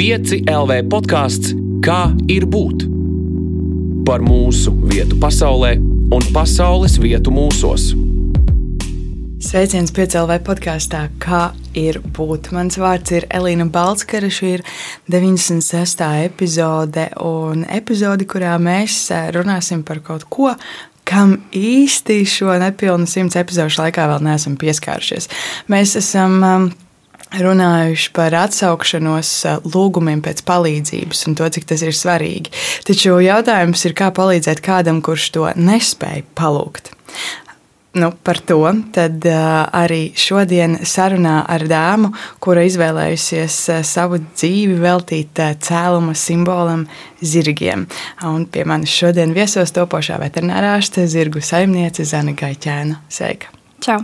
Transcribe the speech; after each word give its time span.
5 0.00 0.46
LV 0.48 0.86
podkāsts 0.88 1.50
Kā 1.84 2.14
ir 2.32 2.46
būt? 2.48 2.86
Par 4.08 4.22
mūsu 4.24 4.72
vietu 4.88 5.18
pasaulē 5.20 5.74
un 6.16 6.24
pasaules 6.32 6.94
vietu 7.02 7.28
mūsos. 7.36 7.90
Sveiciens 9.44 9.92
piecēlē 9.92 10.38
podkāstā, 10.46 11.02
kā 11.20 11.50
ir 11.76 12.00
būt. 12.16 12.48
Mans 12.56 12.80
vārds 12.80 13.12
ir 13.12 13.28
Elīna 13.28 13.68
Balskara. 13.68 14.32
Šī 14.32 14.56
ir 14.62 14.66
96. 15.12 16.08
epizode, 16.24 17.10
un 17.20 17.68
epizode, 17.68 18.24
kurā 18.24 18.56
mēs 18.56 19.02
eh, 19.12 19.28
runāsim 19.36 19.84
par 19.84 20.00
kaut 20.00 20.24
ko, 20.32 20.54
kam 21.04 21.42
īsti 21.52 22.22
šo 22.24 22.56
nepilnu 22.64 23.04
simts 23.04 23.36
epizodu 23.36 23.82
laikā 23.84 24.08
vēl 24.14 24.30
neesam 24.32 24.56
pieskārušies. 24.56 25.28
Mēs 25.68 25.98
esam 26.00 26.40
um, 26.40 26.72
runājuši 27.38 28.12
par 28.16 28.34
atsaukšanos 28.44 29.32
uh, 29.46 29.60
lūgumiem 29.66 30.22
pēc 30.24 30.42
palīdzības 30.48 31.26
un 31.28 31.36
to, 31.38 31.50
cik 31.54 31.68
tas 31.70 31.84
ir 31.86 31.96
svarīgi. 31.96 32.54
Taču 32.88 33.18
jautājums 33.22 33.84
ir, 33.86 33.94
kā 33.98 34.10
palīdzēt 34.14 34.62
kādam, 34.64 35.02
kurš 35.04 35.30
to 35.36 35.46
nespēja 35.58 36.26
palūgt. 36.38 36.94
Nu, 37.98 38.12
par 38.22 38.38
to 38.46 38.62
tad, 38.94 39.24
uh, 39.26 39.66
arī 39.74 40.12
šodien 40.14 40.76
sarunā 40.86 41.40
ar 41.50 41.64
dāmu, 41.66 42.12
kura 42.38 42.62
izvēlējusies 42.68 43.56
uh, 43.72 43.80
savu 43.86 44.20
dzīvi 44.22 44.78
veltīt 44.78 45.42
uh, 45.42 45.56
cēluma 45.58 46.14
simbolam 46.14 46.86
zirgiem. 47.18 47.88
Un 48.30 48.46
pie 48.46 48.62
manis 48.62 48.94
šodien 48.94 49.34
viesos 49.34 49.74
topošā 49.74 50.22
veterinārārste 50.22 51.08
zirgu 51.10 51.42
saimniece 51.42 52.06
Zana 52.06 52.36
Gaiķēna. 52.38 53.02
Sveika! 53.10 53.59
Čau! 53.80 54.00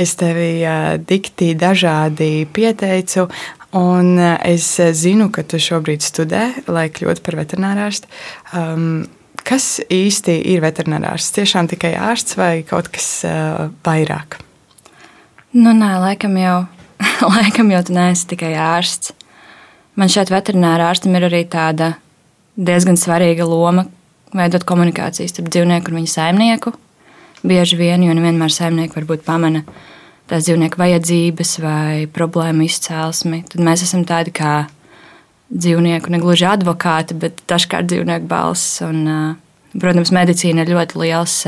Es 0.00 0.16
tevi 0.18 0.64
uh, 0.66 0.94
dikti 0.98 1.52
dažādi 1.58 2.46
pieteicu, 2.50 3.28
un 3.78 4.14
uh, 4.18 4.38
es 4.42 4.66
zinu, 4.98 5.30
ka 5.34 5.46
tu 5.46 5.60
šobrīd 5.62 6.02
studē, 6.02 6.48
lai 6.66 6.88
kļūtu 6.90 7.22
par 7.26 7.38
veterinārārstu. 7.42 8.10
Um, 8.54 9.04
Kas 9.44 9.76
īsti 9.92 10.38
ir 10.54 10.62
veterinārārsts? 10.64 11.34
Tiešām 11.36 11.66
tikai 11.68 11.90
ārsts 12.00 12.38
vai 12.38 12.62
kaut 12.64 12.86
kas 12.88 13.08
uh, 13.28 13.66
vairāk? 13.84 14.38
Nu, 15.52 15.74
nē, 15.76 15.90
laikam 16.00 16.38
jau, 16.40 16.62
laikam 17.34 17.68
jau 17.74 17.82
tu 17.84 17.92
neesi 17.92 18.24
tikai 18.30 18.54
ārsts. 18.56 19.12
Man 20.00 20.08
šeit 20.08 20.32
veterinārā 20.32 20.88
ārstam 20.88 21.12
ir 21.18 21.28
arī 21.28 21.42
tāda 21.50 21.92
diezgan 22.56 22.96
svarīga 22.96 23.44
loma 23.44 23.84
veidot 24.34 24.64
komunikāciju 24.66 25.28
starp 25.30 25.52
dzīvnieku 25.52 25.92
un 25.92 26.00
viņa 26.00 26.12
saimnieku. 26.14 26.72
Bieži 27.44 27.76
vien, 27.76 28.00
jo 28.06 28.14
nevienmēr 28.16 28.52
saimnieki 28.52 28.96
varbūt 28.96 29.24
pamana 29.26 29.60
tās 30.30 30.46
dzīvnieku 30.46 30.80
vajadzības 30.80 31.58
vai 31.60 32.06
problēmu 32.08 32.64
izcēlesmi, 32.64 33.42
tad 33.52 33.60
mēs 33.66 33.84
esam 33.84 34.06
tādi 34.08 34.32
kā 34.32 34.62
dzīvnieku, 35.52 36.12
ne 36.12 36.20
gluži 36.22 36.46
advokāti, 36.48 37.16
bet 37.20 37.42
dažkārt 37.50 37.90
dzīvnieku 37.90 38.28
balss. 38.30 38.80
Un, 38.84 39.04
protams, 39.76 40.12
medicīna 40.14 40.64
ir 40.64 40.74
ļoti 40.74 41.02
liels. 41.04 41.40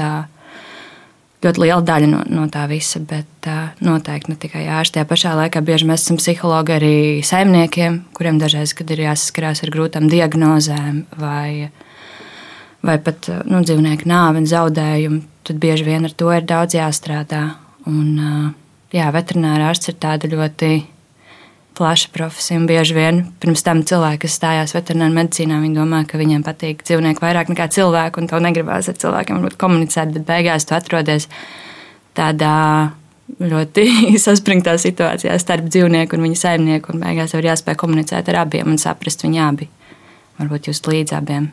Ļoti 1.45 1.61
liela 1.61 1.83
daļa 1.85 2.07
no, 2.09 2.23
no 2.33 2.47
tā 2.51 2.63
visa, 2.67 2.99
bet 3.05 3.47
noteikti 3.85 4.33
ne 4.33 4.39
tikai 4.41 4.63
ārsti. 4.73 4.97
Tajā 4.97 5.09
pašā 5.11 5.35
laikā 5.37 5.61
bieži 5.63 5.87
mēs 5.87 6.07
esam 6.07 6.17
psihologi 6.19 6.73
arī 6.75 6.97
saimniekiem, 7.29 7.99
kuriem 8.17 8.41
dažreiz 8.41 8.73
ir 8.73 9.03
jāsaskarās 9.05 9.61
ar 9.63 9.73
grūtām 9.75 10.09
diagnozēm 10.11 11.03
vai, 11.21 11.69
vai 12.83 12.97
pat 13.05 13.29
nu, 13.45 13.61
dzīvnieku 13.63 14.09
nāvi 14.09 14.43
un 14.43 14.49
zaudējumu. 14.51 15.21
Tad 15.47 15.63
bieži 15.63 15.87
vien 15.87 16.07
ar 16.07 16.13
to 16.13 16.33
ir 16.35 16.47
daudz 16.47 16.75
jāstrādā. 16.75 17.43
Un, 17.87 18.53
jā, 18.95 19.07
veterinārā 19.15 19.71
ārsts 19.71 19.93
ir 19.93 19.99
tāda 20.03 20.31
ļoti 20.31 20.71
plaša 21.77 22.09
profesija. 22.13 22.61
Bieži 22.67 22.97
vien 22.97 23.21
pirms 23.41 23.63
tam 23.67 23.83
cilvēki, 23.87 24.25
kas 24.25 24.37
stājās 24.41 24.75
veterinārā 24.77 25.13
medicīnā, 25.19 25.61
viņi 25.63 25.79
domā, 25.79 26.03
ka 26.09 26.19
viņiem 26.21 26.45
patīk 26.47 26.83
dzīvnieki 26.87 27.23
vairāk 27.23 27.53
nekā 27.53 27.69
cilvēki, 27.77 28.23
un 28.23 28.31
tev 28.31 28.43
negribās 28.45 28.89
ar 28.91 28.97
cilvēkiem 29.03 29.49
komunicēt, 29.61 30.15
bet 30.17 30.27
beigās 30.29 30.67
tu 30.67 30.77
atrodies 30.77 31.29
tādā 32.17 32.56
ļoti 33.43 33.87
saspringtā 34.27 34.77
situācijā 34.81 35.37
starp 35.43 35.69
dzīvnieku 35.69 36.17
un 36.17 36.27
viņa 36.29 36.43
saimnieku, 36.43 36.95
un 36.95 37.05
beigās 37.05 37.35
tev 37.35 37.45
ir 37.45 37.53
jāspēj 37.53 37.79
komunicēt 37.83 38.33
ar 38.33 38.43
abiem 38.47 38.73
un 38.73 38.81
saprast 38.81 39.27
viņu 39.27 39.45
abi. 39.45 39.71
Varbūt 40.41 40.71
jūs 40.71 40.85
līdz 40.89 41.17
abiem. 41.17 41.51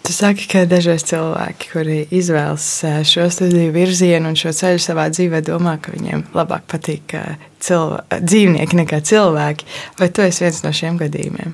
Tu 0.00 0.14
saki, 0.16 0.46
ka 0.48 0.64
dažreiz 0.68 1.04
cilvēki, 1.06 1.70
kuri 1.72 1.96
izvēlas 2.14 2.66
šo 3.06 3.26
studiju 3.30 3.72
virzienu 3.74 4.32
un 4.32 4.38
šo 4.38 4.52
ceļu 4.56 4.80
savā 4.82 5.10
dzīvē, 5.12 5.42
domā, 5.44 5.76
ka 5.82 5.92
viņiem 5.92 6.24
labāk 6.34 6.64
patīk 6.72 7.14
cilvē, 7.60 8.00
dzīvnieki 8.18 8.80
nekā 8.80 9.02
cilvēki. 9.06 9.68
Vai 10.00 10.08
tu 10.08 10.24
esi 10.24 10.46
viens 10.46 10.62
no 10.64 10.72
šiem 10.74 10.96
gadījumiem? 11.00 11.52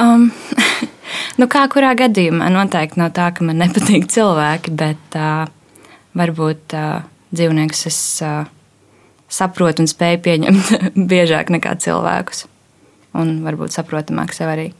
Um, 0.00 0.30
nu 1.40 1.48
kā 1.50 1.64
kurā 1.72 1.92
gadījumā? 1.98 2.50
Noteikti 2.54 3.00
nav 3.00 3.14
tā, 3.16 3.30
ka 3.34 3.46
man 3.46 3.60
nepatīk 3.62 4.08
cilvēki, 4.10 4.74
bet 4.78 5.18
uh, 5.18 5.46
varbūt 6.18 6.76
uh, 6.78 7.02
dzīvniekus 7.34 7.86
es 7.90 8.00
uh, 8.26 8.44
saprotu 9.30 9.84
un 9.84 9.90
spēju 9.90 10.22
pieņemt 10.26 10.74
biežāk 11.12 11.52
nekā 11.54 11.76
cilvēkus. 11.82 12.46
Un 13.20 13.40
varbūt 13.46 13.74
saprotamāk 13.74 14.34
sev 14.36 14.52
arī. 14.52 14.70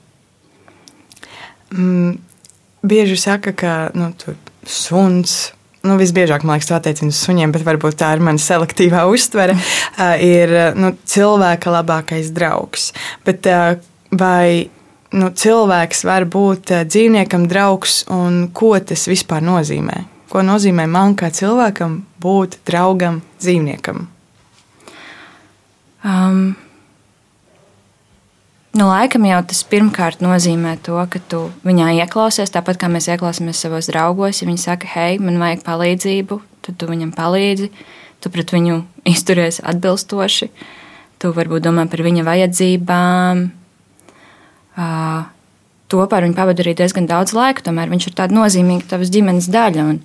Mm, 1.75 2.19
bieži 2.83 3.17
saka, 3.21 3.53
ka 3.53 3.75
nu, 3.95 4.13
suns. 4.67 5.53
Nu, 5.81 5.95
visbiežāk, 5.97 6.43
man 6.45 6.59
liekas, 6.59 6.69
tā 6.69 6.93
uz 7.07 7.23
suņiem, 7.25 7.55
bet 7.55 7.65
varbūt 7.65 7.97
tā 8.03 8.11
ir 8.13 8.21
mana 8.25 8.41
selektīvā 8.41 9.07
uztvere. 9.15 9.57
Ir 10.21 10.53
nu, 10.77 10.93
cilvēka 11.09 11.73
labākais 11.73 12.29
draugs. 12.37 12.91
Bet, 13.25 13.49
vai 14.13 14.69
nu, 15.17 15.31
cilvēks 15.33 16.05
var 16.05 16.29
būt 16.29 16.75
dzīvniekam 16.85 17.49
draugs 17.51 18.03
un 18.13 18.49
ko 18.53 18.75
tas 18.79 19.09
vispār 19.09 19.45
nozīmē? 19.47 20.05
Ko 20.31 20.45
nozīmē 20.47 20.85
man 20.87 21.17
kā 21.19 21.33
cilvēkam 21.35 22.03
būt 22.23 22.61
draugam 22.69 23.23
dzīvniekam? 23.41 24.05
Um, 26.05 26.55
Nu, 28.71 28.87
laikam 28.87 29.25
jau 29.27 29.41
tas 29.51 29.65
pirmkārt 29.67 30.21
nozīmē 30.23 30.77
to, 30.87 30.95
ka 31.11 31.19
tu 31.27 31.41
viņā 31.67 31.89
ieklausies, 32.05 32.53
tāpat 32.55 32.79
kā 32.79 32.87
mēs 32.87 33.09
ieklausāmies 33.11 33.59
savos 33.59 33.89
draugos. 33.91 34.39
Ja 34.39 34.47
viņi 34.47 34.63
saka, 34.63 34.87
hei, 34.93 35.17
man 35.19 35.41
vajag 35.43 35.65
palīdzību, 35.67 36.39
tad 36.63 36.79
tu 36.79 36.87
viņam 36.87 37.11
palīdzi, 37.17 37.67
tu 38.23 38.31
pret 38.31 38.55
viņu 38.55 38.77
izturies 39.11 39.59
atbilstoši, 39.67 40.51
tu 41.19 41.33
varbūt 41.35 41.67
domā 41.67 41.89
par 41.91 42.05
viņa 42.07 42.23
vajadzībām. 42.31 43.43
Uh, 44.79 45.27
to 45.91 46.07
par 46.07 46.23
viņu 46.23 46.39
pavadīja 46.39 46.69
arī 46.69 46.79
diezgan 46.79 47.11
daudz 47.11 47.35
laika, 47.35 47.67
tomēr 47.67 47.91
viņš 47.91 48.07
ir 48.07 48.19
tāds 48.23 48.39
nozīmīgs 48.39 48.87
tavas 48.95 49.11
ģimenes 49.11 49.51
daļa. 49.51 49.91
Un 49.97 50.01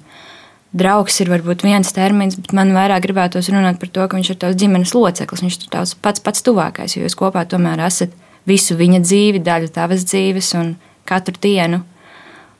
draugs 0.73 1.21
ir 1.21 1.29
varbūt 1.29 1.61
viens 1.69 1.93
termins, 1.93 2.41
bet 2.41 2.57
man 2.57 2.73
vairāk 2.73 3.05
gribētos 3.05 3.53
runāt 3.53 3.77
par 3.77 3.93
to, 3.93 4.09
ka 4.09 4.17
viņš 4.17 4.33
ir 4.33 4.41
tavs 4.41 4.57
ģimenes 4.57 4.97
loceklis, 4.97 5.45
viņš 5.45 5.61
ir 5.61 5.73
tavs 5.77 5.93
pats 6.01 6.25
pats 6.25 6.41
tuvākais, 6.49 6.97
jo 6.97 7.05
jūs 7.05 7.21
kopā 7.21 7.45
tomēr 7.45 7.85
esat 7.85 8.24
visu 8.49 8.77
viņa 8.77 9.01
dzīvi, 9.03 9.41
daļu 9.45 9.71
tavas 9.73 10.05
dzīves 10.07 10.53
un 10.59 10.75
katru 11.07 11.37
dienu. 11.41 11.81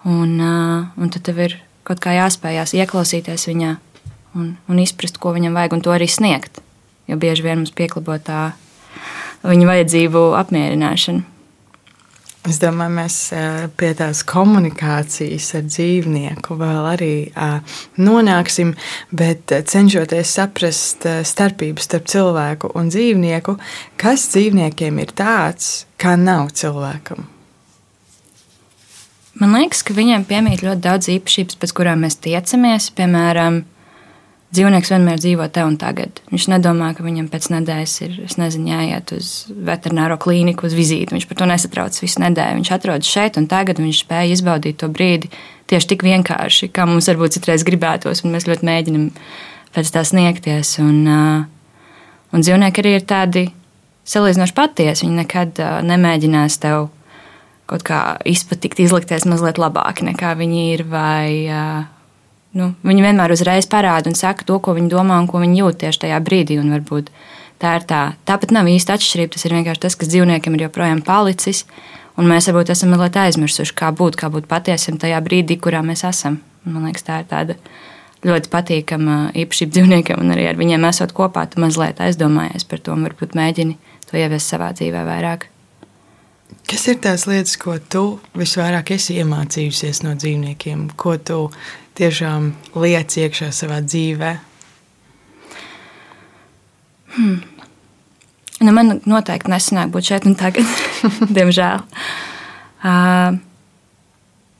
Un, 0.05 0.37
un 0.37 1.11
tad 1.13 1.25
tev 1.25 1.41
ir 1.41 1.57
kaut 1.85 2.01
kā 2.01 2.13
jāspējās 2.13 2.75
ieklausīties 2.77 3.47
viņā 3.49 3.71
un, 4.37 4.51
un 4.69 4.81
izprast, 4.81 5.17
ko 5.21 5.33
viņam 5.35 5.57
vajag, 5.57 5.77
un 5.77 5.85
to 5.85 5.93
arī 5.93 6.07
sniegt. 6.11 6.61
Jo 7.09 7.17
bieži 7.21 7.45
vien 7.45 7.61
mums 7.61 7.73
pieklabo 7.73 8.17
tā 8.21 8.51
viņa 9.45 9.69
vajadzību 9.69 10.27
apmierināšana. 10.41 11.34
Es 12.45 12.59
domāju, 12.61 12.93
mēs 12.93 13.15
pie 13.79 13.87
tās 13.97 14.19
komunikācijas 14.29 15.47
ar 15.57 15.63
dzīvnieku 15.65 16.57
vēl 16.59 16.89
arī 16.91 17.13
nonāksim, 17.97 18.75
bet 19.09 19.49
cenšoties 19.71 20.35
saprast 20.37 21.07
starpību 21.25 21.81
starp 21.81 22.05
cilvēku 22.11 22.69
un 22.77 22.91
dzīvnieku, 22.93 23.57
kas 23.97 24.27
dzīvniekiem 24.35 25.01
ir 25.01 25.15
tāds, 25.17 25.87
kā 25.97 26.13
nav 26.21 26.53
cilvēkam. 26.53 27.25
Man 29.41 29.51
liekas, 29.57 29.81
ka 29.83 29.91
viņiem 29.97 30.23
piemīt 30.29 30.61
ļoti 30.63 30.83
daudz 30.85 31.09
īpašības, 31.11 31.57
pēc 31.59 31.73
kurām 31.75 32.05
mēs 32.05 32.21
tiecamies. 32.23 32.91
Piemēram, 32.95 33.65
dzīvnieks 34.55 34.91
vienmēr 34.93 35.19
dzīvo 35.21 35.47
te 35.53 35.63
un 35.67 35.75
tagad. 35.79 36.21
Viņš 36.31 36.47
nedomā, 36.53 36.93
ka 36.97 37.03
viņam 37.05 37.27
pēc 37.31 37.49
nedēļas 37.53 37.95
ir 38.05 38.15
nezinu, 38.41 38.71
jāiet 38.71 39.11
uz 39.15 39.31
veterināro 39.67 40.17
klīniku, 40.21 40.67
uz 40.69 40.75
vizīti. 40.77 41.13
Viņš 41.15 41.27
par 41.29 41.39
to 41.41 41.49
nesatraucas 41.51 42.03
visu 42.03 42.23
nedēļu. 42.23 42.61
Viņš 42.61 42.71
atrodas 42.75 43.11
šeit 43.11 43.39
un 43.41 43.49
tagad 43.51 43.81
viņš 43.83 44.01
spēja 44.05 44.37
izbaudīt 44.37 44.79
to 44.81 44.89
brīdi 44.91 45.31
tieši 45.69 45.91
tik 45.91 46.05
vienkārši, 46.05 46.69
kā 46.73 46.85
mums 46.89 47.09
varbūt 47.09 47.37
citreiz 47.37 47.65
gribētos, 47.67 48.23
un 48.23 48.35
mēs 48.35 48.47
ļoti 48.49 48.67
mēģinam 48.67 49.07
pēc 49.75 49.91
tā 49.93 50.03
sniegties. 50.07 50.75
Un, 50.83 51.01
un 52.31 52.45
dzīvnieki 52.45 52.83
arī 52.83 52.97
ir 52.99 53.07
tādi 53.09 53.47
salīdzinoši 54.09 54.55
patiesi. 54.57 55.07
Viņi 55.07 55.19
nekad 55.23 55.63
nemēģinās 55.89 56.59
tev 56.63 56.89
kaut 57.65 57.85
kā 57.85 57.99
izpatikt, 58.29 58.83
izlikties 58.83 59.25
mazliet 59.29 59.59
labāk 59.61 60.03
nekā 60.05 60.35
viņi 60.37 60.65
ir. 60.75 60.85
Vai, 60.89 61.49
nu, 62.55 62.71
viņi 62.87 63.05
vienmēr 63.05 63.33
uzreiz 63.35 63.67
parāda 63.69 64.11
un 64.11 64.17
saka 64.17 64.47
to, 64.47 64.59
ko 64.63 64.75
viņi 64.77 64.91
domā 64.91 65.19
un 65.21 65.27
ko 65.31 65.41
viņi 65.43 65.59
jūt 65.61 65.81
tieši 65.83 66.05
tajā 66.07 66.21
brīdī. 66.25 66.59
Tā 67.55 67.77
ir 67.79 67.85
tā. 67.87 68.01
Tāpat 68.27 68.51
nav 68.51 68.67
īsta 68.67 68.97
atšķirība. 68.97 69.31
Tas 69.31 69.45
ir 69.47 69.53
vienkārši 69.55 69.83
tas, 69.85 69.95
kas 69.95 70.09
dzīvniekiem 70.11 70.57
ir 70.57 70.65
joprojām 70.65 70.99
palicis. 71.07 71.63
Un 72.19 72.27
mēs 72.27 72.49
varbūt 72.49 72.71
esam 72.73 72.91
mazliet 72.91 73.15
aizmirsuši, 73.19 73.75
kā 73.75 73.91
būt, 73.95 74.17
kā 74.19 74.27
būt 74.31 74.47
patiesam 74.51 74.99
tajā 74.99 75.21
brīdī, 75.23 75.55
kurā 75.59 75.79
mēs 75.83 76.03
esam. 76.07 76.41
Man 76.67 76.87
liekas, 76.87 77.05
tā 77.07 77.21
ir 77.23 77.29
tāda 77.31 77.57
ļoti 78.25 78.51
patīkama 78.51 79.17
īpašība 79.37 79.75
dzīvniekiem, 79.75 80.21
un 80.23 80.35
arī 80.35 80.47
ar 80.49 80.59
viņiem 80.59 80.87
esot 80.89 81.11
kopā, 81.15 81.45
tu 81.51 81.61
mazliet 81.63 81.99
aizdomājies 82.01 82.65
par 82.67 82.81
to 82.83 82.95
un 82.95 83.05
varbūt 83.05 83.35
mēģini 83.37 83.75
to 84.09 84.17
ieviest 84.19 84.51
savā 84.53 84.71
dzīvē 84.75 85.03
vairāk. 85.05 85.49
Kas 86.65 86.87
ir 86.89 86.97
tās 87.03 87.27
lietas, 87.29 87.57
ko 87.61 87.75
tu 87.77 88.03
visvairāk 88.37 88.95
esi 88.95 89.19
iemācījusies 89.21 90.01
no 90.05 90.15
dzīvniekiem, 90.17 90.87
ko 90.97 91.17
tu 91.21 91.39
tiešām 91.95 92.51
liec 92.75 93.15
iekšā 93.21 93.51
savā 93.55 93.79
dzīvē? 93.85 94.35
Hmm. 97.15 97.41
Nu, 98.63 98.71
man 98.75 98.99
noteikti 99.07 99.51
nesanāk 99.51 99.91
būt 99.93 100.11
šeit 100.11 100.27
un 100.27 100.35
tagad, 100.39 100.67
diemžēl. 101.37 101.83
Uh, 102.85 103.37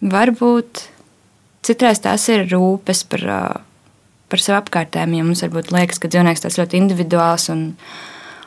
varbūt 0.04 0.88
citreiz 1.66 2.02
tās 2.04 2.28
ir 2.32 2.46
rūpes 2.52 3.06
par, 3.12 3.24
uh, 3.24 3.62
par 4.32 4.44
sev 4.44 4.60
apkārtējiem. 4.60 5.16
Ja 5.20 5.28
mums 5.28 5.44
varbūt 5.46 5.72
liekas, 5.76 6.02
ka 6.02 6.12
dzīvnieks 6.12 6.44
tas 6.46 6.60
ļoti 6.60 6.80
individuāls 6.80 7.48
un, 7.54 7.68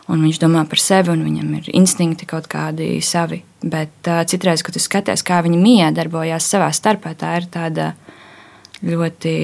un 0.08 0.24
viņš 0.24 0.40
domā 0.44 0.64
par 0.68 0.82
sevi 0.82 1.12
un 1.14 1.24
viņam 1.26 1.56
ir 1.60 1.70
instinkti 1.76 2.28
kaut 2.28 2.48
kādi 2.50 2.98
savi. 3.04 3.40
Bet 3.64 4.10
uh, 4.10 4.24
citreiz, 4.28 4.64
kad 4.64 4.76
tu 4.76 4.82
skaties, 4.84 5.24
kā 5.26 5.40
viņi 5.46 5.60
miedarbojās 5.62 6.48
savā 6.48 6.70
starpā, 6.76 7.16
tā 7.18 7.38
ir 7.40 7.48
tāda 7.52 7.92
ļoti 8.84 9.36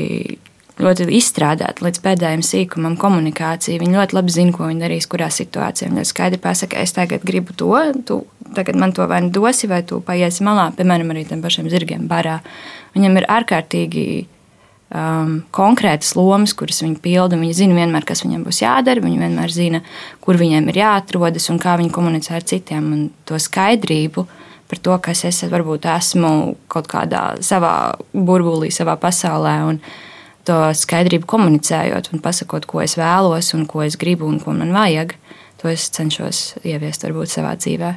ļoti 0.75 1.07
izstrādāta 1.15 1.85
līdz 1.87 2.01
pēdējiem 2.03 2.43
sīkumam 2.45 2.97
komunikācija. 2.99 3.79
Viņi 3.79 3.95
ļoti 3.95 4.17
labi 4.17 4.35
zina, 4.35 4.55
ko 4.55 4.67
viņi 4.67 4.83
darīs, 4.83 5.07
kurā 5.11 5.29
situācijā. 5.31 5.89
Viņi 5.89 6.01
ļoti 6.01 6.11
skaidri 6.11 6.41
pasakā, 6.43 6.83
es 6.83 6.95
tagad 6.97 7.23
gribu 7.27 7.55
to, 7.55 7.71
tu 8.07 8.25
tagad 8.55 8.79
man 8.79 8.95
to 8.95 9.07
vai 9.11 9.21
nu 9.25 9.33
dosi, 9.35 9.69
vai 9.71 9.83
tu 9.87 10.01
paiesi 10.05 10.45
malā, 10.47 10.69
piemēram, 10.77 11.11
arī 11.15 11.25
tiem 11.29 11.43
pašiem 11.45 11.71
zirgiem 11.73 12.09
barā. 12.11 12.41
Viņam 12.95 13.19
ir 13.19 13.27
ārkārtīgi 13.37 14.07
um, 14.95 15.37
konkrētas 15.55 16.15
lomas, 16.19 16.55
kuras 16.59 16.83
viņi 16.85 16.99
pilda. 17.03 17.39
Viņi 17.41 17.59
zina 17.63 17.79
vienmēr, 17.79 18.07
kas 18.07 18.25
viņiem 18.27 18.45
būs 18.47 18.63
jādara, 18.65 19.03
viņi 19.05 19.23
vienmēr 19.23 19.55
zina, 19.55 19.83
kur 20.25 20.39
viņiem 20.41 20.71
ir 20.71 20.81
jāatrodas 20.83 21.51
un 21.55 21.63
kā 21.63 21.77
viņi 21.81 21.95
komunicē 21.95 22.39
ar 22.39 22.47
citiem. 22.51 22.91
Un 22.95 23.07
to 23.29 23.39
skaidrību 23.43 24.27
par 24.71 24.81
to, 24.81 24.97
kas 25.05 25.25
es 25.29 25.43
varbūt 25.51 25.87
esmu 25.91 26.57
kaut 26.73 26.89
kādā 26.91 27.35
savā 27.45 27.95
burbulī, 28.15 28.71
savā 28.75 28.97
pasaulē. 29.01 29.55
Un, 29.69 29.81
to 30.45 30.57
skaidrību 30.77 31.29
komunicējot 31.29 32.11
un 32.13 32.21
pasakot, 32.25 32.67
ko 32.69 32.83
es 32.85 32.99
vēlos 33.01 33.53
un 33.57 33.65
ko 33.69 33.85
es 33.85 33.97
gribu 34.01 34.29
un 34.29 34.41
ko 34.43 34.53
man 34.57 34.75
vajag, 34.77 35.15
to 35.61 35.71
es 35.73 35.89
cenšos 35.95 36.59
ieviest 36.65 37.07
varbūt 37.07 37.33
savā 37.33 37.55
dzīvē. 37.61 37.95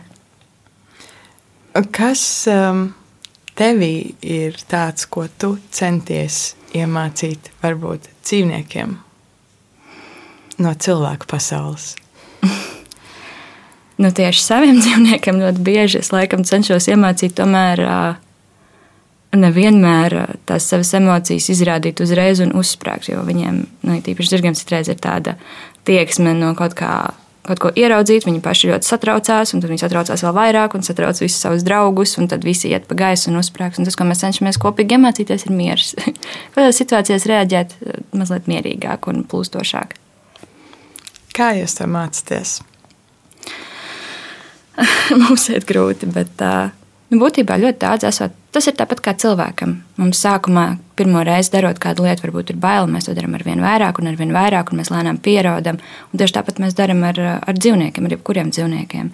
Kas 1.93 2.21
um, 2.49 2.87
tevī 3.59 4.15
ir 4.25 4.55
tāds, 4.69 5.05
ko 5.11 5.27
tu 5.27 5.57
centies 5.69 6.55
iemācīt 6.77 7.51
varbūt 7.61 8.09
dzīvniekiem 8.23 8.95
no 10.63 10.73
cilvēku 10.73 11.29
pasaules? 11.29 11.93
nu, 13.97 14.13
tieši 14.13 14.43
saviem 14.43 14.79
dzīvniekiem 14.83 15.43
ļoti 15.43 15.65
bieži 15.65 16.01
es 16.03 16.13
laikam 16.15 16.45
cenšos 16.47 16.89
iemācīt 16.93 17.37
tomēr 17.37 17.83
nevienmēr 19.35 20.15
tās 20.47 20.67
savas 20.71 20.93
emocijas 20.97 21.49
izrādīt 21.51 22.01
uzreiz 22.03 22.41
un 22.43 22.53
uzsprāgt. 22.57 23.11
Jo 23.11 23.23
viņiem, 23.27 23.63
nu, 23.87 24.01
tīpaši 24.03 24.33
zirgiem, 24.33 24.57
citreiz 24.57 24.89
ir 24.91 24.99
tāda 25.03 25.37
tieksme 25.87 26.35
no 26.37 26.53
kaut 26.57 26.77
kā. 26.77 26.97
Kaut 27.47 27.61
ko 27.63 27.69
ieraudzīt, 27.79 28.25
viņi 28.27 28.41
paši 28.43 28.73
ļoti 28.73 28.89
satraucās, 28.89 29.53
un 29.55 29.61
tad 29.63 29.71
viņi 29.71 29.79
satraucās 29.79 30.19
vēl 30.25 30.33
vairāk, 30.35 30.73
un 30.75 30.83
satrauc 30.83 31.21
visus 31.21 31.39
savus 31.39 31.63
draugus, 31.63 32.17
un 32.19 32.27
tad 32.27 32.43
visi 32.43 32.73
iet 32.73 32.89
pa 32.89 32.97
gaisu 32.99 33.29
un 33.31 33.39
uzsprāgs. 33.39 33.79
Un 33.79 33.87
tas, 33.87 33.95
ko 33.95 34.03
mēs 34.03 34.19
cenšamies 34.25 34.59
kopīgi 34.59 34.97
iemācīties, 34.97 35.47
ir 35.47 35.55
miers. 35.55 35.93
Kādās 36.57 36.83
situācijās 36.83 37.29
reaģēt 37.31 37.77
mazliet 38.11 38.51
mierīgāk 38.51 39.07
un 39.07 39.23
plūstošāk. 39.31 39.95
Kā 41.39 41.53
jūs 41.55 41.79
to 41.79 41.87
mācāties? 41.87 42.57
Mums 45.21 45.47
ir 45.53 45.65
grūti, 45.67 46.09
bet 46.13 46.43
Nu, 47.07 47.21
būtībā 47.21 47.55
ļoti 47.61 47.79
daudz 47.79 48.03
esot. 48.09 48.33
Tas 48.51 48.65
ir 48.67 48.75
tāpat 48.75 48.99
kā 49.03 49.13
cilvēkam. 49.15 49.77
Mums 49.99 50.19
sākumā, 50.25 50.65
pirmo 50.99 51.21
reizi 51.23 51.53
darot 51.53 51.79
kādu 51.79 52.03
lietu, 52.03 52.25
varbūt 52.25 52.51
ir 52.51 52.57
bail, 52.59 52.89
mēs 52.91 53.07
to 53.07 53.15
darām 53.15 53.37
ar 53.37 53.45
vien 53.47 53.61
vairāk 53.63 54.01
un 54.01 54.09
ar 54.11 54.17
vien 54.19 54.33
vairāk, 54.35 54.73
un 54.73 54.81
mēs 54.81 54.91
lēnām 54.91 55.21
pierodam. 55.23 55.79
Un 56.11 56.19
tieši 56.19 56.35
tāpat 56.35 56.59
mēs 56.63 56.75
darām 56.75 57.05
ar, 57.07 57.21
ar 57.39 57.59
dzīvniekiem, 57.61 58.09
ar 58.09 58.17
jebkuriem 58.17 58.51
dzīvniekiem. 58.51 59.11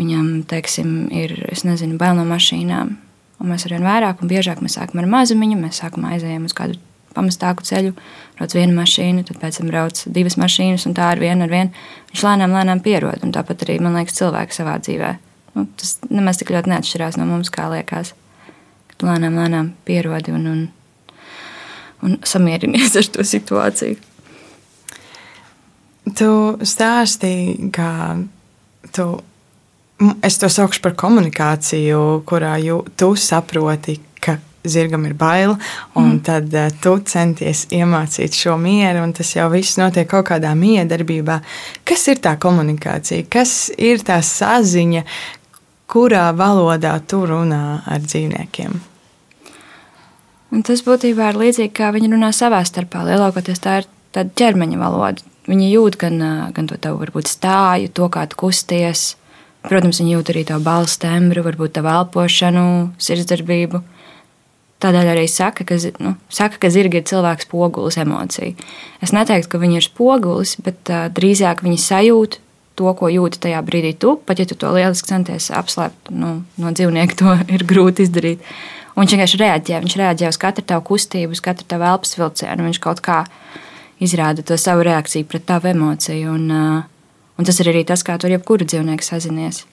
Viņam, 0.00 0.32
teiksim, 0.50 0.90
ir, 1.14 1.36
es 1.52 1.62
nezinu, 1.68 2.00
bail 2.00 2.18
no 2.18 2.26
mašīnām. 2.26 2.96
Un 3.36 3.52
mēs 3.52 3.68
ar 3.68 3.76
vien 3.76 3.86
vairāk 3.86 4.24
un 4.24 4.32
biežāk 4.32 4.64
mēs 4.64 4.80
sākam 4.80 5.04
ar 5.04 5.10
mazumiņu, 5.14 5.60
mēs 5.60 5.84
sākumā 5.84 6.16
aizējām 6.16 6.50
uz 6.50 6.56
kādu 6.56 6.80
pamestāku 7.14 7.64
ceļu, 7.68 7.94
brauc 8.36 8.56
viena 8.56 8.74
mašīna, 8.76 9.24
tad 9.28 9.40
pēc 9.42 9.60
tam 9.60 9.70
brauc 9.72 10.02
divas 10.12 10.36
mašīnas, 10.40 10.86
un 10.88 10.96
tā 10.96 11.12
ar 11.14 11.22
vienu 11.22 11.46
ar 11.46 11.52
vienu. 11.52 11.86
Viņš 12.12 12.26
lēnām, 12.26 12.56
lēnām 12.56 12.82
pierod. 12.84 13.24
Un 13.24 13.32
tāpat 13.36 13.64
arī, 13.66 13.80
man 13.82 13.96
liekas, 13.96 14.18
cilvēks 14.20 14.62
savā 14.62 14.76
dzīvēm 14.82 15.22
nu, 15.56 15.64
tas 15.76 15.96
nemaz 16.12 16.40
tik 16.40 16.52
ļoti 16.54 16.72
neatšķirās 16.72 17.18
no 17.20 17.26
mums, 17.28 17.50
kā 17.52 17.68
liekas. 17.72 18.12
Kad 18.92 19.06
lēnām, 19.08 19.38
lēnām 19.40 19.70
pierodi 19.88 20.34
un, 20.36 20.44
un, 20.50 20.66
un 22.04 22.18
samierinies 22.26 22.96
ar 23.00 23.08
to 23.14 23.24
situāciju. 23.26 23.96
Tu 26.16 26.28
stāstīji, 26.62 27.70
ka 27.74 27.88
tu, 28.94 29.06
es 30.24 30.36
to 30.38 30.50
saukšu 30.52 30.84
par 30.84 30.94
komunikāciju, 31.00 32.02
kurā 32.28 32.54
jū, 32.62 32.82
tu 33.00 33.10
saproti, 33.18 33.96
zirgam 34.72 35.06
ir 35.08 35.14
bail, 35.18 35.54
un 35.94 36.16
mm. 36.16 36.20
tad 36.26 36.52
uh, 36.54 36.68
tu 36.82 36.96
centies 37.06 37.66
iemācīt 37.74 38.36
šo 38.36 38.56
mieru, 38.60 39.04
un 39.06 39.14
tas 39.16 39.34
jau 39.36 39.48
viss 39.52 39.78
notiek 39.80 40.08
kaut 40.10 40.28
kādā 40.30 40.52
miedarbībā. 40.58 41.40
Kas 41.86 42.06
ir 42.12 42.20
tā 42.24 42.36
komunikācija, 42.42 43.28
kas 43.30 43.56
ir 43.76 44.04
tā 44.06 44.20
saziņa, 44.24 45.06
kurā 45.90 46.28
valodā 46.36 46.96
tu 47.06 47.22
runā 47.28 47.80
ar 47.86 48.02
dzīvniekiem? 48.02 48.78
Un 50.54 50.62
tas 50.66 50.82
būtībā 50.86 51.32
ir 51.32 51.38
līdzīgi 51.40 51.74
kā 51.74 51.90
viņi 51.94 52.12
runā 52.14 52.30
savā 52.34 52.62
starpā. 52.66 53.02
Lielākoties 53.06 53.62
tā 53.62 53.80
ir 53.82 53.88
tāda 54.14 54.30
ķermeņa 54.38 54.78
valoda. 54.80 55.24
Viņi 55.46 55.70
jūt 55.70 55.98
gan, 56.00 56.22
gan 56.54 56.68
to 56.70 56.78
tavu 56.82 57.02
varbūt, 57.02 57.30
stāju, 57.30 57.90
to 57.94 58.08
kā 58.10 58.24
tu 58.30 58.38
kusties. 58.40 59.14
Protams, 59.66 60.00
viņi 60.00 60.14
jūt 60.14 60.30
arī 60.30 60.44
tavu 60.46 60.62
balstu 60.66 61.06
tembru, 61.06 61.42
varbūt 61.46 61.76
tavu 61.78 61.90
elpošanu, 61.90 62.66
sirdsdarbību. 63.02 63.82
Tādēļ 64.84 65.14
arī 65.14 65.24
saka, 65.30 65.64
ka, 65.64 65.78
nu, 66.04 66.12
saka, 66.28 66.58
ka 66.60 66.68
zirgi 66.72 67.00
ir 67.00 67.06
cilvēks 67.08 67.46
spogulis 67.48 67.96
emociju. 68.02 68.52
Es 69.04 69.14
neteiktu, 69.16 69.54
ka 69.54 69.60
viņi 69.62 69.78
ir 69.80 69.86
spogulis, 69.86 70.56
bet 70.60 70.92
uh, 70.92 71.06
drīzāk 71.16 71.62
viņi 71.64 71.78
sajūt 71.80 72.36
to, 72.76 72.90
ko 72.98 73.08
jūti 73.08 73.40
tajā 73.46 73.62
brīdī 73.64 73.94
tu, 73.96 74.18
pat 74.28 74.42
ja 74.42 74.46
tu 74.48 74.56
to 74.58 74.70
lieliski 74.76 75.08
centies 75.08 75.48
apslēpt 75.54 76.10
nu, 76.12 76.42
no 76.60 76.72
dzīvnieka, 76.76 77.16
to 77.16 77.36
ir 77.56 77.64
grūti 77.68 78.04
izdarīt. 78.04 78.44
Un 78.96 79.04
viņš 79.04 79.14
vienkārši 79.16 79.40
reaģē. 79.40 79.80
Viņš 79.84 79.96
reaģē 80.00 80.28
uz 80.32 80.40
katru 80.40 80.64
tavu 80.64 80.84
kustību, 80.92 81.36
uz 81.36 81.42
katru 81.44 81.66
tavu 81.68 81.84
elpas 81.84 82.16
vilcienu. 82.16 82.68
Viņš 82.68 82.80
kaut 82.84 83.02
kā 83.04 83.22
izrāda 84.00 84.44
to 84.44 84.56
savu 84.60 84.86
reakciju 84.88 85.28
pret 85.28 85.44
tavu 85.48 85.68
emociju. 85.72 86.32
Un, 86.32 86.46
un 87.36 87.48
tas 87.48 87.60
ir 87.60 87.72
arī 87.72 87.84
tas, 87.88 88.04
kā 88.04 88.16
tu 88.16 88.28
ar 88.28 88.36
jebkuru 88.38 88.68
dzīvnieku 88.68 89.04
sazinies. 89.04 89.66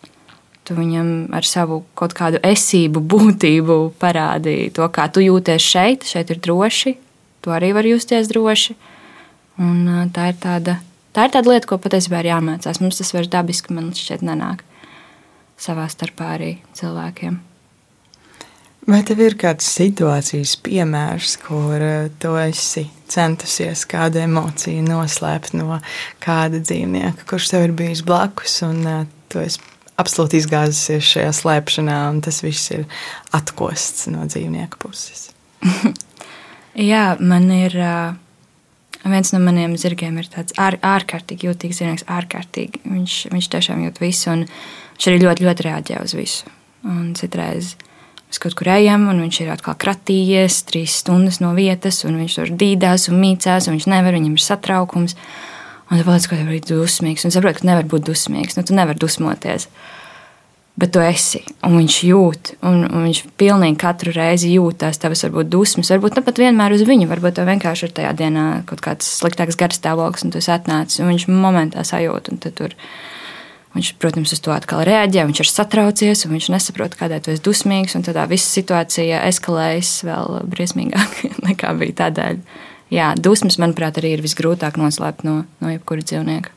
Tu 0.64 0.78
viņam 0.78 1.34
ar 1.36 1.44
savu 1.44 1.82
kaut 2.00 2.16
kādu 2.16 2.40
esību, 2.48 3.02
būtību 3.04 3.78
parādīji 4.00 4.72
to, 4.78 4.88
kā 4.96 5.10
tu 5.12 5.24
jūties 5.24 5.66
šeit. 5.74 6.08
Šeit 6.08 6.32
ir 6.32 6.40
droši, 6.44 6.96
tu 7.44 7.52
arī 7.52 7.74
vari 7.76 7.92
justies 7.92 8.32
droši. 8.32 8.78
Un 9.60 10.10
tā 10.16 10.32
ir 10.32 10.40
tāda 10.42 10.80
Tā 11.14 11.28
ir 11.28 11.34
tāda 11.36 11.52
lieta, 11.52 11.70
ko 11.70 11.78
patiesībā 11.78 12.24
ir 12.24 12.32
jāmācās. 12.32 12.80
Mums 12.82 12.98
tas 12.98 13.14
vairs 13.14 13.30
dabiski 13.30 13.74
man 13.76 13.92
šķiet 13.94 14.24
nenāk 14.26 14.64
savā 15.62 15.86
starpā 15.92 16.34
arī 16.40 16.54
cilvēkiem. 16.74 17.38
Vai 18.90 19.00
tev 19.08 19.22
ir 19.24 19.38
kāds 19.40 19.68
situācijas 19.78 20.58
piemērs, 20.66 21.38
kur 21.46 21.86
tu 22.20 22.34
esi 22.42 22.88
centusies 23.14 23.86
kādu 23.88 24.20
emociju 24.26 24.82
noslēpt 24.84 25.54
no 25.56 25.78
kāda 26.24 26.60
dzīvnieka, 26.66 27.30
kurš 27.30 27.54
tev 27.54 27.70
ir 27.70 27.76
bijis 27.78 28.02
blakus, 28.04 28.58
un 28.66 28.82
tu 29.32 29.40
esi 29.46 29.62
absolūti 30.02 30.40
izgāzusies 30.42 31.06
šajā 31.16 31.36
slēpšanā, 31.38 32.00
un 32.14 32.24
tas 32.26 32.42
viss 32.46 32.72
ir 32.74 32.88
atkosts 33.36 34.10
no 34.14 34.26
dzīvnieka 34.30 34.82
puses? 34.82 35.30
Jā, 36.92 37.14
man 37.22 37.50
ir. 37.54 37.78
Uh, 37.78 38.20
Viens 39.04 39.34
no 39.34 39.40
maniem 39.44 39.74
zirgiem 39.76 40.16
ir 40.22 40.30
tāds 40.32 40.56
ār, 40.56 40.78
ārkārtīgi 40.80 41.50
jūtīgs 41.50 41.82
zirgs, 41.82 42.06
ārkārtīgi. 42.08 42.86
Viņš, 42.88 43.16
viņš 43.34 43.48
tiešām 43.52 43.82
jūt 43.84 43.98
visu, 44.00 44.30
un 44.32 44.46
viņš 44.46 45.08
arī 45.10 45.18
ļoti, 45.26 45.44
ļoti 45.44 45.66
reaģē 45.66 45.98
uz 46.06 46.14
visu. 46.16 46.54
Un 46.88 47.10
citreiz 47.20 47.74
mēs 48.30 48.40
kaut 48.40 48.56
kur 48.56 48.72
ejam, 48.72 49.10
un 49.12 49.20
viņš 49.26 49.42
ir 49.44 49.52
atkal 49.52 49.76
kratījies 49.80 50.62
trīs 50.70 50.96
stundas 51.04 51.42
no 51.44 51.52
vietas, 51.58 52.00
un 52.08 52.16
viņš 52.22 52.38
tur 52.40 52.54
dīdās 52.64 53.10
un 53.12 53.20
mīcās, 53.20 53.68
un 53.68 53.76
viņš 53.76 53.90
nevar, 53.92 54.16
viņam 54.16 54.40
ir 54.40 54.46
satraukums. 54.46 55.18
Un 55.94 56.02
paliec 56.02 56.26
kaut 56.26 56.40
kādā 56.40 56.48
brīdī 56.48 56.74
dusmīgs, 56.74 57.26
un 57.28 57.34
saproti, 57.34 57.62
ka 57.62 57.70
nevar 57.70 57.86
būt 57.86 58.08
dusmīgs. 58.08 58.58
Nu, 58.58 58.64
tu 58.66 58.74
nevari 58.74 58.98
dusmoties. 58.98 59.68
Bet 60.74 60.90
tu 60.96 61.04
esi, 61.06 61.44
un 61.68 61.76
viņš 61.78 61.96
jūt, 62.08 62.54
un, 62.66 62.80
un 62.88 63.04
viņš 63.06 63.20
pilnīgi 63.38 63.78
katru 63.78 64.10
reizi 64.16 64.56
jūt 64.56 64.80
tās 64.82 64.98
tavas, 64.98 65.22
varbūt 65.28 65.52
dusmas, 65.54 65.92
varbūt 65.94 66.18
ne 66.18 66.24
pat 66.26 66.42
vienmēr 66.42 66.74
uz 66.74 66.82
viņu, 66.88 67.06
varbūt 67.12 67.38
tev 67.38 67.46
vienkārši 67.52 67.86
ir 67.86 67.94
tajā 68.00 68.14
dienā 68.24 68.46
kaut 68.66 68.82
kāds 68.82 69.12
sliktāks 69.20 69.60
garstāvoklis, 69.60 70.26
un 70.26 70.34
tu 70.34 70.42
esi 70.42 70.50
atnācis, 70.56 71.04
un 71.04 71.12
viņš 71.14 71.28
momentā 71.30 71.86
sajūt, 71.86 72.34
un 72.34 72.42
tu 72.42 72.54
tur 72.58 72.74
Viņš, 73.74 73.96
protams, 73.98 74.30
uz 74.36 74.42
to 74.46 74.52
atkal 74.54 74.84
reaģē, 74.86 75.24
viņš 75.26 75.40
ir 75.42 75.48
satraucies, 75.50 76.20
un 76.28 76.36
viņš 76.36 76.50
nesaprot, 76.54 76.94
kādēļ 76.94 77.24
tu 77.26 77.32
esi 77.34 77.42
dusmīgs. 77.42 77.96
Tad 78.06 78.20
viss 78.30 78.52
situācija 78.54 79.24
eskalējas 79.32 79.96
vēl 80.06 80.44
briesmīgāk 80.52 81.24
nekā 81.48 81.72
bija 81.80 81.98
tādēļ. 82.04 82.38
Jā, 82.92 83.14
dusmas, 83.16 83.60
manuprāt, 83.62 83.98
arī 84.02 84.18
ir 84.18 84.26
visgrūtāk 84.26 84.76
noslēpt 84.82 85.24
no, 85.28 85.44
no 85.64 85.72
jebkura 85.72 86.04
dzīvnieka. 86.04 86.52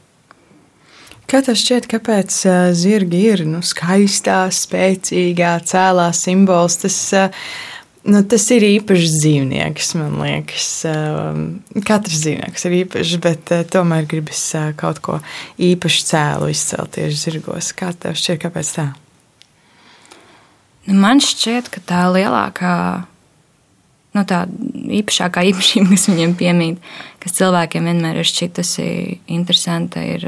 Kā 1.27 1.41
tev 1.43 1.57
šķiet, 1.59 1.89
kāpēc 1.91 2.35
zirgi 2.79 3.23
ir 3.33 3.47
nu, 3.49 3.63
skaistā, 3.67 4.45
spēcīgā, 4.55 5.57
cēlā 5.67 6.11
simbols? 6.15 6.79
Tas, 6.85 7.01
Nu, 8.07 8.21
tas 8.23 8.45
ir 8.55 8.63
īpašs 8.63 9.17
dzīvnieks, 9.19 9.89
man 9.99 10.13
liekas. 10.21 10.69
Katrs 11.89 12.21
dzīvnieks 12.23 12.67
ir 12.69 12.77
īpašs, 12.85 13.17
bet 13.25 13.51
tomēr 13.75 14.07
gribas 14.07 14.45
kaut 14.79 15.01
ko 15.03 15.17
īpašu 15.59 16.05
cēlu 16.13 16.53
izcelt 16.53 16.95
tieši 16.95 17.19
zirgos. 17.19 17.73
Kā 17.75 17.91
tev 17.99 18.15
šķiet, 18.15 18.39
kāpēc 18.45 18.71
tā? 18.77 18.87
Nu, 20.87 20.95
man 21.03 21.19
šķiet, 21.19 21.73
ka 21.75 21.83
tā 21.83 22.05
lielākā, 22.15 22.77
nu, 24.17 24.25
tā 24.29 24.45
īpašākā 25.01 25.45
īpašība, 25.53 25.91
kas 25.93 26.09
viņiem 26.11 26.37
piemīt, 26.39 26.95
kas 27.23 27.37
cilvēkiem 27.39 27.91
vienmēr 27.91 28.23
ir 28.23 28.31
šķitusi 28.31 28.89
interesanta, 29.37 30.03
ir 30.03 30.25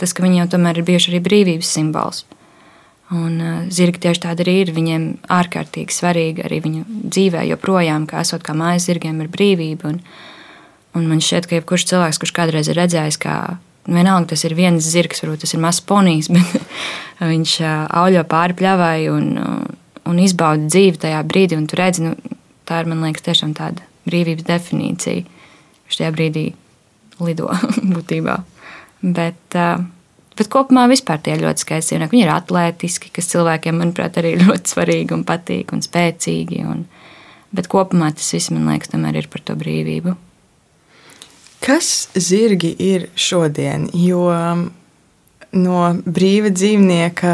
tas, 0.00 0.16
ka 0.16 0.24
viņi 0.24 0.42
jau 0.42 0.48
tomēr 0.56 0.80
ir 0.80 0.88
bijuši 0.88 1.12
arī 1.12 1.22
brīvības 1.28 1.76
simbols. 1.78 2.24
Un 3.14 3.38
zirgi 3.70 4.00
tieši 4.02 4.24
tādi 4.24 4.42
arī 4.42 4.54
ir. 4.64 4.72
Viņiem 4.74 5.04
ārkārtīgi 5.30 5.94
svarīgi 5.94 6.42
arī 6.46 6.58
viņu 6.64 6.80
dzīvē, 7.06 7.44
joprojām, 7.52 8.08
kā 8.10 8.24
esot 8.24 8.42
kā 8.46 8.56
mājas 8.58 8.88
zirgiem, 8.88 9.20
ir 9.22 9.30
brīvība. 9.30 9.92
Un, 9.92 10.00
un 10.98 11.06
man 11.06 11.22
šķiet, 11.22 11.46
ka 11.46 11.60
jebkurš 11.60 11.86
cilvēks, 11.92 12.18
kurš 12.22 12.34
kādreiz 12.34 12.70
ir 12.72 12.80
redzējis, 12.80 13.20
kā 13.22 13.36
vienalga 13.86 14.32
tas 14.32 14.42
ir 14.48 14.56
viens 14.58 14.82
zirgs, 14.82 15.22
varbūt 15.22 15.44
tas 15.44 15.54
ir 15.54 15.62
mazs 15.62 15.84
ponijs, 15.86 16.30
bet 16.34 17.22
viņš 17.22 17.58
auļo 17.94 18.26
pāri 18.26 18.58
pļavai 18.58 18.98
un, 19.12 19.30
un 20.06 20.22
izbauda 20.22 20.66
dzīvi 20.66 21.04
tajā 21.06 21.22
brīdī. 21.30 21.60
Un 21.60 21.70
tu 21.70 21.78
redzi, 21.78 22.08
nu, 22.08 22.35
tā 22.68 22.82
ir 22.82 22.90
man 22.90 23.02
liekas, 23.06 23.24
tiešām 23.26 23.56
tāda 23.58 23.84
brīvības 24.06 24.46
definīcija. 24.46 25.26
Viņš 25.86 26.00
tajā 26.00 26.14
brīdī 26.14 26.46
lido 27.22 27.50
būtībā. 27.94 28.40
Bet, 29.02 29.44
uh, 29.54 29.84
Bet 30.36 30.50
kopumā 30.52 30.84
vispār 30.90 31.20
tie 31.24 31.32
ir 31.32 31.46
ļoti 31.46 31.64
skaisti 31.64 31.94
dzīvnieki. 31.94 32.12
Viņi 32.12 32.24
ir 32.26 32.32
atletiski, 32.34 33.10
kas 33.16 33.30
cilvēkiem, 33.32 33.78
manuprāt, 33.80 34.18
arī 34.20 34.34
ir 34.36 34.44
ļoti 34.50 34.74
svarīgi 34.74 35.16
un 35.16 35.24
patīk 35.28 35.72
un 35.72 35.84
spēcīgi. 35.84 36.62
Un, 36.68 36.84
bet 37.56 37.70
kopumā 37.72 38.10
tas 38.16 38.28
viss, 38.36 38.52
man 38.52 38.68
liekas, 38.68 38.92
tomēr 38.92 39.22
ir 39.22 39.30
par 39.32 39.44
to 39.48 39.56
brīvību. 39.58 40.16
Kas 41.64 42.10
zirgi 42.20 42.74
ir 42.84 43.08
šodien? 43.16 43.88
Jo 43.96 44.26
um, 44.28 44.66
no 45.56 45.86
brīva 46.04 46.52
dzīvnieka 46.52 47.32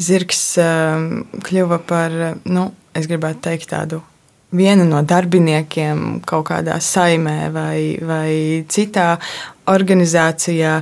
zirgs 0.00 0.44
um, 0.62 1.10
kļuva 1.44 1.80
par, 1.82 2.14
nu, 2.46 2.68
es 2.94 3.10
gribētu 3.10 3.42
teikt, 3.50 3.72
tādu 3.74 4.00
viena 4.50 4.84
no 4.88 5.02
darbiniekiem 5.06 6.20
kaut 6.26 6.48
kādā 6.50 6.80
saimē 6.82 7.38
vai, 7.54 7.78
vai 8.02 8.30
citā 8.70 9.14
organizācijā. 9.70 10.80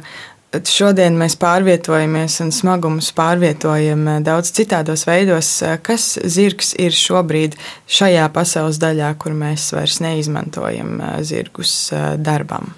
Šodien 0.49 1.19
mēs 1.21 1.35
pārvietojamies 1.37 2.39
un 2.41 2.55
smagumus 2.57 3.11
pārvietojam 3.13 4.07
eh, 4.09 4.21
daudz 4.25 4.49
citādos 4.57 5.05
veidos. 5.05 5.51
Eh, 5.61 5.77
kas 5.85 6.15
zirgs 6.25 6.73
ir 6.81 6.97
šobrīd 6.97 7.59
šajā 7.85 8.25
pasaules 8.33 8.81
daļā, 8.81 9.13
kur 9.21 9.37
mēs 9.37 9.69
vairs 9.77 10.01
neizmantojam 10.01 10.97
eh, 10.97 11.17
zirgus 11.29 11.93
darbam? 12.25 12.73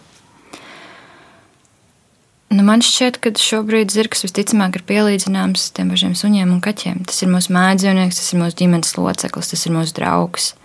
Nu, 2.51 2.65
man 2.67 2.83
šķiet, 2.83 3.21
ka 3.23 3.31
šobrīd 3.39 3.95
zirgs 3.95 4.25
visticamāk 4.27 4.81
ir 4.81 4.83
pielīdzināms 4.89 5.69
tiem 5.77 5.93
pašiem 5.95 6.17
suņiem 6.19 6.51
un 6.51 6.59
kaķiem. 6.65 7.05
Tas 7.07 7.23
ir 7.23 7.31
mūsu 7.31 7.55
mājdzīvnieks, 7.55 8.19
tas 8.19 8.33
ir 8.35 8.41
mūsu 8.43 8.59
ģimenes 8.59 8.97
loceklis, 8.99 9.53
tas 9.55 9.63
ir 9.69 9.77
mūsu 9.77 9.95
draugs. 9.95 10.57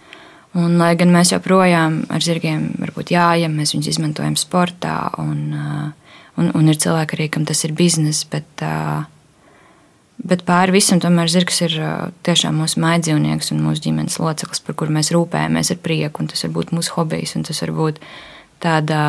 Un, 0.56 0.78
lai 0.80 0.94
gan 0.96 1.12
mēs 1.12 1.34
joprojām 1.34 2.06
ar 2.16 2.24
zirgiem 2.24 2.70
jājam, 3.12 3.58
mēs 3.60 3.74
viņus 3.76 3.90
izmantojam 3.92 4.38
sportā 4.40 4.96
un 5.20 5.40
uh, 5.52 6.06
un, 6.40 6.52
un 6.56 6.72
ir 6.72 6.80
cilvēki 6.82 7.18
arī, 7.18 7.28
kam 7.32 7.46
tas 7.48 7.64
ir 7.68 7.76
bizness. 7.78 8.26
Bet, 8.32 8.64
bet 10.20 10.46
pāri 10.48 10.78
visam, 10.78 11.02
tomēr 11.04 11.32
zirgs 11.32 11.62
ir 11.66 11.78
tiešām 12.28 12.60
mūsu 12.62 12.82
mājdzīvnieks 12.84 13.54
un 13.56 13.64
mūsu 13.66 13.88
ģimenes 13.88 14.20
loceklis, 14.22 14.64
par 14.66 14.78
kuru 14.80 14.96
mēs 14.98 15.14
rūpējamies 15.16 15.74
ar 15.76 15.82
prieku. 15.84 16.28
Tas 16.32 16.46
var 16.48 16.56
būt 16.60 16.76
mūsu 16.76 16.98
hobijs, 16.98 17.38
un 17.40 17.48
tas 17.48 17.62
var 17.66 17.76
būt 17.78 18.02
tādā 18.64 19.06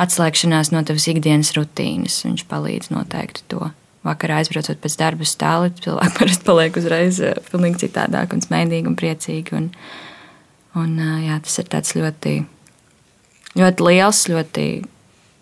atslēgšanās 0.00 0.72
no 0.74 0.82
tavas 0.86 1.08
ikdienas 1.10 1.54
rutīnas. 1.56 2.22
Viņš 2.26 2.46
palīdz 2.50 2.92
noteikti 2.94 3.46
to. 3.52 3.70
Vakarā 4.04 4.42
aizbraucot 4.42 4.82
pēc 4.82 4.98
darba 5.00 5.24
stāvā, 5.24 5.70
cilvēki 5.80 6.16
parasti 6.18 6.44
paliek 6.44 6.74
uzreiz 6.76 7.22
pilnīgi 7.48 7.86
citādāk, 7.86 8.34
un 8.36 8.44
smaidīgi 8.44 8.90
un 8.90 8.98
priecīgi. 9.00 9.54
Un, 9.56 9.70
un, 10.80 10.96
jā, 11.24 11.38
tas 11.44 11.58
ir 11.60 12.02
ļoti, 12.02 12.34
ļoti 13.60 13.88
liels, 13.88 14.22
ļoti 14.30 14.66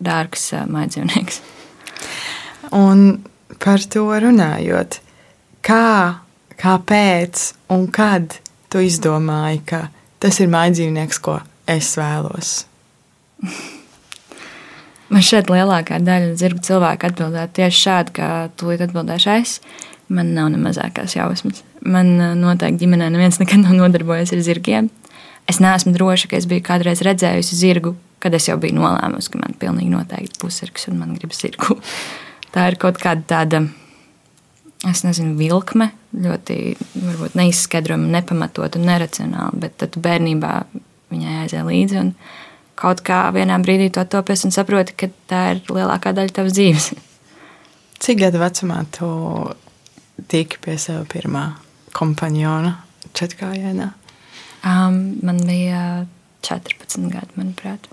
dārgs 0.03 0.49
mājdzīvnieks. 0.73 1.41
Un 2.73 3.05
par 3.63 3.83
to 3.93 4.07
runājot, 4.23 4.99
kā, 5.65 6.19
kāpēc 6.59 7.45
un 7.73 7.87
kad 7.93 8.39
tu 8.73 8.81
izdomāji, 8.83 9.61
ka 9.69 9.85
tas 10.23 10.39
ir 10.41 10.51
mājdzīvnieks, 10.53 11.21
ko 11.23 11.39
es 11.69 11.93
vēlos? 11.99 12.63
Man 15.13 15.21
šeit 15.21 15.51
lielākā 15.51 15.99
daļa 16.01 16.33
zirgu 16.39 16.63
cilvēku 16.65 17.05
atbildētu 17.09 17.59
tieši 17.59 17.81
šādi, 17.85 18.13
kā 18.17 18.29
tūlīt 18.57 18.81
atbildēšu 18.87 19.33
es. 19.35 19.59
Man 20.13 20.33
nav 20.35 20.49
ne 20.53 20.59
mazākās 20.61 21.13
jausmas. 21.15 21.61
Man 21.85 22.15
noteikti 22.39 22.81
ģimenē 22.83 23.11
neviens 23.13 23.37
nekad 23.41 23.61
nav 23.61 23.75
nodarbojies 23.77 24.33
ar 24.33 24.41
zirgiem. 24.45 24.89
Es 25.49 25.59
neesmu 25.63 25.91
droša, 25.95 26.31
ka 26.31 26.39
es 26.39 26.47
biju 26.49 26.63
kādreiz 26.65 27.03
redzējusi 27.03 27.59
zirgu 27.59 27.97
kad 28.23 28.35
es 28.37 28.47
jau 28.47 28.55
biju 28.61 28.77
nolēmusi, 28.77 29.33
ka 29.33 29.41
man 29.41 29.55
pilnīgi 29.59 29.91
noteikti 29.91 30.39
būs 30.39 30.61
sirds 30.61 30.87
un 30.87 31.01
man 31.01 31.15
gribas 31.17 31.41
sirgu. 31.43 31.75
Tā 32.53 32.69
ir 32.69 32.77
kaut 32.79 32.99
kāda 33.01 33.25
tāda, 33.27 33.63
es 34.87 35.01
nezinu, 35.03 35.33
vilkme, 35.39 35.89
ļoti 36.23 36.57
neizskaidrojama, 37.35 38.11
nepamatota 38.13 38.79
un 38.79 38.85
neracionāla, 38.91 39.55
bet 39.57 39.73
tad 39.81 39.97
bērnībā 39.97 40.51
viņai 41.09 41.39
aizēja 41.41 41.63
līdzi 41.65 41.97
un 42.03 42.11
kaut 42.77 43.01
kā 43.05 43.23
vienā 43.33 43.57
brīdī 43.63 43.89
to 43.95 44.03
topies 44.05 44.45
un 44.45 44.53
saproti, 44.53 44.93
ka 44.93 45.09
tā 45.31 45.41
ir 45.55 45.63
lielākā 45.65 46.13
daļa 46.13 46.35
tavas 46.37 46.53
dzīves. 46.53 46.91
Cik 48.05 48.21
gadu 48.21 48.43
vecumā 48.43 48.83
tu 48.93 49.09
tiki 50.29 50.61
pie 50.61 50.77
sev 50.77 51.07
pirmā 51.09 51.47
kompaniona 51.97 52.75
četrkājienā? 53.17 53.89
Um, 54.63 55.19
man 55.25 55.41
bija 55.47 56.05
14 56.47 57.11
gadi, 57.11 57.35
manuprāt 57.35 57.89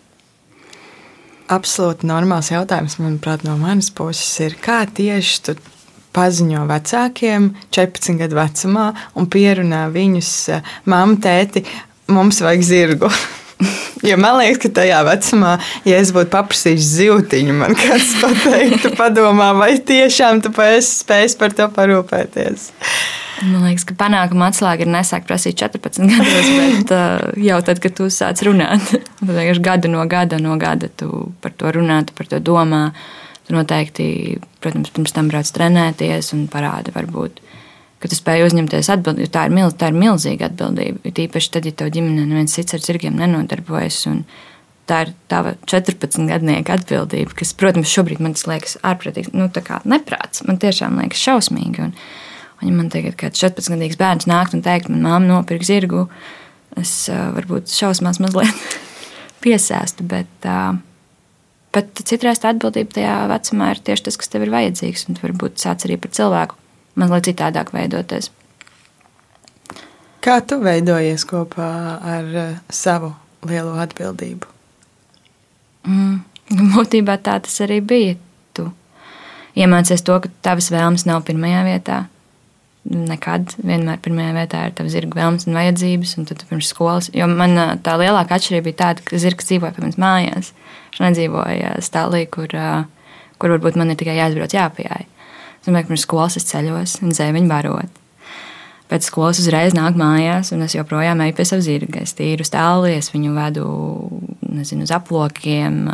absolūti 1.51 2.07
normāls 2.09 2.51
jautājums, 2.53 2.99
manuprāt, 3.03 3.45
no 3.47 3.57
manas 3.61 3.91
puses 3.95 4.31
ir, 4.45 4.57
kā 4.63 4.85
tieši 4.87 5.43
tu 5.47 5.57
paziņo 6.15 6.65
vecākiem 6.71 7.51
14 7.75 8.19
gadu 8.21 8.39
vecumā 8.39 8.87
un 9.19 9.29
pierunā 9.31 9.85
viņus, 9.95 10.33
māmu, 10.91 11.19
tēti, 11.23 11.65
mums 12.11 12.43
vajag 12.45 12.67
zirgu. 12.73 13.13
Jo 14.01 14.15
man 14.17 14.39
liekas, 14.39 14.57
ka 14.63 14.69
tajā 14.79 15.03
vecumā, 15.05 15.51
ja 15.85 15.99
es 16.01 16.09
būtu 16.17 16.31
paprasījis 16.33 16.87
zīltiņu, 16.95 17.57
man 17.59 17.75
kāds 17.77 18.15
pateiktu, 18.23 18.95
padomā, 19.01 19.51
vai 19.59 19.75
tiešām 19.77 20.41
tu 20.41 20.49
spēj 20.57 21.35
par 21.37 21.53
to 21.59 21.67
parūpēties. 21.77 22.71
Man 23.41 23.65
liekas, 23.65 23.87
ka 23.89 23.97
panākuma 23.97 24.51
atslēga 24.51 24.85
ir 24.85 24.91
nesākt 24.93 25.29
prasīt 25.29 25.57
14 25.61 26.05
gados, 26.11 26.49
bet 26.59 26.93
uh, 26.93 27.31
jau 27.41 27.61
tad, 27.65 27.81
kad 27.81 27.95
tu 27.97 28.11
sāc 28.13 28.43
runāt, 28.45 28.93
tad 29.21 29.33
vienkārši 29.33 29.65
gada 29.65 29.93
no 29.93 30.05
gada, 30.11 30.41
no 30.43 30.59
gada 30.61 30.91
tu 31.01 31.31
par 31.41 31.55
to 31.57 31.73
runā, 31.79 32.03
tu 32.07 32.17
par 32.17 32.29
to 32.29 32.41
domā. 32.45 32.91
Tu 33.49 33.57
noteikti, 33.57 34.05
protams, 34.63 34.93
pirms 34.95 35.15
tam 35.17 35.31
brauc 35.33 35.49
trenēties 35.57 36.35
un 36.37 36.45
parādi 36.53 36.93
varbūt. 36.95 37.41
Ka 38.01 38.09
tu 38.09 38.17
spēj 38.17 38.45
uzņemties 38.47 38.93
atbildību. 38.95 39.33
Tā 39.33 39.49
ir, 39.49 39.57
milz, 39.57 39.75
tā 39.81 39.89
ir 39.91 39.99
milzīga 39.99 40.47
atbildība. 40.49 41.03
Ir 41.09 41.25
īpaši 41.25 41.51
tad, 41.57 41.67
ja 41.67 41.75
tev 41.77 41.91
ģimenē 41.97 42.29
neviens 42.29 42.55
cits 42.55 42.77
ar 42.77 42.85
zirgiem 42.85 43.19
nenodarbojas. 43.19 44.05
Tā 44.89 45.03
ir 45.07 45.13
tava 45.33 45.57
14 45.69 46.29
gadnieka 46.31 46.79
atbildība, 46.79 47.35
kas, 47.41 47.53
protams, 47.59 47.91
šobrīd 47.91 48.23
man 48.23 48.37
tas 48.39 48.47
liekas 48.49 48.79
ārprātīgi, 48.87 49.35
nu, 49.35 49.51
tā 49.53 49.65
kā 49.67 49.83
neprāts. 49.89 50.45
Man 50.47 50.61
tiešām 50.63 51.01
liekas 51.03 51.27
šausmīgi. 51.27 51.89
Un, 51.89 51.97
Un, 51.97 52.30
ja 52.63 52.75
man 52.75 52.93
tagad 52.93 53.17
kāds 53.21 53.41
14 53.43 53.75
gadīgs 53.75 53.99
bērns 54.01 54.29
nākt 54.31 54.57
un 54.57 54.63
teikt, 54.67 54.91
man 54.93 55.07
māma 55.07 55.27
nopirka 55.29 55.69
zirgu, 55.69 56.07
es 56.81 56.93
uh, 57.13 57.31
varbūt 57.37 57.73
šausmās 57.73 58.21
mazliet 58.23 58.79
piesēstu, 59.45 60.07
bet, 60.11 60.31
uh, 60.45 60.79
Bet 61.71 62.01
citreiz 62.03 62.41
tā 62.43 62.51
atbildība 62.51 62.97
tajā 62.97 63.17
vecumā 63.31 63.71
ir 63.71 63.81
tieši 63.87 64.09
tas, 64.09 64.17
kas 64.19 64.31
tev 64.33 64.43
ir 64.43 64.51
vajadzīgs. 64.51 65.07
Un 65.07 65.19
varbūt 65.23 65.63
sāc 65.63 65.87
arī 65.87 66.01
par 66.03 66.11
cilvēku 66.17 66.59
mazliet 66.99 67.29
citādāk 67.31 67.71
veidoties. 67.75 68.31
Kā 70.21 70.41
tu 70.45 70.59
veidojies 70.61 71.25
kopā 71.31 71.69
ar 72.17 72.33
savu 72.75 73.13
lielo 73.49 73.77
atbildību? 73.81 74.51
Mm, 75.87 76.19
būtībā 76.75 77.17
tā 77.23 77.39
tas 77.47 77.55
arī 77.65 77.79
bija. 77.81 78.19
Tu 78.59 78.67
iemācies 79.63 80.03
to, 80.05 80.19
ka 80.21 80.33
tavas 80.43 80.73
vēlmes 80.75 81.07
nav 81.09 81.23
pirmajā 81.29 81.63
vietā 81.71 82.01
nekad. 82.89 83.55
Vienmēr 83.61 84.01
pirmajā 84.03 84.33
vietā 84.37 84.63
ir 84.67 84.75
tavs 84.77 84.95
zirga 84.95 85.21
vēlmes 85.21 85.47
un 85.49 85.59
vajadzības, 85.59 86.17
un 86.19 86.29
tad 86.31 86.45
pirms 86.49 86.71
skolas. 86.73 87.11
Jo 87.15 87.29
man 87.31 87.59
tā 87.85 87.97
lielākā 88.01 88.39
atšķirība 88.39 88.69
bija 88.71 88.81
tāda, 88.85 89.05
ka 89.05 89.21
zirgs 89.21 89.49
dzīvoja 89.51 89.75
pie 89.77 89.85
manas 89.85 90.01
mājās. 90.01 90.53
Viņš 90.91 91.03
nedzīvoja 91.05 91.77
stāvā, 91.85 92.25
kur, 92.33 92.55
kur 93.39 93.57
varbūt 93.57 93.79
man 93.81 93.93
ir 93.93 94.01
tikai 94.01 94.19
jāizbrauc 94.19 94.57
jāpieeja. 94.57 95.07
Es 95.61 95.69
domāju, 95.69 95.87
ka 95.87 95.93
pirms 95.93 96.07
skolas 96.07 96.39
es 96.41 96.49
ceļos 96.49 97.01
un 97.05 97.13
zēju 97.17 97.37
viņu 97.37 97.51
barot. 97.51 97.99
Pēc 98.91 99.07
skolas 99.07 99.39
uzreiz 99.39 99.75
nāk 99.77 99.95
mājās, 99.95 100.51
un 100.51 100.65
es 100.65 100.75
joprojām 100.75 101.21
eju 101.23 101.37
pie 101.37 101.45
sava 101.47 101.63
zirga. 101.63 102.01
Es 102.03 102.17
tīru 102.19 102.43
stāvā, 102.47 102.89
es 102.97 103.13
viņu 103.13 103.37
vedu 103.37 103.67
nezinu, 104.49 104.89
uz 104.89 104.95
aplokiem. 104.97 105.85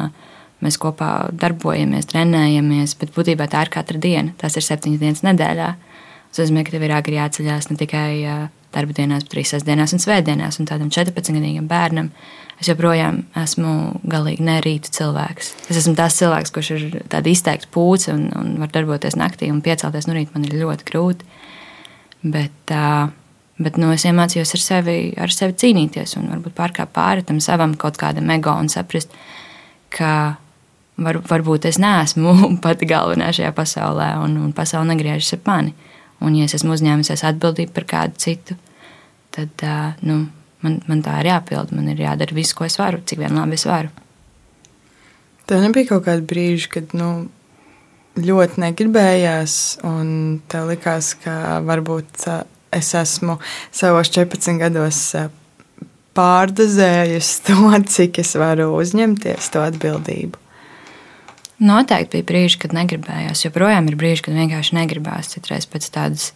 Mēs 0.64 0.78
kopā 0.80 1.10
darbojamies, 1.36 2.08
trenējamies, 2.08 2.94
bet 2.96 3.12
būtībā 3.12 3.50
tā 3.52 3.66
ir 3.66 3.72
katra 3.74 4.00
diena. 4.00 4.32
Tas 4.40 4.56
ir 4.56 4.64
septiņas 4.64 5.02
dienas 5.02 5.20
nedēļā. 5.26 5.74
Tas 6.36 6.50
nozīmē, 6.50 6.66
ka 6.66 6.74
tev 6.74 6.82
ir 6.84 6.92
agri 6.92 7.16
jāceļās 7.16 7.70
ne 7.70 7.78
tikai 7.80 8.10
darba 8.74 8.92
dienās, 8.92 9.24
bet 9.24 9.38
arī 9.38 9.44
sestdienās 9.48 9.94
un 9.96 10.02
svētdienās. 10.02 10.58
Un 10.60 10.68
tādam 10.68 10.90
14-gadīgam 10.92 11.64
bērnam 11.70 12.10
es 12.60 12.68
joprojām 12.68 13.22
esmu 13.40 13.72
galīgi 14.04 14.44
nerītu 14.44 14.92
cilvēks. 14.98 15.52
Es 15.70 15.80
esmu 15.80 15.94
tas 15.96 16.18
cilvēks, 16.20 16.52
kurš 16.52 16.70
ir 16.76 16.84
tāds 17.12 17.32
izteikts 17.32 17.70
pūcis 17.72 18.12
un, 18.12 18.28
un 18.36 18.52
var 18.60 18.72
darboties 18.74 19.16
naktī 19.16 19.48
un 19.52 19.62
piecelties 19.64 20.08
no 20.08 20.16
rīta. 20.16 20.34
Man 20.36 20.44
ir 20.44 20.58
ļoti 20.60 20.88
grūti. 20.90 21.32
Bet, 22.26 22.76
bet 23.56 23.80
nu, 23.80 23.94
es 23.96 24.04
iemācījos 24.08 24.56
ar 24.58 24.64
sevi, 24.64 24.98
ar 25.16 25.32
sevi 25.32 25.56
cīnīties 25.64 26.16
un 26.20 26.28
varbūt 26.34 26.56
pārkāpt 26.58 26.92
pāri 26.96 27.24
tam 27.24 27.40
savam 27.44 27.78
kaut 27.80 27.96
kādam 28.00 28.28
ego 28.34 28.52
un 28.60 28.68
saprast, 28.72 29.14
ka 29.94 30.12
var, 31.00 31.20
varbūt 31.32 31.68
es 31.70 31.80
neesmu 31.80 32.36
pati 32.64 32.88
galvenā 32.88 33.32
šajā 33.36 33.56
pasaulē 33.56 34.12
un, 34.24 34.36
un 34.48 34.56
pasaule 34.56 34.92
negriežas 34.92 35.38
ap 35.38 35.48
mani. 35.48 35.76
Un, 36.24 36.36
ja 36.38 36.46
es 36.48 36.56
esmu 36.56 36.74
uzņēmusies 36.76 37.24
atbildību 37.28 37.74
par 37.76 37.86
kādu 37.90 38.20
citu, 38.22 38.56
tad 39.36 39.62
nu, 40.06 40.22
man, 40.64 40.80
man 40.88 41.04
tā 41.04 41.20
ir 41.20 41.30
jāpild. 41.30 41.72
Man 41.76 41.90
ir 41.92 42.02
jādara 42.06 42.36
viss, 42.36 42.56
ko 42.56 42.66
es 42.68 42.78
varu, 42.80 43.02
cik 43.04 43.20
vien 43.22 43.36
labi 43.36 43.58
es 43.58 43.66
varu. 43.68 43.92
Tev 45.46 45.62
nebija 45.62 45.92
kaut 45.92 46.06
kāda 46.08 46.24
brīža, 46.26 46.70
kad 46.72 46.94
nu, 46.98 47.10
ļoti 48.16 48.62
negribējās, 48.64 49.56
un 49.86 50.08
tev 50.50 50.72
likās, 50.72 51.12
ka 51.22 51.60
varbūt 51.66 52.26
es 52.74 52.94
esmu 52.98 53.36
savos 53.74 54.10
14 54.14 54.58
gados 54.62 55.02
pārdozējusi 56.16 57.44
to, 57.46 57.60
cik 57.94 58.22
es 58.24 58.34
varu 58.40 58.72
uzņemties 58.80 59.52
to 59.52 59.62
atbildību. 59.66 60.45
Noteikti 61.56 62.18
bija 62.18 62.26
brīži, 62.28 62.58
kad 62.60 62.74
negribējās. 62.76 63.46
Joprojām 63.46 63.86
ir 63.88 63.96
brīži, 63.96 64.26
kad 64.26 64.36
vienkārši 64.36 64.76
negribās. 64.76 65.30
Citreiz 65.32 65.64
pēc 65.70 65.88
tādas 65.94 66.30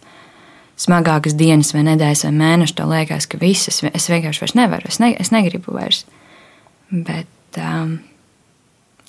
smagākas 0.81 1.35
dienas, 1.37 1.75
vai 1.75 1.83
nedēļas, 1.85 2.23
vai 2.25 2.31
mēneša, 2.39 2.77
to 2.79 2.87
liekas, 2.89 3.27
ka 3.29 3.37
visas 3.41 3.83
es 3.85 4.07
vienkārši 4.09 4.57
nevaru. 4.57 4.89
Es, 4.89 4.97
ne, 5.03 5.11
es 5.21 5.29
negribu 5.33 5.75
vairs. 5.75 6.07
Bet 6.89 7.59
um, 7.61 7.99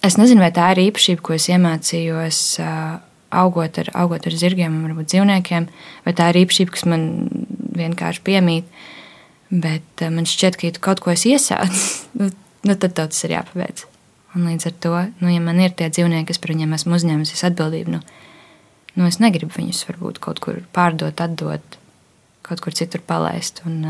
es 0.04 0.18
nezinu, 0.20 0.44
vai 0.44 0.50
tā 0.54 0.68
ir 0.74 0.82
īpašība, 0.90 1.24
ko 1.24 1.38
es 1.38 1.48
iemācījos. 1.52 2.42
Uh, 2.62 3.00
Augot 3.32 3.78
ar, 3.80 3.86
augot 3.96 4.26
ar 4.28 4.34
zirgiem, 4.36 4.74
varbūt 4.84 5.06
dzīvniekiem, 5.08 5.64
vai 6.04 6.12
tā 6.12 6.26
ir 6.28 6.42
īpašība, 6.42 6.74
kas 6.74 6.82
man 6.84 7.06
vienkārši 7.78 8.20
piemīt. 8.26 8.66
Bet 9.48 10.04
uh, 10.04 10.10
man 10.12 10.28
šķiet, 10.28 10.58
ka, 10.60 10.68
ja 10.68 10.82
kaut 10.84 11.00
ko 11.00 11.14
esi 11.14 11.32
iesācis, 11.32 11.86
nu, 12.20 12.28
nu, 12.68 12.76
tad 12.76 12.92
tas 13.00 13.24
ir 13.24 13.32
jāpabeidz. 13.38 13.86
Un 14.32 14.48
līdz 14.48 14.68
ar 14.70 14.74
to, 14.80 14.94
nu, 15.20 15.28
ja 15.28 15.42
man 15.44 15.60
ir 15.60 15.74
tie 15.76 15.90
dzīvnieki, 15.92 16.30
kas 16.30 16.40
par 16.40 16.54
viņiem 16.54 16.72
esmu 16.78 16.96
uzņēmusies 16.96 17.44
atbildību, 17.50 17.98
nu, 17.98 18.00
nu, 18.96 19.06
es 19.08 19.20
negribu 19.20 19.52
viņus 19.58 19.84
varbūt 19.90 20.22
kaut 20.24 20.40
kur 20.44 20.62
pārdot, 20.72 21.20
atdot, 21.20 21.76
kaut 22.46 22.62
kur 22.64 22.76
citur 22.76 23.04
palaist. 23.04 23.60
Un, 23.68 23.82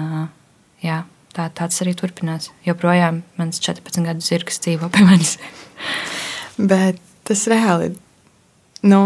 jā, 0.82 1.02
tā, 1.36 1.46
tāds 1.54 1.78
arī 1.84 1.94
turpinās. 1.98 2.50
Joprojām 2.66 3.22
mans 3.38 3.62
14 3.62 4.02
gadu 4.08 4.24
zirgs 4.24 4.58
dzīvo 4.64 4.90
pie 4.92 5.06
manis. 5.06 5.36
Bet 6.72 6.98
tas 7.28 7.46
reāli 7.50 7.92
ir 7.92 7.98
nu, 8.90 9.02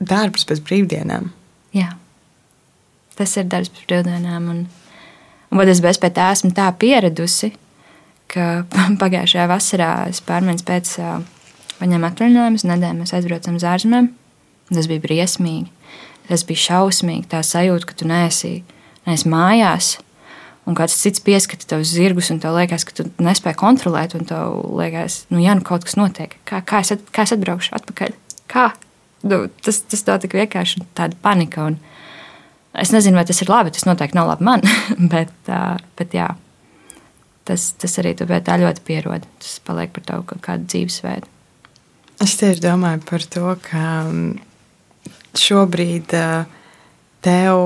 darbs 0.00 0.44
pēc 0.48 0.60
brīvdienām. 0.66 1.30
Jā, 1.76 1.94
tas 3.16 3.32
ir 3.40 3.48
darbs 3.48 3.72
pēc 3.72 3.88
brīvdienām. 3.88 4.50
Un, 4.52 4.66
un 5.56 5.72
es 5.72 5.80
bez 5.84 6.00
tā 6.04 6.32
esmu 6.34 6.52
tā 6.56 6.68
pieradusi 6.76 7.54
ka 8.32 8.66
pagājušajā 9.02 9.48
vasarā 9.50 9.90
pārmaiņas 10.28 10.66
pēc 10.66 10.92
paņēmu 11.80 12.08
atvaļinājumus, 12.10 12.66
nedēļu 12.68 13.00
mēs 13.02 13.14
aizbraucam 13.16 13.58
uz 13.58 13.66
ārzemēm. 13.68 14.10
Tas 14.72 14.88
bija 14.90 15.02
briesmīgi. 15.04 15.70
Tas 16.26 16.42
bija 16.46 16.62
šausmīgi. 16.64 17.28
Tā 17.30 17.42
sajūta, 17.46 17.86
ka 17.86 17.98
tu 18.00 18.08
neesi, 18.10 18.52
neesi 19.06 19.30
mājās, 19.30 19.92
un 20.66 20.74
kāds 20.78 20.96
cits 20.98 21.22
pieskata 21.22 21.68
tavus 21.70 21.92
zirgus, 21.94 22.32
un 22.34 22.40
tev 22.42 22.56
liekas, 22.56 22.86
ka 22.88 22.96
tu 22.98 23.06
nespēji 23.22 23.60
kontrolēt, 23.60 24.16
un 24.18 24.26
tev 24.26 24.56
liekas, 24.80 25.20
nu, 25.30 25.38
jā, 25.44 25.54
nu 25.58 25.62
kaut 25.66 25.86
kas 25.86 25.98
notiek. 25.98 26.34
Kā, 26.48 26.62
kā, 26.66 26.82
es, 26.82 26.90
at, 26.96 27.04
kā 27.14 27.26
es 27.28 27.34
atbraukšu 27.36 27.76
atpakaļ? 27.78 28.16
Kā? 28.50 28.72
Nu, 29.26 29.44
tas, 29.62 29.78
tas 29.86 30.02
tā 30.06 30.18
tik 30.22 30.34
vienkārši 30.38 30.82
tāda 30.98 31.18
panika. 31.22 31.68
Un 31.70 31.78
es 32.82 32.90
nezinu, 32.94 33.20
vai 33.20 33.26
tas 33.28 33.38
ir 33.42 33.52
labi. 33.52 33.74
Tas 33.74 33.86
noteikti 33.86 34.18
nav 34.18 34.32
labi 34.32 34.50
man, 34.50 34.66
bet, 35.14 35.32
bet 36.00 36.18
jā 36.18 36.32
tas, 37.46 37.70
tas 37.78 37.98
arī 38.02 38.14
tu 38.18 38.26
pie 38.28 38.40
tā 38.44 38.58
ļoti 38.60 38.84
pierod. 38.86 39.26
Tas 39.42 39.56
paliek 39.66 39.92
par 39.94 40.06
tavu 40.10 40.26
kaut 40.32 40.42
kādu 40.44 40.68
dzīvesveidu. 40.72 41.32
Es 42.24 42.36
tieši 42.40 42.64
domāju 42.64 43.02
par 43.08 43.24
to, 43.28 43.50
ka 43.66 43.82
mm, 44.08 44.38
šobrīd 45.36 46.14
tev, 47.26 47.60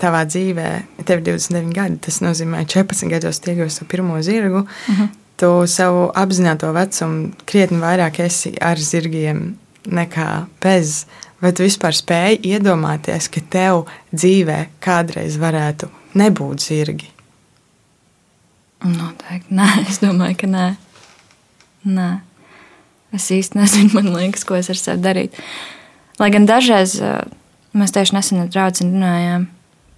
tavā 0.00 0.24
dzīvē, 0.28 0.70
tev 1.04 1.20
ir 1.20 1.28
29 1.28 1.76
gadi. 1.76 2.00
Tas 2.08 2.22
nozīmē, 2.24 2.64
ka 2.64 2.80
14 2.80 3.12
gados 3.12 3.40
tiekos 3.44 3.80
ar 3.82 3.90
pirmo 3.92 4.18
zirgu. 4.22 4.64
Uh 4.64 4.90
mhm. 4.94 5.02
-huh. 5.02 5.14
Tu 5.36 5.66
savu 5.66 6.10
apzināto 6.14 6.72
vecumu 6.72 7.30
krietni 7.44 7.78
vairāk 7.78 8.20
esi 8.24 8.54
ar 8.60 8.78
zirgiem 8.80 9.58
nekā 9.84 10.46
bez. 10.62 11.06
Vai 11.42 11.52
tu 11.52 11.62
vispār 11.62 11.92
spēj 11.92 12.38
iedomāties, 12.40 13.28
ka 13.28 13.40
tev 13.50 13.84
dzīvē 14.14 14.66
kādreiz 14.80 15.36
varētu 15.36 15.88
nebūt 16.14 16.64
zirgi? 16.64 17.15
Noteikti. 18.92 19.54
Nē, 19.56 19.68
es 19.90 20.00
domāju, 20.02 20.38
ka 20.42 20.50
nē. 20.50 20.66
nē. 21.88 22.10
Es 23.16 23.30
īsti 23.32 23.58
nezinu, 23.58 23.94
man 23.96 24.12
liekas, 24.14 24.44
ko 24.46 24.58
es 24.58 24.70
ar 24.72 24.78
sevi 24.78 25.02
darītu. 25.04 25.42
Lai 26.20 26.30
gan 26.32 26.46
dažreiz 26.48 26.96
mēs 27.76 27.92
tieši 27.94 28.16
nesen 28.16 28.42
ar 28.44 28.52
draugu 28.52 28.86
runājām 28.86 29.48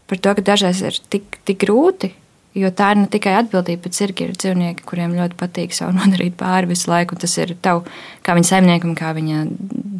par 0.08 0.20
to, 0.24 0.32
ka 0.34 0.44
dažreiz 0.44 0.80
ir 0.82 0.96
tik, 1.12 1.38
tik 1.46 1.60
grūti, 1.62 2.10
jo 2.58 2.70
tā 2.74 2.92
ir 2.94 3.02
ne 3.02 3.08
tikai 3.12 3.34
atbildība, 3.42 3.84
bet 3.84 4.00
ir 4.00 4.14
arī 4.14 4.28
dzīvnieki, 4.32 4.86
kuriem 4.88 5.16
ļoti 5.18 5.38
patīk 5.38 5.76
savu 5.76 5.94
nodarīt 5.98 6.38
pāri 6.40 6.70
visu 6.72 6.90
laiku. 6.90 7.18
Tas 7.20 7.36
ir 7.40 7.54
tev, 7.64 7.84
kā 8.26 8.36
viņa 8.38 8.52
saimniekam, 8.54 8.96
kā 8.98 9.12
viņa 9.16 9.44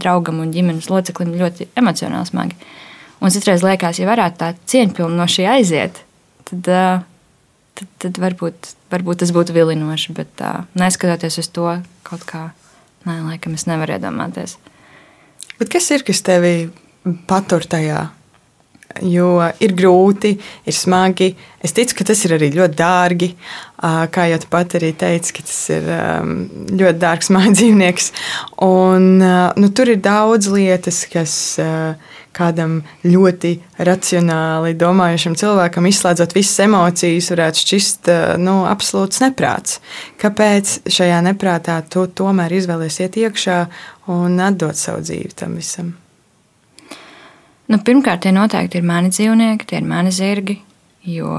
draugam 0.03 0.41
un 0.43 0.53
ģimenes 0.55 0.91
loceklim, 0.93 1.37
ļoti 1.39 1.71
emocionāli 1.79 2.31
smagi. 2.31 2.59
Un 3.19 3.35
citreiz 3.35 3.65
liekas, 3.67 3.99
ja 3.99 4.07
varētu 4.07 4.39
tā 4.39 4.53
cieņpilni 4.71 5.19
no 5.19 5.27
šī 5.27 5.49
aiziet, 5.51 6.03
tad 6.49 6.69
uh, 6.71 7.07
tad, 7.79 7.89
tad 8.03 8.21
varbūt, 8.23 8.73
varbūt 8.93 9.23
tas 9.23 9.33
būtu 9.35 9.57
vilinoši. 9.57 10.15
Bet 10.17 10.35
tā, 10.41 10.53
neskatoties 10.79 11.41
uz 11.43 11.51
to, 11.55 11.71
kaut 12.09 12.27
kā, 12.29 12.49
nē, 13.07 13.21
laikam 13.31 13.57
es 13.59 13.69
nevaru 13.71 13.99
iedomāties. 13.99 14.59
Bet 15.59 15.73
kas 15.73 15.91
ir, 15.95 16.07
kas 16.07 16.23
tevi 16.27 16.71
patur 17.31 17.67
tajā? 17.67 18.09
Jo 19.05 19.37
ir 19.63 19.75
grūti, 19.77 20.31
ir 20.67 20.75
smagi. 20.75 21.29
Es 21.63 21.75
ticu, 21.77 21.99
ka 21.99 22.07
tas 22.09 22.23
ir 22.25 22.33
arī 22.35 22.49
ļoti 22.55 22.79
dārgi. 22.79 23.29
Kā 24.15 24.25
jau 24.31 24.39
tu 24.43 24.49
pat 24.51 24.75
arī 24.79 24.91
teici, 24.97 25.35
ka 25.37 25.45
tas 25.47 25.59
ir 25.75 25.91
ļoti 26.73 26.99
dārgs 27.03 27.31
mājas 27.35 27.59
dzīvnieks. 27.61 28.09
Un, 28.65 29.21
nu, 29.21 29.71
tur 29.77 29.93
ir 29.93 30.01
daudz 30.03 30.49
lietas, 30.51 31.05
kas 31.13 31.37
kādam 32.39 32.81
ļoti 33.05 33.57
racionāli 33.85 34.77
domājušam 34.79 35.37
cilvēkam, 35.39 35.89
izslēdzot 35.91 36.35
visas 36.37 36.65
emocijas, 36.65 37.31
varētu 37.35 37.63
šķist 37.65 38.11
nu, 38.43 38.61
absolūts 38.71 39.23
neprāts. 39.25 39.79
Kāpēc 40.23 40.79
šajā 40.95 41.23
neprātā 41.27 41.81
tu 41.91 42.07
tomēr 42.07 42.55
izvēlies 42.61 43.01
iet 43.05 43.19
iekšā 43.27 43.63
un 44.15 44.39
atdot 44.43 44.79
savu 44.79 45.03
dzīvi 45.05 45.35
tam 45.39 45.59
visam? 45.59 45.97
Nu, 47.69 47.77
pirmkārt, 47.85 48.23
tie 48.25 48.33
noteikti 48.33 48.81
ir 48.81 48.87
mani 48.89 49.11
dzīvnieki, 49.13 49.67
tie 49.69 49.83
ir 49.83 49.89
mani 49.89 50.15
zirgi. 50.15 50.57
Jo 51.09 51.35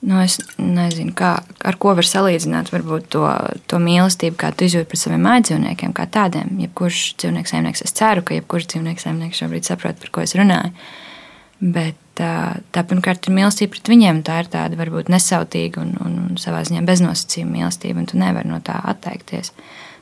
Nu, 0.00 0.16
es 0.24 0.38
nezinu, 0.56 1.12
kā, 1.12 1.34
ar 1.60 1.76
ko 1.80 1.92
var 1.98 2.06
salīdzināt 2.08 2.70
varbūt, 2.72 3.10
to, 3.12 3.26
to 3.68 3.80
mīlestību, 3.84 4.38
kā 4.40 4.48
tu 4.56 4.64
izjūti 4.64 4.88
pret 4.88 5.00
saviem 5.02 5.26
mājdzīvniekiem, 5.26 5.92
kā 5.96 6.06
tādiem. 6.08 6.54
Jebkurš 6.62 7.02
dzīvnieks 7.20 7.52
saimnieks, 7.52 7.84
es 7.84 7.92
ceru, 7.98 8.24
ka 8.24 8.38
jebkurš 8.38 8.70
dzīvnieks 8.72 9.04
saimnieks 9.04 9.42
šobrīd 9.42 9.68
saprot, 9.68 10.00
par 10.00 10.14
ko 10.14 10.24
es 10.24 10.32
runāju. 10.40 10.72
Bet 11.60 12.00
tā, 12.16 12.32
tā 12.72 12.86
pirmkārt 12.88 13.28
ir 13.28 13.36
mīlestība 13.36 13.76
pret 13.76 13.92
viņiem. 13.92 14.24
Tā 14.24 14.40
ir 14.40 14.50
tāda 14.56 14.80
varbūt 14.80 15.12
nesautīga 15.12 15.84
un, 15.84 15.92
un, 16.00 16.16
un 16.30 16.40
savā 16.40 16.64
ziņā 16.64 16.80
beznosacījuma 16.88 17.58
mīlestība, 17.58 18.00
un 18.00 18.08
tu 18.08 18.24
nevari 18.24 18.48
no 18.48 18.62
tā 18.64 18.80
atteikties. 18.94 19.52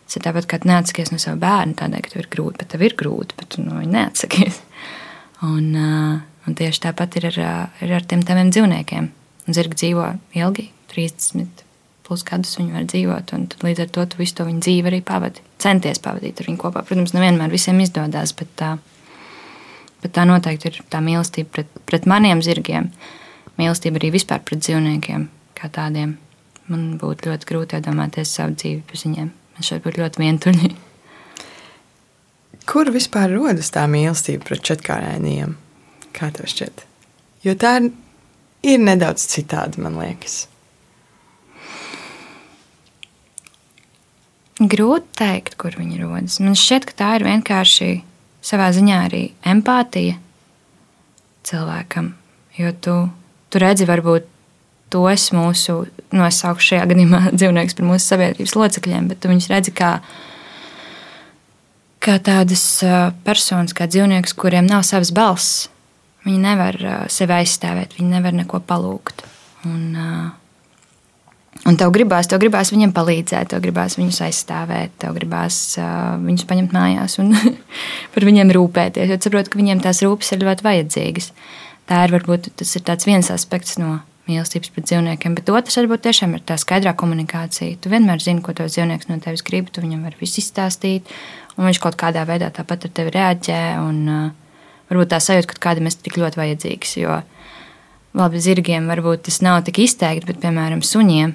Tas 0.06 0.20
ir 0.20 0.28
tāpat, 0.30 0.46
kā 0.46 0.62
neatsakies 0.62 1.11
no 1.11 1.18
sava 1.18 1.42
bērna, 1.42 1.74
tādēļ, 1.82 2.06
ka 2.06 2.14
tev 2.14 2.22
ir 2.22 2.32
grūti, 2.38 2.62
bet 2.62 2.70
tev 2.70 2.87
ir 2.87 2.94
grūti, 3.02 3.34
bet 3.42 3.50
tu 3.56 3.66
no 3.66 3.82
viņa 3.82 3.96
neatsakies. 3.98 4.62
Un, 5.46 5.70
un 5.78 6.54
tieši 6.58 6.87
tāpat 6.87 7.18
ir 7.18 7.32
ar, 7.32 7.44
ir 7.82 7.98
ar 7.98 8.06
tiem 8.06 8.22
taviem 8.26 8.54
dzīvniekiem 8.54 9.16
Zirgi 9.48 9.78
dzīvo 9.80 10.11
ilgi, 10.37 10.68
30 10.92 11.64
plus 12.08 12.24
gadus 12.24 12.56
viņi 12.56 12.72
var 12.72 12.87
dzīvot, 12.88 13.32
līdz 13.64 13.82
ar 13.84 13.90
to 13.92 14.04
tu 14.08 14.20
visu 14.20 14.38
to 14.38 14.46
viņu 14.48 14.62
dzīvi 14.64 14.90
arī 14.90 15.00
pavadi. 15.04 15.44
Centies 15.61 16.00
pavadīt 16.04 16.40
ar 16.40 16.48
viņu 16.48 16.61
kopā. 16.62 16.82
Protams, 16.88 17.12
nevienmēr 17.16 17.52
visiem 17.52 17.80
izdodas, 17.84 18.32
bet 18.37 18.54
tā, 18.56 18.70
bet 20.02 20.14
tā 20.16 20.24
noteikti 20.28 20.70
ir 20.70 20.80
tā 20.92 21.02
mīlestība 21.04 21.52
pret, 21.58 21.74
pret 21.88 22.08
maniem 22.08 22.40
zirgiem. 22.44 22.88
Mīlestība 23.61 24.00
arī 24.00 24.12
vispār 24.16 24.40
pret 24.46 24.64
dzīvniekiem 24.64 25.28
kā 25.58 25.68
tādiem. 25.74 26.16
Man 26.68 26.90
būtu 27.00 27.30
ļoti 27.30 27.48
grūti 27.48 27.78
iedomāties 27.78 28.32
savu 28.37 28.56
dzīvi 28.56 28.82
bez 28.88 29.04
viņiem. 29.06 29.30
Man 29.56 29.68
šeit 29.68 29.84
būtu 29.84 30.02
ļoti 30.02 30.24
vientuļi. 30.24 30.74
Kur 32.68 32.90
vispār 32.92 33.32
rodas 33.32 33.72
tā 33.72 33.87
mīlestība 33.88 34.44
pret 34.48 34.64
četrkārēniem? 34.68 35.56
Kā 36.16 36.28
tev 36.37 36.48
šķiet? 36.52 36.84
Jo 37.44 37.54
tā 37.56 37.78
ir 37.80 37.90
ir 38.62 38.79
nedaudz 38.83 39.27
citādi, 39.31 39.83
man 39.83 39.99
liekas. 40.01 40.47
Grūti 44.59 45.07
pateikt, 45.14 45.55
kur 45.55 45.77
viņi 45.79 46.01
rodas. 46.03 46.40
Man 46.42 46.57
šķiet, 46.59 46.88
ka 46.88 46.97
tā 46.99 47.11
ir 47.18 47.25
vienkārši 47.29 47.90
savā 48.42 48.73
ziņā 48.75 48.97
arī 49.07 49.23
empātija 49.47 50.16
cilvēkam. 51.47 52.11
Jo 52.59 52.73
tu, 52.75 52.97
tu 53.51 53.62
redzi, 53.62 53.87
varbūt 53.87 54.27
tos 54.90 55.29
mūsu, 55.37 55.85
nosaukšu 56.11 56.73
šajā 56.73 56.88
gadījumā 56.90 57.23
dzīvnieks 57.38 57.79
par 57.79 57.87
mūsu 57.87 58.11
sabiedrības 58.11 58.57
locekļiem, 58.59 59.11
bet 59.12 59.23
tu 59.23 59.31
viņus 59.31 59.51
redzi 59.53 59.75
kā, 59.79 59.92
kā 62.03 62.18
tādas 62.18 62.64
personas, 63.27 63.77
kā 63.77 63.87
dzīvniekus, 63.87 64.35
kuriem 64.38 64.66
nav 64.66 64.83
savas 64.88 65.14
balss. 65.14 65.68
Viņi 66.26 66.40
nevar 66.42 66.76
sevi 67.12 67.37
aizstāvēt, 67.38 67.96
viņi 67.98 68.11
nevar 68.11 68.35
neko 68.37 68.61
palūgt. 68.66 69.22
Un, 69.68 69.94
un 71.68 71.78
tev 71.78 71.92
gribās, 71.94 72.28
tev 72.31 72.42
gribās 72.42 72.72
viņiem 72.74 72.92
palīdzēt, 72.96 73.52
tev 73.52 73.62
gribās 73.64 73.96
viņus 73.98 74.20
aizstāvēt, 74.26 74.96
tev 75.02 75.14
gribās 75.16 75.78
viņus 75.78 76.44
paņemt 76.50 76.74
mājās 76.74 77.16
un 77.22 77.33
par 78.14 78.28
viņiem 78.28 78.52
rūpēties. 78.59 79.14
Jo 79.14 79.20
saprotu, 79.22 79.54
ka 79.54 79.62
viņiem 79.62 79.83
tās 79.85 80.02
rūpes 80.04 80.35
ir 80.35 80.44
ļoti 80.44 80.66
vajadzīgas. 80.66 81.33
Tā 81.88 82.04
ir 82.04 82.12
varbūt 82.18 82.50
tas 82.61 82.76
ir 82.76 82.85
viens 83.07 83.31
aspekts 83.33 83.78
no 83.81 84.00
mīlestības 84.28 84.72
pret 84.74 84.88
dzīvniekiem, 84.90 85.37
bet 85.38 85.48
otrs 85.52 85.78
varbūt 85.81 86.04
tiešām 86.04 86.35
ir 86.37 86.42
tā 86.44 86.59
skaidrā 86.61 86.92
komunikācija. 86.98 87.78
Tu 87.81 87.92
vienmēr 87.92 88.20
zini, 88.20 88.42
ko 88.44 88.52
tos 88.57 88.74
dzīvnieks 88.74 89.09
no 89.09 89.16
tevis 89.24 89.44
grib, 89.46 89.70
tu 89.72 89.81
viņam 89.85 90.04
vari 90.04 90.20
visu 90.20 90.42
izstāstīt, 90.42 91.09
un 91.57 91.68
viņš 91.68 91.81
kaut 91.85 91.96
kādā 92.00 92.26
veidā 92.28 92.50
tāpat 92.54 92.85
ar 92.88 92.94
tevi 92.98 93.14
reaģē. 93.16 93.62
Un, 93.87 94.02
uh, 94.12 94.47
varbūt 94.90 95.12
tā 95.12 95.20
sajūta, 95.22 95.53
ka 95.53 95.62
kādam 95.68 95.88
ir 95.88 95.96
tik 95.96 96.18
ļoti 96.20 96.40
vajadzīgs. 96.40 96.94
Jo 97.01 97.20
labi, 98.18 98.40
zirgiem 98.42 98.88
varbūt 98.90 99.27
tas 99.29 99.40
nav 99.44 99.62
tik 99.66 99.83
izteikti, 99.85 100.27
bet, 100.31 100.40
piemēram, 100.42 100.83
suņiem, 100.85 101.35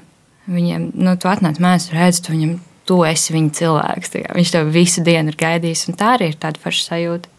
viņiem, 0.51 0.89
nu, 0.99 1.15
tu 1.19 1.29
atnāc 1.31 1.59
mājās, 1.63 1.91
redz, 1.93 2.21
tu 2.23 2.33
viņam, 2.33 2.57
tu 2.89 2.99
esi 3.07 3.35
viņa 3.35 3.53
cilvēks. 3.59 4.17
Viņš 4.35 4.55
tev 4.55 4.71
visu 4.73 5.03
dienu 5.05 5.31
ir 5.31 5.39
gaidījis, 5.39 5.87
un 5.89 5.99
tā 5.99 6.15
arī 6.17 6.33
ir 6.33 6.39
tāda 6.41 6.59
forša 6.63 6.89
sajūta. 6.89 7.31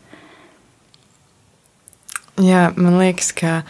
Jā, 2.43 2.69
man 2.75 2.97
liekas, 2.99 3.31
ka 3.37 3.61